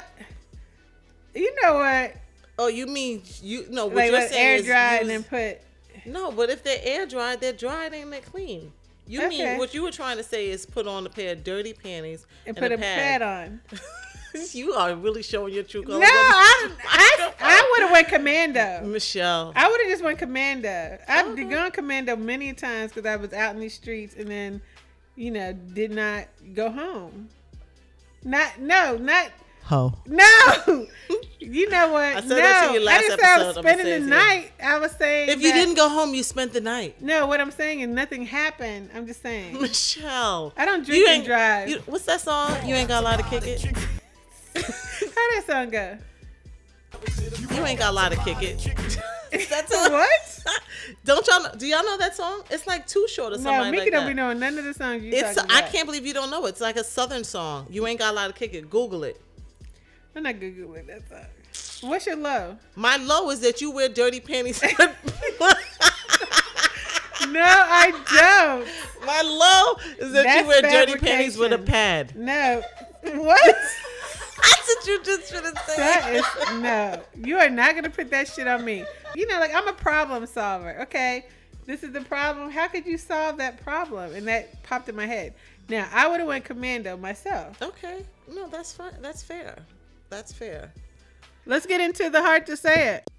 You 1.36 1.56
know 1.62 1.76
what? 1.76 2.16
Oh, 2.58 2.68
you 2.68 2.88
mean 2.88 3.22
you? 3.42 3.66
No, 3.70 3.86
what 3.88 3.96
Like 3.98 4.12
you're 4.12 4.22
saying 4.28 4.48
air 4.48 4.56
is 4.56 4.66
dry 4.66 4.96
and 4.98 5.10
then 5.10 5.24
put. 5.24 5.60
No, 6.06 6.32
but 6.32 6.50
if 6.50 6.64
they're 6.64 6.80
air 6.82 7.06
dried, 7.06 7.42
they're 7.42 7.54
dried 7.54 7.94
and 7.94 8.12
they're 8.12 8.22
clean. 8.22 8.72
You 9.08 9.26
Okay. 9.26 9.30
mean 9.50 9.58
what 9.58 9.74
you 9.74 9.84
were 9.84 9.92
trying 9.92 10.18
to 10.18 10.24
say 10.24 10.50
is 10.50 10.66
put 10.66 10.88
on 10.88 11.06
a 11.06 11.10
pair 11.10 11.34
of 11.34 11.44
dirty 11.44 11.74
panties 11.74 12.26
And 12.46 12.56
put 12.56 12.72
a 12.72 12.78
pad, 12.78 13.22
on. 13.22 13.60
you 14.54 14.74
are 14.74 14.96
really 14.96 15.24
showing 15.24 15.54
your 15.54 15.64
true 15.64 15.82
No, 15.82 15.88
colors. 15.88 16.04
I, 16.08 16.78
I, 16.88 17.32
I 17.40 17.70
would 17.72 17.82
have 17.84 17.92
went 17.92 18.08
commando. 18.08 18.86
Michelle. 18.86 19.52
I 19.56 19.68
would 19.70 19.82
have 19.82 19.90
just 19.90 20.04
went 20.04 20.20
commando. 20.20 20.98
I've 21.08 21.28
Okay. 21.30 21.44
gone 21.46 21.72
commando 21.72 22.16
many 22.16 22.54
times 22.54 22.92
because 22.94 23.06
I 23.10 23.16
was 23.16 23.34
out 23.34 23.56
in 23.56 23.60
these 23.60 23.74
streets 23.74 24.16
and 24.16 24.30
then, 24.30 24.62
you 25.20 25.32
know, 25.32 25.52
did 25.52 25.92
not 25.92 26.28
go 26.56 26.72
home. 26.72 27.28
Not 28.24 28.60
no, 28.60 28.96
not 28.98 29.32
Ho. 29.64 29.94
no. 30.06 30.88
you 31.40 31.70
know 31.70 31.92
what? 31.92 32.04
I 32.04 32.22
said 32.22 32.30
no, 32.30 32.36
that 32.38 32.68
to 32.70 32.74
you 32.74 32.86
last 32.86 32.96
I 32.96 33.02
didn't 33.02 33.20
say 33.20 33.26
I 33.28 33.38
was 33.38 33.46
episode, 33.48 33.60
I'ma 33.60 33.70
spending 33.70 33.86
the 33.86 33.96
it 33.96 34.00
to 34.00 34.04
you. 34.06 34.10
night. 34.10 34.52
I 34.64 34.80
was 34.80 34.92
saying 34.94 35.30
If 35.30 35.42
you 35.42 35.52
didn't 35.54 35.76
go 35.76 35.90
home, 35.90 36.14
you 36.14 36.24
spent 36.24 36.54
the 36.54 36.62
night. 36.62 37.02
No, 37.02 37.28
what 37.28 37.40
I'm 37.42 37.52
saying 37.52 37.82
is 37.82 37.90
nothing 37.90 38.26
happened. 38.26 38.90
I'm 38.96 39.06
just 39.08 39.22
saying. 39.22 39.60
Michelle. 39.62 40.54
I 40.58 40.66
don't 40.66 40.86
drink 40.86 41.00
you 41.00 41.06
and 41.08 41.16
ain't- 41.18 41.26
drive. 41.26 41.70
you- 41.70 41.84
what's 41.86 42.06
that 42.06 42.22
song? 42.22 42.66
You 42.68 42.76
ain't 42.76 42.88
got 42.88 43.04
a 43.04 43.06
lot 43.06 43.20
to 43.20 43.26
kick 43.26 43.44
it. 43.46 43.62
How 44.56 44.62
that 44.62 45.44
song 45.46 45.70
go? 45.70 45.98
You 47.56 47.66
ain't 47.66 47.80
got 47.80 47.92
a 47.92 47.94
lot 47.94 48.12
to 48.12 48.18
kick 48.18 48.42
it. 48.42 49.00
That's 49.32 49.72
a, 49.88 49.92
what? 49.92 50.40
Don't 51.06 51.28
y'all? 51.28 51.44
Know, 51.44 51.52
do 51.58 51.68
y'all 51.68 51.84
know 51.84 51.98
that 51.98 52.16
song? 52.16 52.44
It's 52.50 52.66
like 52.68 52.88
too 52.88 53.06
short 53.08 53.34
or 53.34 53.38
No, 53.38 53.44
something 53.44 53.72
Mika 53.72 53.84
like 53.84 53.92
don't 53.92 54.04
that. 54.04 54.08
be 54.10 54.14
knowing 54.14 54.40
none 54.40 54.58
of 54.58 54.64
the 54.66 54.74
songs 54.74 55.04
you 55.04 55.12
It's 55.14 55.36
talking 55.36 55.52
I 55.52 55.62
can't 55.62 55.86
believe 55.86 56.06
you 56.06 56.14
don't 56.14 56.30
know 56.32 56.46
it. 56.46 56.50
It's 56.50 56.62
like 56.62 56.76
a 56.78 56.84
southern 56.84 57.24
song. 57.24 57.68
You 57.70 57.86
ain't 57.88 58.00
got 58.00 58.12
a 58.12 58.16
lot 58.16 58.30
of 58.30 58.36
kick 58.36 58.54
it. 58.54 58.70
Google 58.70 59.04
it. 59.04 59.22
I'm 60.16 60.24
not 60.24 60.36
googling 60.36 60.88
that 60.88 61.08
song. 61.08 61.90
What's 61.90 62.06
your 62.08 62.16
low? 62.18 62.58
My 62.76 62.98
low 62.98 63.30
is 63.30 63.40
that 63.42 63.62
you 63.62 63.72
wear 63.72 63.90
dirty 63.90 64.20
panties. 64.20 64.62
No, 67.28 67.42
I 67.44 67.92
don't. 67.92 69.06
My 69.06 69.22
low 69.22 70.06
is 70.06 70.14
that 70.14 70.24
That's 70.24 70.42
you 70.42 70.48
wear 70.48 70.62
dirty 70.62 70.98
panties 70.98 71.38
with 71.38 71.54
a 71.54 71.58
pad. 71.60 72.16
No. 72.16 72.62
What? 73.04 73.56
That's 74.42 74.68
what 74.68 74.88
you 74.88 75.04
just 75.04 75.32
should 75.32 75.44
have 75.44 75.58
said. 75.66 75.78
That 75.78 76.14
is 76.14 76.62
no. 76.62 77.02
You 77.28 77.38
are 77.38 77.50
not 77.50 77.76
gonna 77.76 77.90
put 77.90 78.10
that 78.12 78.28
shit 78.28 78.48
on 78.48 78.64
me. 78.66 78.86
You 79.16 79.28
know, 79.28 79.40
like 79.40 79.54
I'm 79.54 79.68
a 79.68 79.74
problem 79.74 80.26
solver. 80.26 80.82
Okay, 80.82 81.26
this 81.66 81.84
is 81.84 81.92
the 81.92 82.02
problem. 82.02 82.50
How 82.50 82.68
could 82.68 82.86
you 82.86 82.98
solve 82.98 83.38
that 83.38 83.64
problem? 83.64 84.14
And 84.16 84.28
that 84.28 84.64
popped 84.64 84.90
in 84.90 84.96
my 84.96 85.06
head. 85.06 85.34
Now 85.68 85.88
I 85.94 86.08
would 86.08 86.20
have 86.20 86.28
went 86.28 86.46
commando 86.46 86.98
myself. 86.98 87.62
okay. 87.62 88.06
No, 88.32 88.48
that's 88.48 88.74
fine. 88.74 88.94
That's 89.02 89.24
fair. 89.24 89.58
That's 90.10 90.32
fair. 90.34 90.72
Let's 91.46 91.66
get 91.66 91.82
into 91.82 92.10
the 92.10 92.22
hard 92.22 92.46
to 92.46 92.56
say 92.56 92.96
it. 92.96 93.10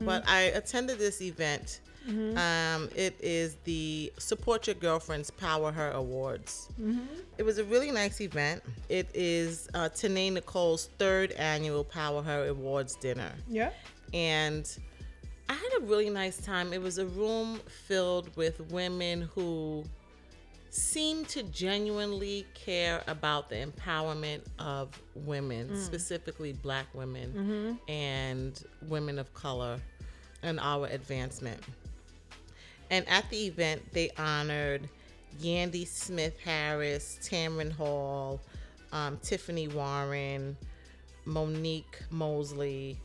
But 0.00 0.28
I 0.28 0.42
attended 0.42 0.98
this 0.98 1.22
event. 1.22 1.80
Um, 2.06 2.88
it 2.94 3.16
is 3.20 3.56
the 3.64 4.12
Support 4.18 4.66
Your 4.66 4.74
Girlfriend's 4.74 5.30
Power 5.30 5.72
Her 5.72 5.90
Awards. 5.92 6.68
It 7.38 7.42
was 7.42 7.58
a 7.58 7.64
really 7.64 7.90
nice 7.90 8.20
event. 8.20 8.62
It 8.88 9.08
is 9.14 9.68
uh, 9.74 9.88
Tanae 9.88 10.32
Nicole's 10.32 10.90
third 10.98 11.32
annual 11.32 11.82
Power 11.84 12.22
Her 12.22 12.48
Awards 12.48 12.96
dinner. 12.96 13.32
Yeah. 13.48 13.70
and 14.12 14.68
I 15.48 15.52
had 15.54 15.72
a 15.78 15.84
really 15.84 16.08
nice 16.08 16.38
time. 16.38 16.72
It 16.72 16.80
was 16.80 16.96
a 16.98 17.04
room 17.06 17.60
filled 17.86 18.34
with 18.36 18.60
women 18.70 19.28
who 19.34 19.84
seemed 20.70 21.28
to 21.28 21.42
genuinely 21.44 22.46
care 22.54 23.02
about 23.06 23.48
the 23.50 23.56
empowerment 23.56 24.40
of 24.58 24.88
women, 25.14 25.76
specifically 25.76 26.52
black 26.54 26.86
women 26.94 27.78
and 27.88 28.62
women 28.88 29.18
of 29.18 29.32
color, 29.34 29.78
and 30.42 30.58
our 30.60 30.86
advancement. 30.86 31.60
And 32.94 33.08
at 33.08 33.28
the 33.28 33.46
event, 33.48 33.82
they 33.92 34.08
honored 34.16 34.88
Yandy 35.42 35.84
Smith 35.84 36.38
Harris, 36.44 37.18
Tamron 37.20 37.72
Hall, 37.72 38.40
um, 38.92 39.18
Tiffany 39.20 39.66
Warren, 39.66 40.56
Monique 41.24 41.98
Mosley, 42.10 42.96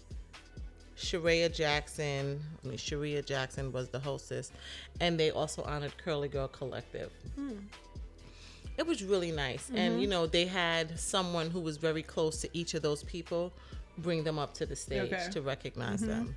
Sharia 0.96 1.50
Jackson. 1.50 2.40
I 2.64 2.68
mean, 2.68 2.78
Sharia 2.78 3.24
Jackson 3.24 3.72
was 3.72 3.90
the 3.90 3.98
hostess, 3.98 4.52
and 5.00 5.20
they 5.20 5.32
also 5.32 5.64
honored 5.64 5.98
Curly 5.98 6.28
Girl 6.28 6.48
Collective. 6.48 7.12
It 8.78 8.86
was 8.86 9.04
really 9.04 9.32
nice, 9.32 9.72
and 9.74 10.00
you 10.00 10.08
know 10.08 10.28
they 10.28 10.46
had 10.46 11.00
someone 11.00 11.50
who 11.50 11.62
was 11.62 11.78
very 11.78 12.04
close 12.04 12.42
to 12.42 12.50
each 12.54 12.76
of 12.76 12.84
those 12.84 13.02
people 13.02 13.52
bring 13.98 14.24
them 14.24 14.38
up 14.38 14.54
to 14.54 14.68
the 14.68 14.76
stage 14.76 15.12
Okay. 15.12 15.30
to 15.32 15.42
recognize 15.42 16.02
them. 16.02 16.36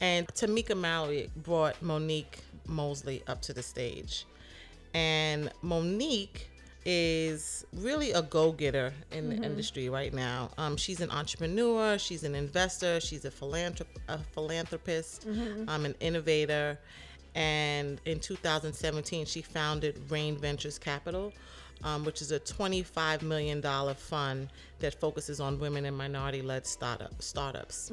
And 0.00 0.26
Tamika 0.34 0.76
Mallory 0.76 1.30
brought 1.36 1.80
Monique 1.80 2.40
Mosley 2.66 3.22
up 3.26 3.42
to 3.42 3.52
the 3.52 3.62
stage, 3.62 4.26
and 4.94 5.50
Monique 5.62 6.48
is 6.84 7.64
really 7.74 8.10
a 8.10 8.22
go-getter 8.22 8.92
in 9.12 9.30
the 9.30 9.36
industry 9.46 9.88
right 9.88 10.12
now. 10.12 10.50
Um, 10.58 10.76
she's 10.76 11.00
an 11.00 11.10
entrepreneur, 11.12 11.96
she's 11.96 12.24
an 12.24 12.34
investor, 12.34 12.98
she's 13.00 13.24
a, 13.24 13.30
philanthrop- 13.30 13.86
a 14.08 14.18
philanthropist, 14.18 15.24
um, 15.68 15.84
an 15.86 15.94
innovator, 16.00 16.76
and 17.36 18.00
in 18.04 18.18
2017 18.18 19.26
she 19.26 19.42
founded 19.42 20.00
Reign 20.10 20.36
Ventures 20.36 20.76
Capital, 20.76 21.32
um, 21.84 22.04
which 22.04 22.20
is 22.20 22.32
a 22.32 22.40
25 22.40 23.22
million 23.22 23.60
dollar 23.60 23.94
fund 23.94 24.48
that 24.80 24.92
focuses 25.00 25.38
on 25.40 25.60
women 25.60 25.84
and 25.84 25.96
minority-led 25.96 26.66
startup 26.66 27.22
startups. 27.22 27.90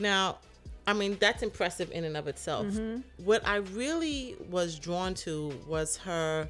Now, 0.00 0.38
I 0.86 0.92
mean 0.92 1.16
that's 1.18 1.42
impressive 1.42 1.90
in 1.92 2.04
and 2.04 2.16
of 2.16 2.28
itself. 2.28 2.66
Mm-hmm. 2.66 3.24
What 3.24 3.46
I 3.46 3.56
really 3.56 4.36
was 4.48 4.78
drawn 4.78 5.14
to 5.14 5.52
was 5.66 5.96
her 5.98 6.48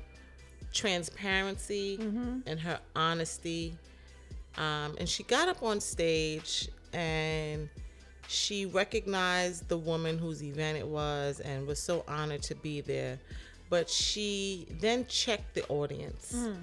transparency 0.73 1.99
mm-hmm. 1.99 2.41
and 2.47 2.61
her 2.61 2.79
honesty. 2.95 3.77
Um, 4.57 4.97
and 4.99 5.09
she 5.09 5.23
got 5.23 5.49
up 5.49 5.63
on 5.63 5.81
stage 5.81 6.69
and 6.93 7.69
she 8.29 8.67
recognized 8.67 9.69
the 9.69 9.77
woman 9.77 10.19
whose 10.19 10.43
event 10.43 10.79
it 10.79 10.87
was 10.87 11.41
and 11.41 11.67
was 11.67 11.79
so 11.79 12.05
honored 12.09 12.43
to 12.45 12.55
be 12.57 12.81
there. 12.81 13.19
But 13.69 13.91
she 13.91 14.67
then 14.81 15.07
checked 15.07 15.55
the 15.55 15.67
audience 15.69 16.33
mm. 16.37 16.57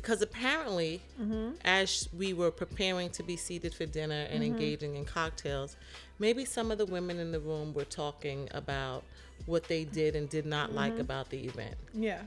Because 0.00 0.22
apparently, 0.22 1.02
mm-hmm. 1.20 1.50
as 1.62 2.08
we 2.16 2.32
were 2.32 2.50
preparing 2.50 3.10
to 3.10 3.22
be 3.22 3.36
seated 3.36 3.74
for 3.74 3.84
dinner 3.84 4.26
and 4.30 4.42
mm-hmm. 4.42 4.54
engaging 4.54 4.96
in 4.96 5.04
cocktails, 5.04 5.76
maybe 6.18 6.42
some 6.46 6.70
of 6.70 6.78
the 6.78 6.86
women 6.86 7.18
in 7.18 7.30
the 7.30 7.38
room 7.38 7.74
were 7.74 7.84
talking 7.84 8.48
about 8.52 9.04
what 9.44 9.64
they 9.64 9.84
did 9.84 10.16
and 10.16 10.30
did 10.30 10.46
not 10.46 10.72
like 10.72 10.92
mm-hmm. 10.92 11.02
about 11.02 11.28
the 11.28 11.44
event. 11.44 11.74
Yeah. 11.92 12.22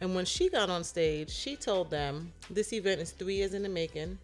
And 0.00 0.14
when 0.14 0.24
she 0.24 0.48
got 0.48 0.70
on 0.70 0.84
stage, 0.84 1.28
she 1.28 1.56
told 1.56 1.90
them 1.90 2.32
this 2.48 2.72
event 2.72 3.00
is 3.00 3.10
three 3.10 3.34
years 3.34 3.54
in 3.54 3.64
the 3.64 3.68
making. 3.68 4.18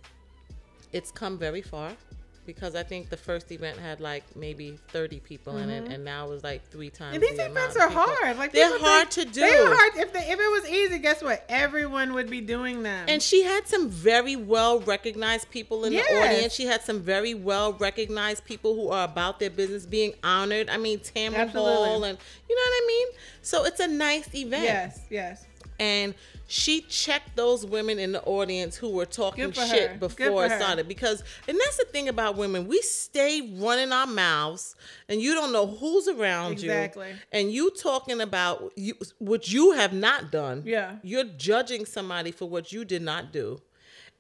It's 0.93 1.11
come 1.11 1.37
very 1.37 1.63
far 1.63 1.97
because 2.45 2.75
I 2.75 2.83
think 2.83 3.09
the 3.09 3.17
first 3.17 3.53
event 3.53 3.79
had 3.79 4.01
like 4.01 4.25
maybe 4.35 4.79
30 4.89 5.21
people 5.21 5.57
in 5.59 5.71
it, 5.71 5.85
mm-hmm. 5.85 5.93
and 5.93 6.05
now 6.05 6.27
it 6.27 6.31
was 6.31 6.45
like 6.45 6.67
three 6.69 6.91
times. 6.91 7.15
And 7.15 7.23
these 7.23 7.37
the 7.37 7.47
events 7.47 7.77
are 7.77 7.89
hard. 7.89 8.37
Like 8.37 8.53
they're 8.53 8.79
hard 8.79 9.11
think- 9.11 9.29
to 9.29 9.35
do. 9.35 9.41
They're 9.41 9.67
hard. 9.67 9.93
If, 9.97 10.13
they, 10.13 10.21
if 10.21 10.39
it 10.39 10.63
was 10.63 10.69
easy, 10.69 10.99
guess 10.99 11.23
what? 11.23 11.45
Everyone 11.49 12.15
would 12.15 12.29
be 12.29 12.41
doing 12.41 12.83
them. 12.83 13.07
And 13.09 13.23
she 13.23 13.43
had 13.45 13.69
some 13.69 13.89
very 13.89 14.37
well 14.37 14.81
recognized 14.81 15.51
people 15.51 15.85
in 15.85 15.93
Yes. 15.93 16.09
the 16.09 16.19
audience. 16.19 16.53
She 16.53 16.67
had 16.67 16.83
some 16.83 17.01
very 17.01 17.35
well 17.35 17.75
recognized 17.75 18.45
people 18.45 18.75
who 18.75 18.89
are 18.89 19.05
about 19.05 19.39
their 19.39 19.51
business 19.51 19.87
being 19.87 20.15
honored. 20.23 20.69
I 20.69 20.77
mean, 20.77 20.99
Tamron. 20.99 21.51
Hall, 21.51 22.05
and 22.05 22.19
you 22.49 22.57
know 22.57 22.61
what 22.61 22.83
I 22.83 22.85
mean. 22.87 23.09
So 23.43 23.65
it's 23.65 23.81
a 23.81 23.89
nice 23.89 24.35
event. 24.35 24.65
yes, 24.65 25.01
yes. 25.11 25.47
And 25.83 26.15
she 26.47 26.83
checked 26.83 27.35
those 27.35 27.65
women 27.65 27.99
in 27.99 28.13
the 28.13 28.23
audience 28.25 28.77
who 28.77 28.91
were 28.91 29.07
talking 29.07 29.51
shit 29.53 29.91
her. 29.93 29.97
Before 29.99 30.27
for 30.27 30.45
it 30.47 30.53
started 30.61 30.87
because 30.87 31.23
and 31.49 31.57
that's 31.59 31.79
the 31.79 31.87
thing 31.91 32.09
about 32.09 32.37
women 32.37 32.67
we 32.69 32.81
stay 32.83 33.55
running 33.59 33.91
our 33.93 34.07
mouths 34.07 34.77
and 35.09 35.21
you 35.21 35.35
don't 35.35 35.53
know 35.53 35.67
who's 35.67 36.09
around 36.09 36.53
Exactly. 36.53 37.09
you 37.09 37.15
and 37.33 37.51
you 37.51 37.71
talking 37.71 38.21
about 38.21 38.73
you 38.77 38.95
what 39.19 39.51
you 39.53 39.73
have 39.73 39.93
not 39.93 40.31
done 40.31 40.63
Yeah. 40.67 40.97
you're 41.03 41.25
judging 41.25 41.87
somebody 41.87 42.31
for 42.33 42.47
what 42.49 42.73
you 42.73 42.85
did 42.85 43.03
not 43.03 43.33
do 43.33 43.61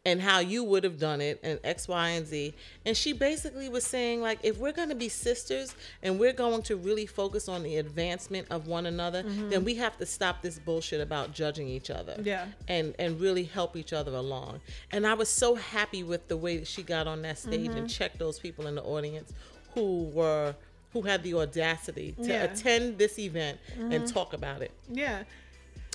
and 0.05 0.21
how 0.21 0.41
you 0.41 0.65
would 0.65 0.83
have 0.83 0.99
done 0.99 1.21
it 1.21 1.39
and 1.45 1.61
X, 1.63 1.87
Y, 1.87 2.09
and 2.09 2.27
Z. 2.27 2.55
And 2.85 2.97
she 2.97 3.13
basically 3.13 3.69
was 3.69 3.85
saying, 3.87 4.21
like, 4.21 4.41
if 4.43 4.59
we're 4.59 4.73
going 4.73 4.89
to 4.89 4.97
be 4.97 5.09
sisters 5.09 5.77
and 6.03 6.19
we're 6.19 6.33
going 6.33 6.63
to 6.63 6.77
really 6.77 7.07
focus 7.07 7.49
on 7.49 7.63
the 7.63 7.77
advancement 7.77 8.49
of 8.51 8.67
one 8.67 8.87
another, 8.87 9.23
then 9.23 9.65
we 9.65 9.77
have 9.77 9.97
to 9.99 10.07
stop 10.07 10.43
this 10.43 10.59
bullshit 10.59 11.01
about 11.01 11.33
judging 11.33 11.69
each 11.69 11.89
other. 11.91 12.17
Yeah. 12.23 12.47
And 12.67 12.95
and 12.99 13.21
really 13.21 13.45
help 13.45 13.77
each 13.77 13.93
other 13.93 14.13
along. 14.15 14.61
And 14.91 15.07
I 15.07 15.15
was 15.15 15.29
so 15.29 15.55
happy 15.55 16.03
with 16.03 16.27
the 16.27 16.37
way 16.37 16.57
that 16.57 16.67
she 16.67 16.83
got 16.83 17.07
on 17.07 17.23
that 17.23 17.39
stage 17.39 17.53
Mm-hmm. 17.69 17.79
and 17.79 17.89
checked 17.91 18.19
those 18.19 18.39
people 18.41 18.67
in 18.67 18.75
the 18.75 18.83
audience 18.83 19.33
who 19.75 20.05
were 20.13 20.55
who 20.93 21.03
had 21.03 21.23
the 21.23 21.33
audacity 21.35 22.15
to 22.21 22.27
Yeah. 22.29 22.45
Mm-hmm. 22.47 22.55
attend 22.55 22.99
this 22.99 23.19
event 23.19 23.59
and 23.79 24.07
talk 24.07 24.33
about 24.35 24.63
it. 24.63 24.73
Yeah. 24.91 25.23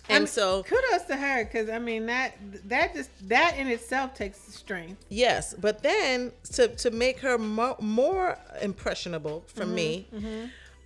And 0.09 0.15
I 0.15 0.19
mean, 0.19 0.27
so 0.27 0.63
kudos 0.63 1.03
to 1.07 1.15
her 1.17 1.43
because 1.43 1.69
I 1.69 1.79
mean 1.79 2.05
that 2.05 2.35
that 2.69 2.93
just 2.93 3.09
that 3.29 3.55
in 3.57 3.67
itself 3.67 4.13
takes 4.13 4.39
the 4.39 4.51
strength. 4.51 5.03
Yes, 5.09 5.53
but 5.53 5.83
then 5.83 6.31
to 6.53 6.69
to 6.69 6.91
make 6.91 7.19
her 7.19 7.37
mo- 7.37 7.75
more 7.79 8.37
impressionable 8.61 9.43
for 9.47 9.65
me, 9.65 10.07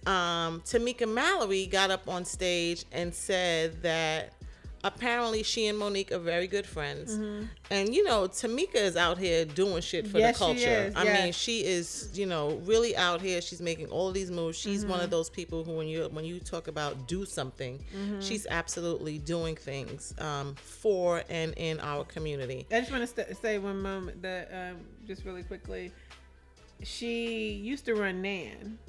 um, 0.08 0.62
Tamika 0.62 1.08
Mallory 1.08 1.68
got 1.68 1.92
up 1.92 2.08
on 2.08 2.26
stage 2.26 2.86
and 2.92 3.14
said 3.14 3.82
that 3.84 4.34
apparently 4.84 5.44
she 5.44 5.68
and 5.68 5.78
Monique 5.78 6.12
are 6.12 6.20
very 6.20 6.48
good 6.48 6.66
friends, 6.66 7.14
and 7.70 7.94
you 7.94 8.04
know 8.04 8.28
Tamika 8.28 8.76
is 8.76 8.96
out 8.98 9.18
here 9.18 9.46
doing 9.46 9.82
shit 9.82 10.08
for 10.08 10.18
Yes, 10.20 10.38
the 10.40 10.46
culture. 10.46 10.92
I 10.96 11.04
yes. 11.04 11.24
mean, 11.24 11.34
she 11.34 11.64
is 11.66 12.10
you 12.14 12.26
know 12.26 12.60
really 12.66 12.96
out 12.96 13.22
here. 13.22 13.42
She's 13.42 13.62
making 13.62 13.88
all 13.88 14.12
these 14.12 14.32
moves. 14.32 14.58
She's 14.58 14.86
one 14.86 15.00
of 15.00 15.06
Mm-hmm. 15.06 15.12
those 15.12 15.30
people 15.30 15.64
who 15.64 15.74
when 15.74 15.88
you 15.88 16.10
when 16.12 16.26
you 16.26 16.40
talk 16.40 16.68
about 16.68 17.08
do 17.08 17.26
something, 17.26 17.80
Mm-hmm. 17.96 18.20
she's 18.22 18.48
absolutely 18.50 19.18
doing 19.20 19.56
things 19.56 20.14
um, 20.20 20.56
for 20.56 21.24
and 21.30 21.54
in 21.58 21.80
our 21.80 22.04
community. 22.04 22.66
I 22.72 22.80
just 22.80 22.92
want 22.92 23.02
to 23.04 23.08
st- 23.08 23.38
say 23.42 23.58
one 23.60 23.82
moment 23.82 24.22
that 24.22 24.50
um, 24.54 24.78
just 25.08 25.26
really 25.26 25.44
quickly. 25.44 25.92
She 26.84 27.50
used 27.52 27.86
to 27.86 27.94
run 27.94 28.24
NAN, 28.24 28.80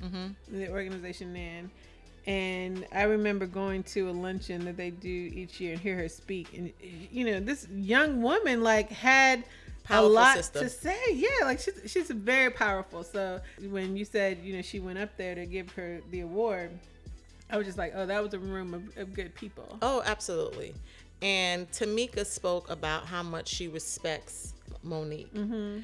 the 0.48 0.70
organization 0.70 1.34
NAN, 1.34 1.70
and 2.26 2.86
I 2.92 3.02
remember 3.02 3.46
going 3.46 3.82
to 3.84 4.08
a 4.08 4.12
luncheon 4.12 4.64
that 4.66 4.76
they 4.76 4.90
do 4.90 5.08
each 5.08 5.60
year 5.60 5.72
and 5.72 5.80
hear 5.80 5.96
her 5.96 6.08
speak. 6.08 6.56
And 6.56 6.72
you 7.10 7.24
know, 7.24 7.40
this 7.40 7.66
young 7.68 8.22
woman 8.22 8.62
like 8.62 8.90
had 8.90 9.44
Powerful 9.84 10.06
a 10.06 10.12
lot 10.12 10.36
sister. 10.36 10.60
to 10.60 10.68
say. 10.68 11.00
Yeah, 11.12 11.28
like 11.42 11.58
she's 11.58 11.80
she's 11.86 12.10
very 12.10 12.50
powerful. 12.50 13.02
So 13.02 13.40
when 13.70 13.96
you 13.96 14.04
said 14.04 14.38
you 14.42 14.54
know 14.54 14.62
she 14.62 14.78
went 14.78 14.98
up 14.98 15.16
there 15.16 15.34
to 15.34 15.44
give 15.46 15.72
her 15.72 16.00
the 16.10 16.20
award, 16.20 16.70
I 17.50 17.56
was 17.56 17.66
just 17.66 17.78
like, 17.78 17.92
oh, 17.96 18.06
that 18.06 18.22
was 18.22 18.34
a 18.34 18.38
room 18.38 18.74
of, 18.74 18.96
of 18.96 19.14
good 19.14 19.34
people. 19.34 19.78
Oh, 19.82 20.02
absolutely. 20.04 20.74
And 21.20 21.70
Tamika 21.70 22.24
spoke 22.26 22.70
about 22.70 23.06
how 23.06 23.22
much 23.22 23.48
she 23.48 23.68
respects 23.68 24.54
Monique. 24.82 25.32
Mm-hmm. 25.34 25.80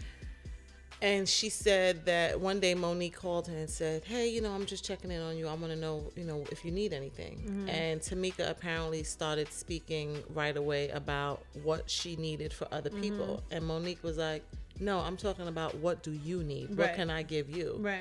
And 1.01 1.28
she 1.28 1.49
said 1.49 2.07
that 2.07 2.40
one 2.40 2.59
day 2.59 2.74
Monique 2.74 3.16
called 3.16 3.46
her 3.46 3.57
and 3.57 3.70
said, 3.70 4.05
Hey, 4.05 4.28
you 4.28 4.40
know, 4.40 4.51
I'm 4.53 4.66
just 4.66 4.84
checking 4.84 5.12
in 5.12 5.22
on 5.22 5.36
you. 5.36 5.46
I 5.46 5.55
want 5.55 5.72
to 5.72 5.76
know, 5.76 6.11
you 6.16 6.24
know, 6.24 6.44
if 6.51 6.64
you 6.64 6.72
need 6.72 6.92
anything. 6.92 7.38
Mm-hmm. 7.46 7.68
And 7.68 8.01
Tamika 8.01 8.51
apparently 8.51 9.05
started 9.05 9.53
speaking 9.53 10.22
right 10.34 10.57
away 10.57 10.88
about 10.88 11.42
what 11.62 11.88
she 11.88 12.16
needed 12.16 12.53
for 12.53 12.66
other 12.72 12.90
mm-hmm. 12.90 13.01
people. 13.01 13.42
And 13.53 13.64
Monique 13.64 14.03
was 14.03 14.18
like, 14.18 14.42
No, 14.80 14.99
I'm 14.99 15.16
talking 15.16 15.46
about 15.46 15.76
what 15.76 16.03
do 16.03 16.11
you 16.11 16.42
need? 16.42 16.76
What 16.76 16.94
can 16.94 17.11
I 17.11 17.22
give 17.22 17.49
you? 17.49 17.76
Right. 17.78 18.01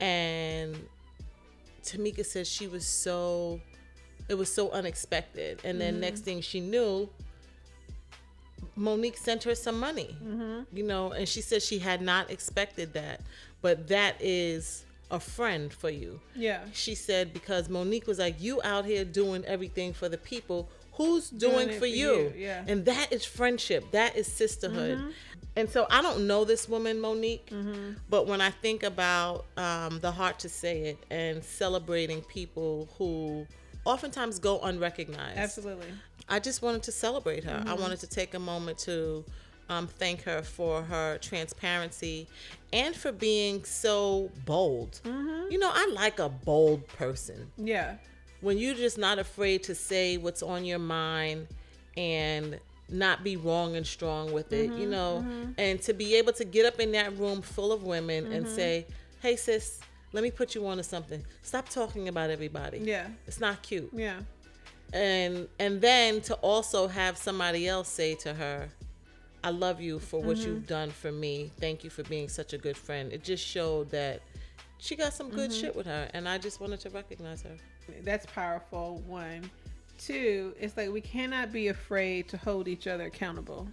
and 0.00 0.76
Tamika 1.84 2.24
said 2.24 2.46
she 2.46 2.66
was 2.66 2.86
so 2.86 3.60
it 4.28 4.34
was 4.34 4.52
so 4.52 4.70
unexpected 4.70 5.60
and 5.64 5.80
then 5.80 5.94
mm-hmm. 5.94 6.00
next 6.00 6.20
thing 6.20 6.40
she 6.40 6.60
knew 6.60 7.08
Monique 8.76 9.16
sent 9.16 9.44
her 9.44 9.54
some 9.54 9.78
money 9.78 10.16
you 10.72 10.82
know 10.82 11.12
and 11.12 11.28
she 11.28 11.40
said 11.40 11.62
she 11.62 11.78
had 11.78 12.00
not 12.02 12.30
expected 12.30 12.92
that 12.94 13.20
but 13.62 13.88
that 13.88 14.16
is 14.20 14.84
a 15.10 15.20
friend 15.20 15.72
for 15.72 15.90
you 15.90 16.20
Yeah. 16.34 16.60
she 16.72 16.94
said 16.94 17.32
because 17.32 17.68
Monique 17.68 18.06
was 18.06 18.18
like, 18.18 18.40
"You 18.40 18.60
out 18.64 18.84
here 18.84 19.04
doing 19.04 19.44
everything 19.44 19.92
for 19.92 20.08
the 20.08 20.18
people. 20.18 20.68
Who's 20.92 21.28
doing, 21.30 21.68
it 21.68 21.74
for, 21.74 21.80
for 21.80 21.86
you?" 21.86 22.12
you, 22.14 22.32
yeah. 22.36 22.60
Mm-hmm. 22.60 22.68
And 22.70 22.84
that 22.86 23.12
is 23.12 23.24
friendship. 23.24 23.90
That 23.92 24.16
is 24.16 24.26
sisterhood. 24.26 25.12
And 25.56 25.68
so 25.70 25.86
I 25.90 26.00
don't 26.02 26.26
know 26.26 26.44
this 26.44 26.68
woman, 26.68 27.00
Monique, 27.00 27.50
Mm-hmm. 27.50 27.92
but 28.08 28.26
when 28.26 28.40
I 28.40 28.50
think 28.50 28.82
about 28.82 29.44
um, 29.56 30.00
the 30.00 30.10
heart 30.10 30.38
to 30.40 30.48
say 30.48 30.74
it 30.90 30.98
and 31.10 31.44
celebrating 31.44 32.22
people 32.22 32.88
who 32.98 33.46
oftentimes 33.84 34.38
go 34.38 34.58
unrecognized, 34.60 35.38
Absolutely. 35.38 35.88
I 36.28 36.38
just 36.38 36.62
wanted 36.62 36.82
to 36.84 36.92
celebrate 36.92 37.44
her. 37.44 37.58
Mm-hmm. 37.58 37.68
I 37.68 37.74
wanted 37.74 38.00
to 38.00 38.06
take 38.06 38.34
a 38.34 38.38
moment 38.38 38.78
to 38.80 39.24
um, 39.68 39.86
thank 39.86 40.22
her 40.22 40.42
for 40.42 40.82
her 40.82 41.18
transparency 41.18 42.28
and 42.72 42.94
for 42.94 43.12
being 43.12 43.64
so 43.64 44.30
bold. 44.44 45.00
Mm-hmm. 45.04 45.52
You 45.52 45.58
know, 45.58 45.70
I 45.72 45.90
like 45.94 46.18
a 46.18 46.28
bold 46.28 46.86
person. 46.88 47.50
Yeah. 47.56 47.96
When 48.40 48.58
you're 48.58 48.74
just 48.74 48.98
not 48.98 49.18
afraid 49.18 49.62
to 49.64 49.74
say 49.74 50.16
what's 50.18 50.42
on 50.42 50.64
your 50.64 50.78
mind 50.78 51.46
and 51.96 52.58
not 52.90 53.24
be 53.24 53.36
wrong 53.36 53.76
and 53.76 53.86
strong 53.86 54.32
with 54.32 54.52
it, 54.52 54.70
Mm-hmm, 54.70 54.80
you 54.80 54.88
know, 54.88 55.24
and 55.56 55.80
to 55.82 55.94
be 55.94 56.14
able 56.16 56.32
to 56.34 56.44
get 56.44 56.66
up 56.66 56.78
in 56.80 56.92
that 56.92 57.16
room 57.18 57.40
full 57.40 57.72
of 57.72 57.82
women 57.84 58.30
and 58.32 58.44
Mm-hmm. 58.44 58.54
say, 58.54 58.86
hey, 59.22 59.36
sis, 59.36 59.80
let 60.12 60.22
me 60.22 60.30
put 60.30 60.54
you 60.54 60.66
on 60.66 60.76
to 60.76 60.82
something. 60.82 61.24
Stop 61.42 61.68
talking 61.70 62.08
about 62.08 62.28
everybody. 62.30 62.78
Yeah. 62.78 63.06
It's 63.26 63.40
not 63.40 63.62
cute 63.62 63.90
Yeah. 63.94 64.20
And 64.94 65.48
and 65.58 65.80
then 65.80 66.20
to 66.22 66.34
also 66.36 66.86
have 66.88 67.16
somebody 67.18 67.66
else 67.68 67.88
say 67.88 68.14
to 68.14 68.32
her 68.32 68.68
i 69.42 69.50
love 69.50 69.80
you 69.80 69.98
for 69.98 70.20
what 70.22 70.36
Mm-hmm. 70.36 70.48
you've 70.48 70.66
done 70.66 70.90
for 70.90 71.10
me 71.12 71.50
thank 71.60 71.82
you 71.84 71.90
for 71.90 72.02
being 72.04 72.28
such 72.28 72.52
a 72.54 72.58
good 72.58 72.76
friend 72.76 73.12
it 73.12 73.22
just 73.24 73.44
showed 73.44 73.90
that 73.90 74.22
she 74.78 74.94
got 74.96 75.12
some 75.12 75.26
Mm-hmm. 75.26 75.36
good 75.36 75.52
shit 75.52 75.74
with 75.76 75.86
her 75.86 76.08
and 76.14 76.28
i 76.28 76.38
just 76.38 76.60
wanted 76.60 76.80
to 76.80 76.90
recognize 76.90 77.42
her 77.42 77.56
That's 78.02 78.24
powerful. 78.26 79.02
One. 79.06 79.50
Two, 79.98 80.54
it's 80.58 80.76
like 80.76 80.90
we 80.90 81.00
cannot 81.00 81.52
be 81.52 81.68
afraid 81.68 82.28
to 82.28 82.36
hold 82.36 82.66
each 82.66 82.86
other 82.88 83.04
accountable. 83.04 83.68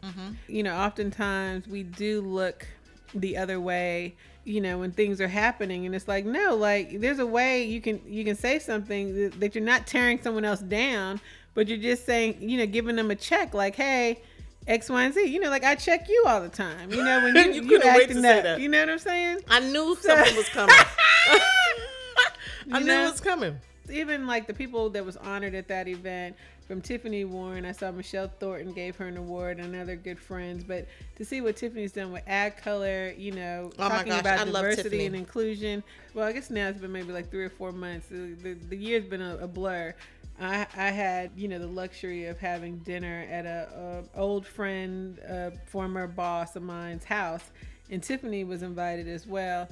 You 0.48 0.62
know, 0.64 0.76
oftentimes 0.78 1.68
we 1.68 1.82
do 1.84 2.22
look 2.22 2.68
the 3.16 3.38
other 3.38 3.60
way 3.60 4.16
you 4.44 4.60
know 4.62 4.80
when 4.80 4.92
things 4.92 5.22
are 5.22 5.28
happening 5.28 5.86
and 5.86 5.94
it's 5.94 6.08
like 6.08 6.26
no 6.26 6.56
like 6.56 7.00
there's 7.00 7.20
a 7.20 7.26
way 7.26 7.64
you 7.64 7.80
can 7.82 8.02
you 8.08 8.24
can 8.26 8.36
say 8.36 8.58
something 8.60 9.16
that, 9.16 9.40
that 9.40 9.56
you're 9.56 9.64
not 9.64 9.86
tearing 9.86 10.20
someone 10.22 10.44
else 10.44 10.62
down 10.62 11.20
but 11.54 11.68
you're 11.68 11.78
just 11.78 12.06
saying 12.06 12.38
you 12.42 12.58
know 12.58 12.66
giving 12.66 12.96
them 12.96 13.12
a 13.12 13.16
check 13.16 13.54
like 13.54 13.76
hey 13.76 14.20
x 14.68 14.90
y 14.90 15.04
and 15.04 15.14
z 15.14 15.26
you 15.26 15.40
know 15.40 15.50
like 15.50 15.64
i 15.64 15.76
check 15.76 16.08
you 16.10 16.24
all 16.28 16.42
the 16.42 16.50
time 16.50 16.90
you 16.92 17.04
know 17.04 17.22
when 17.24 17.36
you, 17.54 17.54
You 17.54 17.62
you, 17.62 17.68
couldn't 17.70 17.88
wait 17.94 17.98
to 17.98 18.04
acting 18.04 18.22
say 18.24 18.38
up 18.40 18.44
that. 18.44 18.60
you 18.60 18.68
know 18.70 18.80
what 18.80 18.90
i'm 18.90 19.00
saying 19.00 19.40
I 19.50 19.60
knew 19.60 19.96
something 20.02 20.36
was 20.36 20.50
coming. 20.50 20.76
I 22.72 22.80
knew 22.80 22.86
know? 22.86 23.08
it 23.08 23.12
was 23.12 23.22
coming. 23.22 23.58
even 23.92 24.26
like 24.28 24.48
the 24.48 24.54
people 24.54 24.90
that 24.92 25.06
was 25.06 25.18
honored 25.18 25.56
at 25.56 25.68
that 25.68 25.88
event 25.88 26.36
from 26.72 26.80
Tiffany 26.80 27.26
Warren, 27.26 27.66
I 27.66 27.74
saw 27.74 27.92
Michelle 27.92 28.32
Thornton 28.40 28.72
gave 28.72 28.96
her 28.96 29.06
an 29.06 29.18
award 29.18 29.60
and 29.60 29.76
other 29.76 29.98
good 29.98 30.18
friends. 30.18 30.64
But 30.64 30.88
to 31.18 31.26
see 31.26 31.42
what 31.42 31.58
Tiffany's 31.58 31.92
done 31.92 32.14
with 32.14 32.26
ADCOLOR, 32.28 33.20
you 33.20 33.34
know, 33.34 33.74
Oh 33.78 33.90
talking 33.90 34.14
about 34.14 34.40
I 34.40 34.46
diversity 34.46 35.06
and 35.06 35.14
inclusion. 35.14 35.84
Well, 36.14 36.26
I 36.26 36.32
guess 36.32 36.50
now 36.50 36.70
it's 36.70 36.80
been 36.80 36.94
maybe 36.94 37.12
like 37.12 37.30
three 37.30 37.44
or 37.44 37.50
four 37.50 37.74
months. 37.74 38.08
The, 38.08 38.36
the, 38.42 38.54
the 38.54 38.78
year's 38.78 39.04
been 39.04 39.22
a, 39.22 39.40
a 39.40 39.48
blur. 39.50 39.94
I, 40.40 40.66
I 40.78 40.92
had, 40.92 41.32
you 41.36 41.50
know, 41.50 41.60
the 41.60 41.68
luxury 41.68 42.28
of 42.28 42.40
having 42.40 42.78
dinner 42.78 43.28
at 43.30 43.46
a, 43.46 44.04
a 44.16 44.18
old 44.18 44.48
friend, 44.48 45.20
a 45.28 45.52
former 45.66 46.08
boss 46.08 46.56
of 46.56 46.64
mine's 46.64 47.04
house, 47.04 47.52
and 47.90 48.02
Tiffany 48.02 48.46
was 48.46 48.64
invited 48.64 49.10
as 49.10 49.28
well 49.28 49.68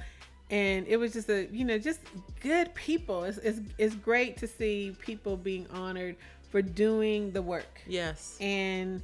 and 0.51 0.87
it 0.87 0.97
was 0.97 1.13
just 1.13 1.29
a 1.29 1.47
you 1.51 1.63
know 1.63 1.77
just 1.77 1.99
good 2.41 2.73
people 2.73 3.23
it's, 3.23 3.37
it's, 3.39 3.59
it's 3.77 3.93
great 3.93 4.35
to 4.35 4.47
see 4.47 4.95
people 4.99 5.37
being 5.37 5.67
honored 5.71 6.15
for 6.49 6.61
doing 6.61 7.31
the 7.31 7.41
work 7.41 7.81
Yes. 7.87 8.37
and 8.41 9.01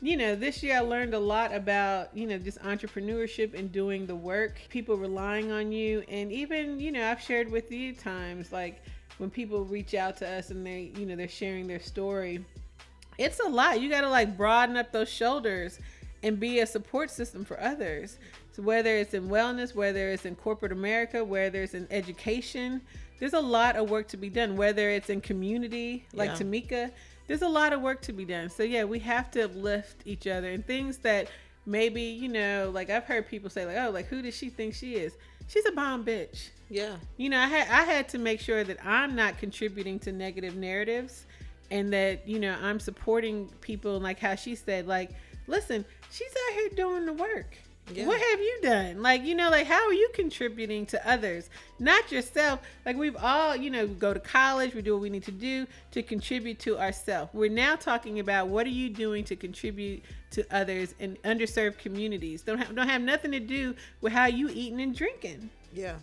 you 0.00 0.16
know 0.16 0.34
this 0.34 0.62
year 0.62 0.76
i 0.76 0.80
learned 0.80 1.14
a 1.14 1.18
lot 1.18 1.54
about 1.54 2.14
you 2.16 2.26
know 2.26 2.38
just 2.38 2.58
entrepreneurship 2.60 3.54
and 3.54 3.70
doing 3.70 4.06
the 4.06 4.16
work 4.16 4.60
people 4.68 4.96
relying 4.96 5.52
on 5.52 5.70
you 5.72 6.02
and 6.08 6.32
even 6.32 6.80
you 6.80 6.90
know 6.90 7.08
i've 7.10 7.20
shared 7.20 7.50
with 7.50 7.70
you 7.70 7.94
times 7.94 8.50
like 8.52 8.82
when 9.18 9.30
people 9.30 9.64
reach 9.64 9.94
out 9.94 10.16
to 10.16 10.28
us 10.28 10.50
and 10.50 10.66
they 10.66 10.90
you 10.96 11.06
know 11.06 11.14
they're 11.14 11.28
sharing 11.28 11.66
their 11.66 11.80
story 11.80 12.44
it's 13.18 13.40
a 13.40 13.48
lot. 13.48 13.80
You 13.80 13.90
got 13.90 14.00
to 14.00 14.08
like 14.08 14.36
broaden 14.38 14.76
up 14.76 14.90
those 14.90 15.08
shoulders 15.08 15.78
and 16.22 16.40
be 16.40 16.60
a 16.60 16.66
support 16.66 17.10
system 17.10 17.44
for 17.44 17.60
others. 17.60 18.16
So 18.52 18.62
whether 18.62 18.96
it's 18.96 19.12
in 19.12 19.28
wellness, 19.28 19.74
whether 19.74 20.08
it's 20.08 20.24
in 20.24 20.34
corporate 20.34 20.72
America, 20.72 21.22
whether 21.22 21.62
it's 21.62 21.74
in 21.74 21.86
education, 21.90 22.80
there's 23.18 23.32
a 23.34 23.40
lot 23.40 23.76
of 23.76 23.90
work 23.90 24.08
to 24.08 24.16
be 24.16 24.28
done. 24.30 24.56
Whether 24.56 24.90
it's 24.90 25.10
in 25.10 25.20
community, 25.20 26.06
like 26.12 26.30
Yeah. 26.30 26.36
Tamika, 26.36 26.90
there's 27.26 27.42
a 27.42 27.48
lot 27.48 27.72
of 27.72 27.80
work 27.80 28.02
to 28.02 28.12
be 28.12 28.24
done. 28.24 28.48
So 28.50 28.62
yeah, 28.62 28.84
we 28.84 28.98
have 29.00 29.30
to 29.32 29.44
uplift 29.44 30.02
each 30.04 30.26
other 30.26 30.50
and 30.50 30.66
things 30.66 30.98
that 30.98 31.28
maybe 31.66 32.02
you 32.02 32.28
know, 32.28 32.70
like 32.74 32.90
I've 32.90 33.04
heard 33.04 33.28
people 33.28 33.48
say, 33.50 33.64
like, 33.66 33.76
oh, 33.78 33.90
like 33.90 34.06
who 34.06 34.22
does 34.22 34.36
she 34.36 34.50
think 34.50 34.74
she 34.74 34.94
is? 34.96 35.14
She's 35.48 35.66
a 35.66 35.72
bomb 35.72 36.04
bitch 36.04 36.50
Yeah. 36.70 36.96
you 37.16 37.28
know, 37.28 37.38
I 37.38 37.46
had 37.46 37.68
I 37.68 37.84
had 37.84 38.08
to 38.10 38.18
make 38.18 38.40
sure 38.40 38.64
that 38.64 38.78
I'm 38.84 39.14
not 39.14 39.38
contributing 39.38 39.98
to 40.00 40.12
negative 40.12 40.56
narratives 40.56 41.26
and 41.70 41.92
that, 41.92 42.28
you 42.28 42.38
know, 42.38 42.56
I'm 42.62 42.78
supporting 42.80 43.48
people 43.60 43.98
like 43.98 44.18
how 44.18 44.34
she 44.34 44.54
said, 44.54 44.86
like, 44.86 45.10
listen, 45.46 45.84
she's 46.10 46.30
out 46.30 46.54
here 46.54 46.68
doing 46.76 47.06
the 47.06 47.12
work. 47.14 47.56
Yeah. 47.96 48.06
What 48.06 48.20
have 48.20 48.40
you 48.40 48.58
done? 48.62 49.02
Like, 49.02 49.24
you 49.24 49.34
know, 49.34 49.50
like 49.50 49.66
how 49.66 49.86
are 49.86 49.92
you 49.92 50.10
contributing 50.14 50.86
to 50.86 51.08
others? 51.08 51.50
Not 51.78 52.10
yourself. 52.12 52.60
Like 52.86 52.96
we've 52.96 53.16
all, 53.16 53.56
you 53.56 53.70
know, 53.70 53.86
go 53.86 54.14
to 54.14 54.20
college, 54.20 54.74
we 54.74 54.82
do 54.82 54.92
what 54.92 55.02
we 55.02 55.10
need 55.10 55.24
to 55.24 55.32
do 55.32 55.66
to 55.92 56.02
contribute 56.02 56.58
to 56.60 56.78
ourselves. 56.78 57.30
We're 57.34 57.50
now 57.50 57.76
talking 57.76 58.20
about 58.20 58.48
what 58.48 58.66
are 58.66 58.70
you 58.70 58.88
doing 58.90 59.24
to 59.24 59.36
contribute 59.36 60.02
to 60.32 60.44
others 60.50 60.94
in 60.98 61.16
underserved 61.24 61.78
communities. 61.78 62.42
Don't 62.42 62.58
have 62.58 62.74
don't 62.74 62.88
have 62.88 63.02
nothing 63.02 63.32
to 63.32 63.40
do 63.40 63.74
with 64.00 64.12
how 64.12 64.26
you 64.26 64.48
eating 64.50 64.80
and 64.80 64.94
drinking. 64.94 65.50
Yeah. 65.72 65.96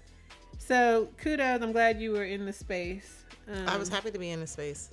So 0.57 1.09
kudos. 1.17 1.61
I'm 1.61 1.71
glad 1.71 1.99
you 2.01 2.11
were 2.11 2.25
in 2.25 2.45
the 2.45 2.53
space. 2.53 3.23
Um, 3.51 3.67
I 3.67 3.77
was 3.77 3.89
happy 3.89 4.11
to 4.11 4.19
be 4.19 4.29
in 4.29 4.39
the 4.39 4.47
space. 4.47 4.89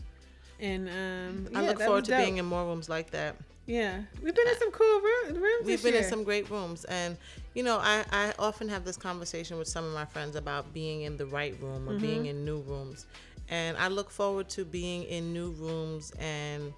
and 0.60 0.88
um, 0.88 1.48
I 1.54 1.60
yeah, 1.62 1.68
look 1.68 1.80
forward 1.80 2.04
to 2.06 2.12
dope. 2.12 2.20
being 2.22 2.38
in 2.38 2.46
more 2.46 2.64
rooms 2.64 2.88
like 2.88 3.10
that. 3.10 3.36
Yeah, 3.66 4.00
we've 4.22 4.34
been 4.34 4.46
in 4.46 4.58
some 4.58 4.70
cool 4.70 5.00
room, 5.00 5.42
rooms. 5.42 5.64
We've 5.66 5.82
been 5.82 5.94
in 5.94 6.04
some 6.04 6.22
great 6.22 6.48
rooms, 6.50 6.84
and 6.84 7.16
you 7.54 7.64
know, 7.64 7.78
I, 7.78 8.04
I 8.12 8.32
often 8.38 8.68
have 8.68 8.84
this 8.84 8.96
conversation 8.96 9.58
with 9.58 9.66
some 9.66 9.84
of 9.84 9.92
my 9.92 10.04
friends 10.04 10.36
about 10.36 10.72
being 10.72 11.02
in 11.02 11.16
the 11.16 11.26
right 11.26 11.54
room 11.60 11.88
or 11.88 11.92
Mm-hmm. 11.92 12.00
being 12.02 12.26
in 12.26 12.44
new 12.44 12.60
rooms, 12.60 13.06
and 13.48 13.76
I 13.76 13.88
look 13.88 14.10
forward 14.10 14.48
to 14.50 14.64
being 14.64 15.02
in 15.04 15.32
new 15.32 15.50
rooms 15.52 16.12
and 16.20 16.72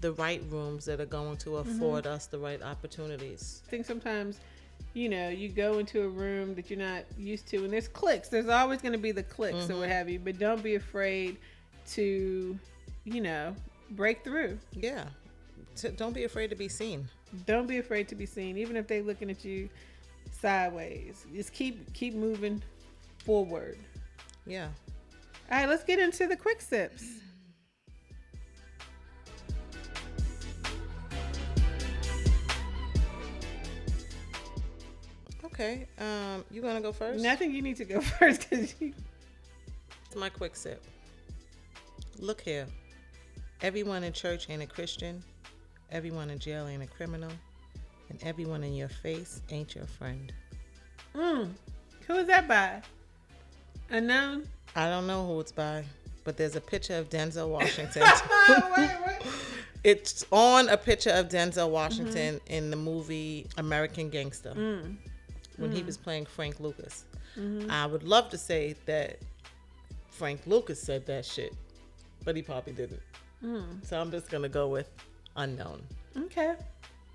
the 0.00 0.12
right 0.12 0.42
rooms 0.48 0.86
that 0.86 1.00
are 1.00 1.06
going 1.06 1.36
to 1.38 1.50
Mm-hmm. 1.50 1.68
afford 1.68 2.06
us 2.06 2.26
the 2.26 2.38
right 2.38 2.62
opportunities. 2.62 3.62
I 3.66 3.70
think 3.70 3.84
sometimes, 3.84 4.40
you 4.94 5.10
know, 5.10 5.28
you 5.28 5.50
go 5.50 5.80
into 5.80 6.02
a 6.02 6.08
room 6.08 6.54
that 6.54 6.70
you're 6.70 6.78
not 6.78 7.04
used 7.18 7.46
to, 7.48 7.58
and 7.64 7.70
there's 7.70 7.88
clicks. 7.88 8.28
There's 8.28 8.48
always 8.48 8.80
going 8.80 8.92
to 8.92 8.98
be 8.98 9.12
the 9.12 9.22
clicks 9.22 9.68
or 9.68 9.76
what 9.76 9.90
have 9.90 10.08
you, 10.08 10.18
but 10.18 10.38
don't 10.38 10.62
be 10.62 10.76
afraid 10.76 11.36
to, 11.90 12.58
you 13.04 13.20
know, 13.20 13.54
break 13.90 14.24
through. 14.24 14.58
Yeah, 14.72 15.04
Don't 15.96 16.14
be 16.14 16.24
afraid 16.24 16.48
to 16.50 16.56
be 16.56 16.68
seen. 16.68 17.08
Don't 17.46 17.66
be 17.66 17.78
afraid 17.78 18.08
to 18.08 18.14
be 18.14 18.26
seen, 18.26 18.56
even 18.58 18.76
if 18.76 18.86
they're 18.86 19.02
looking 19.02 19.30
at 19.30 19.44
you 19.44 19.68
sideways. 20.30 21.26
Just 21.34 21.52
keep 21.52 21.92
keep 21.94 22.14
moving 22.14 22.62
forward. 23.24 23.78
Yeah. 24.46 24.68
All 25.50 25.58
right, 25.58 25.68
let's 25.68 25.84
get 25.84 25.98
into 25.98 26.26
the 26.26 26.36
quick 26.36 26.60
sips. 26.60 27.04
Okay. 35.44 35.86
Um, 35.98 36.44
you 36.50 36.62
gonna 36.62 36.80
go 36.80 36.92
first? 36.92 37.24
Think 37.24 37.54
you 37.54 37.62
need 37.62 37.76
to 37.76 37.84
go 37.84 38.00
first 38.18 38.48
because 38.48 38.74
you. 38.80 38.94
My 40.16 40.28
quick 40.28 40.56
sip. 40.56 40.84
Look 42.18 42.40
here. 42.40 42.66
Everyone 43.62 44.04
in 44.04 44.12
church 44.12 44.50
ain't 44.50 44.62
a 44.62 44.66
Christian. 44.66 45.22
Everyone 45.92 46.30
in 46.30 46.38
jail 46.38 46.66
ain't 46.66 46.82
a 46.82 46.86
criminal. 46.86 47.30
And 48.08 48.22
everyone 48.24 48.64
in 48.64 48.74
your 48.74 48.88
face 48.88 49.42
ain't 49.50 49.74
your 49.74 49.84
friend. 49.84 50.32
Mm. 51.14 51.50
Who 52.06 52.14
is 52.14 52.26
that 52.28 52.48
by? 52.48 52.80
Unknown. 53.90 54.48
I 54.74 54.88
don't 54.88 55.06
know 55.06 55.26
who 55.26 55.38
it's 55.40 55.52
by, 55.52 55.84
but 56.24 56.38
there's 56.38 56.56
a 56.56 56.60
picture 56.62 56.96
of 56.96 57.10
Denzel 57.10 57.48
Washington. 57.48 58.02
Wait, 58.76 58.90
wait. 59.06 59.18
it's 59.84 60.24
on 60.32 60.70
a 60.70 60.78
picture 60.78 61.10
of 61.10 61.28
Denzel 61.28 61.64
mm-hmm. 61.64 61.72
Washington 61.72 62.40
in 62.46 62.70
the 62.70 62.76
movie 62.76 63.46
American 63.58 64.08
Gangster 64.08 64.54
mm. 64.56 64.96
when 65.58 65.72
he 65.72 65.82
mm. 65.82 65.86
was 65.86 65.98
playing 65.98 66.24
Frank 66.24 66.58
Lucas. 66.58 67.04
Mm-hmm. 67.38 67.70
I 67.70 67.84
would 67.84 68.02
love 68.02 68.30
to 68.30 68.38
say 68.38 68.76
that 68.86 69.18
Frank 70.08 70.40
Lucas 70.46 70.80
said 70.80 71.04
that 71.06 71.26
shit, 71.26 71.54
but 72.24 72.34
he 72.34 72.40
probably 72.40 72.72
didn't. 72.72 73.02
Mm. 73.44 73.84
So 73.84 74.00
I'm 74.00 74.10
just 74.10 74.30
gonna 74.30 74.48
go 74.48 74.68
with 74.68 74.88
unknown. 75.36 75.82
Okay. 76.16 76.54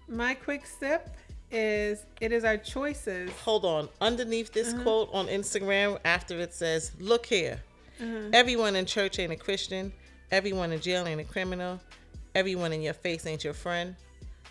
My 0.07 0.33
quick 0.33 0.65
sip 0.65 1.09
is 1.51 2.05
it 2.21 2.31
is 2.31 2.43
our 2.43 2.57
choices. 2.57 3.29
Hold 3.41 3.65
on. 3.65 3.89
Underneath 4.01 4.53
this 4.53 4.73
uh-huh. 4.73 4.83
quote 4.83 5.09
on 5.13 5.27
Instagram, 5.27 5.99
after 6.05 6.39
it 6.39 6.53
says, 6.53 6.91
"Look 6.99 7.25
here, 7.25 7.59
uh-huh. 8.01 8.29
everyone 8.33 8.75
in 8.75 8.85
church 8.85 9.19
ain't 9.19 9.31
a 9.31 9.35
Christian. 9.35 9.91
Everyone 10.31 10.71
in 10.71 10.81
jail 10.81 11.07
ain't 11.07 11.21
a 11.21 11.23
criminal. 11.23 11.79
Everyone 12.35 12.73
in 12.73 12.81
your 12.81 12.93
face 12.93 13.25
ain't 13.25 13.43
your 13.43 13.53
friend." 13.53 13.95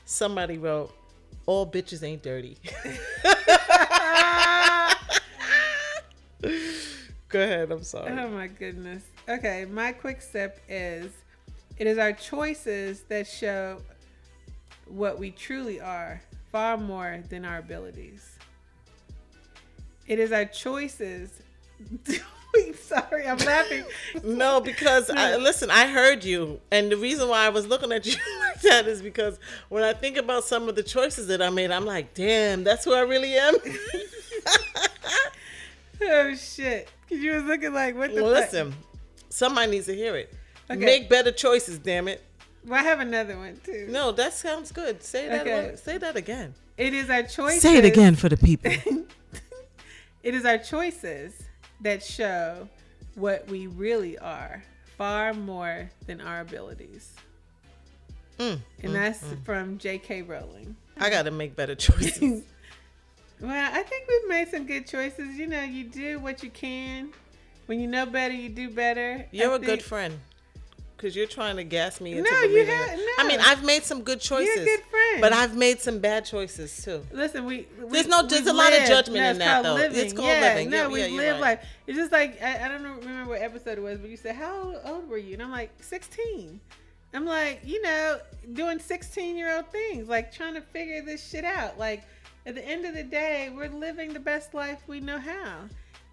Somebody 0.04 0.58
wrote, 0.58 0.94
"All 1.46 1.66
bitches 1.66 2.02
ain't 2.02 2.22
dirty." 2.22 2.56
Go 7.28 7.42
ahead. 7.42 7.72
I'm 7.72 7.82
sorry. 7.82 8.12
Oh 8.18 8.28
my 8.28 8.46
goodness. 8.46 9.02
Okay, 9.28 9.66
my 9.68 9.92
quick 9.92 10.22
sip 10.22 10.60
is 10.68 11.10
it 11.79 11.87
is 11.87 11.99
our 11.99 12.12
choices 12.12 13.03
that 13.03 13.27
show 13.27 13.81
what 14.87 15.18
we 15.18 15.31
truly 15.31 15.81
are 15.81 16.22
far 16.53 16.77
more 16.77 17.22
than 17.29 17.45
our 17.45 17.59
abilities. 17.59 18.39
It 20.07 20.18
is 20.18 20.33
our 20.33 20.45
choices. 20.45 21.43
Sorry, 22.74 23.27
I'm 23.27 23.37
laughing. 23.39 23.85
No, 24.24 24.61
because 24.61 25.11
I, 25.11 25.37
listen, 25.37 25.70
I 25.70 25.87
heard 25.89 26.24
you, 26.24 26.61
and 26.70 26.91
the 26.91 26.97
reason 26.97 27.29
why 27.29 27.45
I 27.45 27.51
was 27.51 27.66
looking 27.66 27.93
at 27.93 28.07
you 28.07 28.16
like 28.41 28.62
that 28.62 28.87
is 28.87 29.03
because 29.03 29.39
when 29.68 29.83
I 29.83 29.93
think 29.93 30.16
about 30.16 30.45
some 30.45 30.68
of 30.68 30.74
the 30.74 30.83
choices 30.83 31.27
that 31.27 31.43
I 31.43 31.51
made, 31.51 31.70
I'm 31.70 31.85
like, 31.85 32.14
damn, 32.14 32.64
that's 32.64 32.85
who 32.85 32.95
I 32.95 33.01
really 33.01 33.35
am. 33.37 33.57
Oh 36.03 36.35
shit! 36.35 36.89
Cause 37.09 37.18
you 37.18 37.33
was 37.33 37.45
looking 37.45 37.72
like 37.72 37.97
what 37.97 38.14
the 38.14 38.22
well, 38.22 38.33
listen, 38.33 38.74
somebody 39.29 39.70
needs 39.70 39.87
to 39.87 39.95
hear 39.95 40.16
it. 40.16 40.33
Okay. 40.70 40.84
Make 40.84 41.08
better 41.08 41.30
choices, 41.32 41.78
damn 41.78 42.08
it. 42.08 42.22
Well, 42.66 42.78
I 42.80 42.82
have 42.82 43.00
another 43.00 43.36
one 43.36 43.60
too. 43.64 43.86
No, 43.88 44.10
that 44.12 44.32
sounds 44.34 44.72
good. 44.72 45.02
Say 45.02 45.28
that. 45.28 45.42
Okay. 45.46 45.66
one- 45.68 45.76
say 45.76 45.98
that 45.98 46.16
again. 46.16 46.54
It 46.76 46.92
is 46.92 47.08
our 47.08 47.22
choices. 47.22 47.62
Say 47.62 47.76
it 47.78 47.84
again 47.84 48.16
for 48.16 48.28
the 48.28 48.36
people. 48.36 48.72
It 50.22 50.34
is 50.34 50.44
our 50.44 50.58
choices 50.58 51.40
that 51.82 52.02
show 52.02 52.68
what 53.14 53.46
we 53.48 53.68
really 53.68 54.18
are, 54.18 54.64
far 54.98 55.32
more 55.32 55.88
than 56.06 56.20
our 56.20 56.40
abilities. 56.40 57.12
Mm, 58.40 58.58
And 58.82 58.92
that's 58.92 59.22
from 59.44 59.78
J.K. 59.78 60.22
Rowling. 60.22 60.74
I 60.98 61.10
gotta 61.10 61.30
make 61.30 61.54
better 61.54 61.74
choices. 61.86 62.42
Well, 63.40 63.70
I 63.72 63.82
think 63.82 64.08
we've 64.08 64.28
made 64.30 64.48
some 64.48 64.66
good 64.66 64.86
choices. 64.86 65.36
You 65.36 65.46
know, 65.46 65.62
you 65.62 65.84
do 65.84 66.18
what 66.18 66.42
you 66.42 66.48
can. 66.50 67.10
When 67.66 67.78
you 67.78 67.86
know 67.86 68.06
better, 68.06 68.32
you 68.32 68.48
do 68.48 68.70
better. 68.70 69.26
You're 69.30 69.52
I 69.52 69.56
a 69.56 69.58
good 69.58 69.82
friend. 69.82 70.18
Because 70.97 71.14
you're 71.14 71.26
trying 71.26 71.57
to 71.57 71.64
gas 71.64 72.01
me 72.01 72.16
into 72.16 72.30
No, 72.30 72.40
you 72.40 72.49
believing 72.49 72.74
ha- 72.74 72.86
it. 72.90 73.14
I 73.18 73.28
mean. 73.28 73.38
I've 73.40 73.62
made 73.62 73.82
some 73.84 74.01
good 74.03 74.18
choices. 74.20 74.64
good 74.64 74.80
friend. 74.90 75.20
But 75.20 75.32
I've 75.34 75.55
made 75.55 75.80
some 75.80 75.99
bad 75.99 76.24
choices 76.24 76.82
too. 76.84 77.03
Listen, 77.12 77.44
we, 77.44 77.66
we 77.82 77.88
There's 77.90 78.07
no- 78.09 78.26
there's 78.26 78.47
a 78.47 78.53
lot 78.53 78.72
of 78.72 78.86
judgment 78.86 79.22
no, 79.22 79.30
in 79.30 79.38
that, 79.38 79.62
though. 79.62 79.74
Living. 79.74 79.99
It's 80.05 80.12
called 80.14 80.28
yeah, 80.28 80.40
living. 80.40 80.70
No, 80.70 80.76
Yeah, 80.82 80.88
we 80.88 81.01
yeah, 81.05 81.09
live 81.16 81.34
right. 81.34 81.59
life. 81.61 81.66
It's 81.86 81.99
just 81.99 82.12
like 82.12 82.42
I, 82.42 82.64
I 82.64 82.68
don't 82.68 82.82
remember 82.82 83.30
what 83.30 83.42
episode 83.42 83.76
it 83.78 83.82
was, 83.82 83.99
but 83.99 84.09
you 84.09 84.16
said 84.16 84.36
how 84.36 84.74
old 84.86 85.09
were 85.09 85.18
you? 85.18 85.34
And 85.34 85.42
I'm 85.42 85.51
like 85.53 85.70
16. 85.82 86.61
I'm 87.14 87.24
like, 87.26 87.61
you 87.64 87.80
know, 87.82 88.18
doing 88.55 88.78
16 88.78 89.36
year 89.36 89.55
old 89.55 89.68
things, 89.68 90.09
like 90.09 90.32
trying 90.32 90.55
to 90.55 90.61
figure 90.62 91.03
this 91.03 91.26
shit 91.28 91.44
out. 91.44 91.78
Like 91.78 92.05
at 92.47 92.55
the 92.55 92.66
end 92.66 92.86
of 92.86 92.94
the 92.94 93.03
day, 93.05 93.51
we're 93.55 93.68
living 93.68 94.12
the 94.14 94.20
best 94.20 94.55
life 94.55 94.80
we 94.86 95.01
know 95.01 95.18
how, 95.18 95.61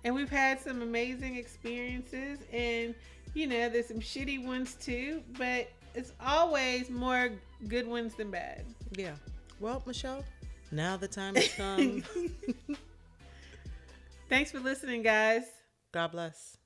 and 0.04 0.14
we've 0.14 0.30
had 0.30 0.60
some 0.60 0.82
amazing 0.82 1.36
experiences, 1.38 2.40
and 2.52 2.96
you 3.34 3.48
know, 3.48 3.70
there's 3.70 3.88
some 3.88 4.00
shitty 4.00 4.46
ones 4.46 4.76
too, 4.76 5.22
but 5.38 5.70
it's 5.96 6.14
always 6.26 6.90
more 6.90 7.30
good 7.68 7.88
ones 7.88 8.16
than 8.16 8.32
bad. 8.32 8.66
Yeah. 8.96 9.14
Well, 9.60 9.84
Michelle, 9.86 10.24
now 10.72 10.98
the 10.98 11.08
time 11.08 11.36
has 11.36 11.54
come. 11.58 12.04
Thanks 14.30 14.52
for 14.52 14.60
listening, 14.60 15.04
guys. 15.04 15.44
God 15.92 16.12
bless. 16.12 16.58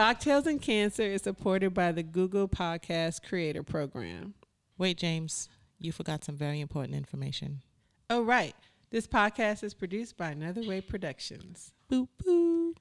Cocktails 0.00 0.46
and 0.46 0.62
Cancer 0.62 1.02
is 1.02 1.20
supported 1.20 1.74
by 1.74 1.92
the 1.92 2.02
Google 2.02 2.48
Podcast 2.48 3.22
Creator 3.22 3.62
Program. 3.64 4.32
Wait, 4.78 4.96
James, 4.96 5.50
you 5.78 5.92
forgot 5.92 6.24
some 6.24 6.38
very 6.38 6.62
important 6.62 6.96
information. 6.96 7.60
Oh, 8.08 8.22
right. 8.22 8.54
This 8.88 9.06
podcast 9.06 9.62
is 9.62 9.74
produced 9.74 10.16
by 10.16 10.30
Another 10.30 10.62
Way 10.62 10.80
Productions. 10.80 11.74
Boop, 11.92 12.08
boop. 12.24 12.76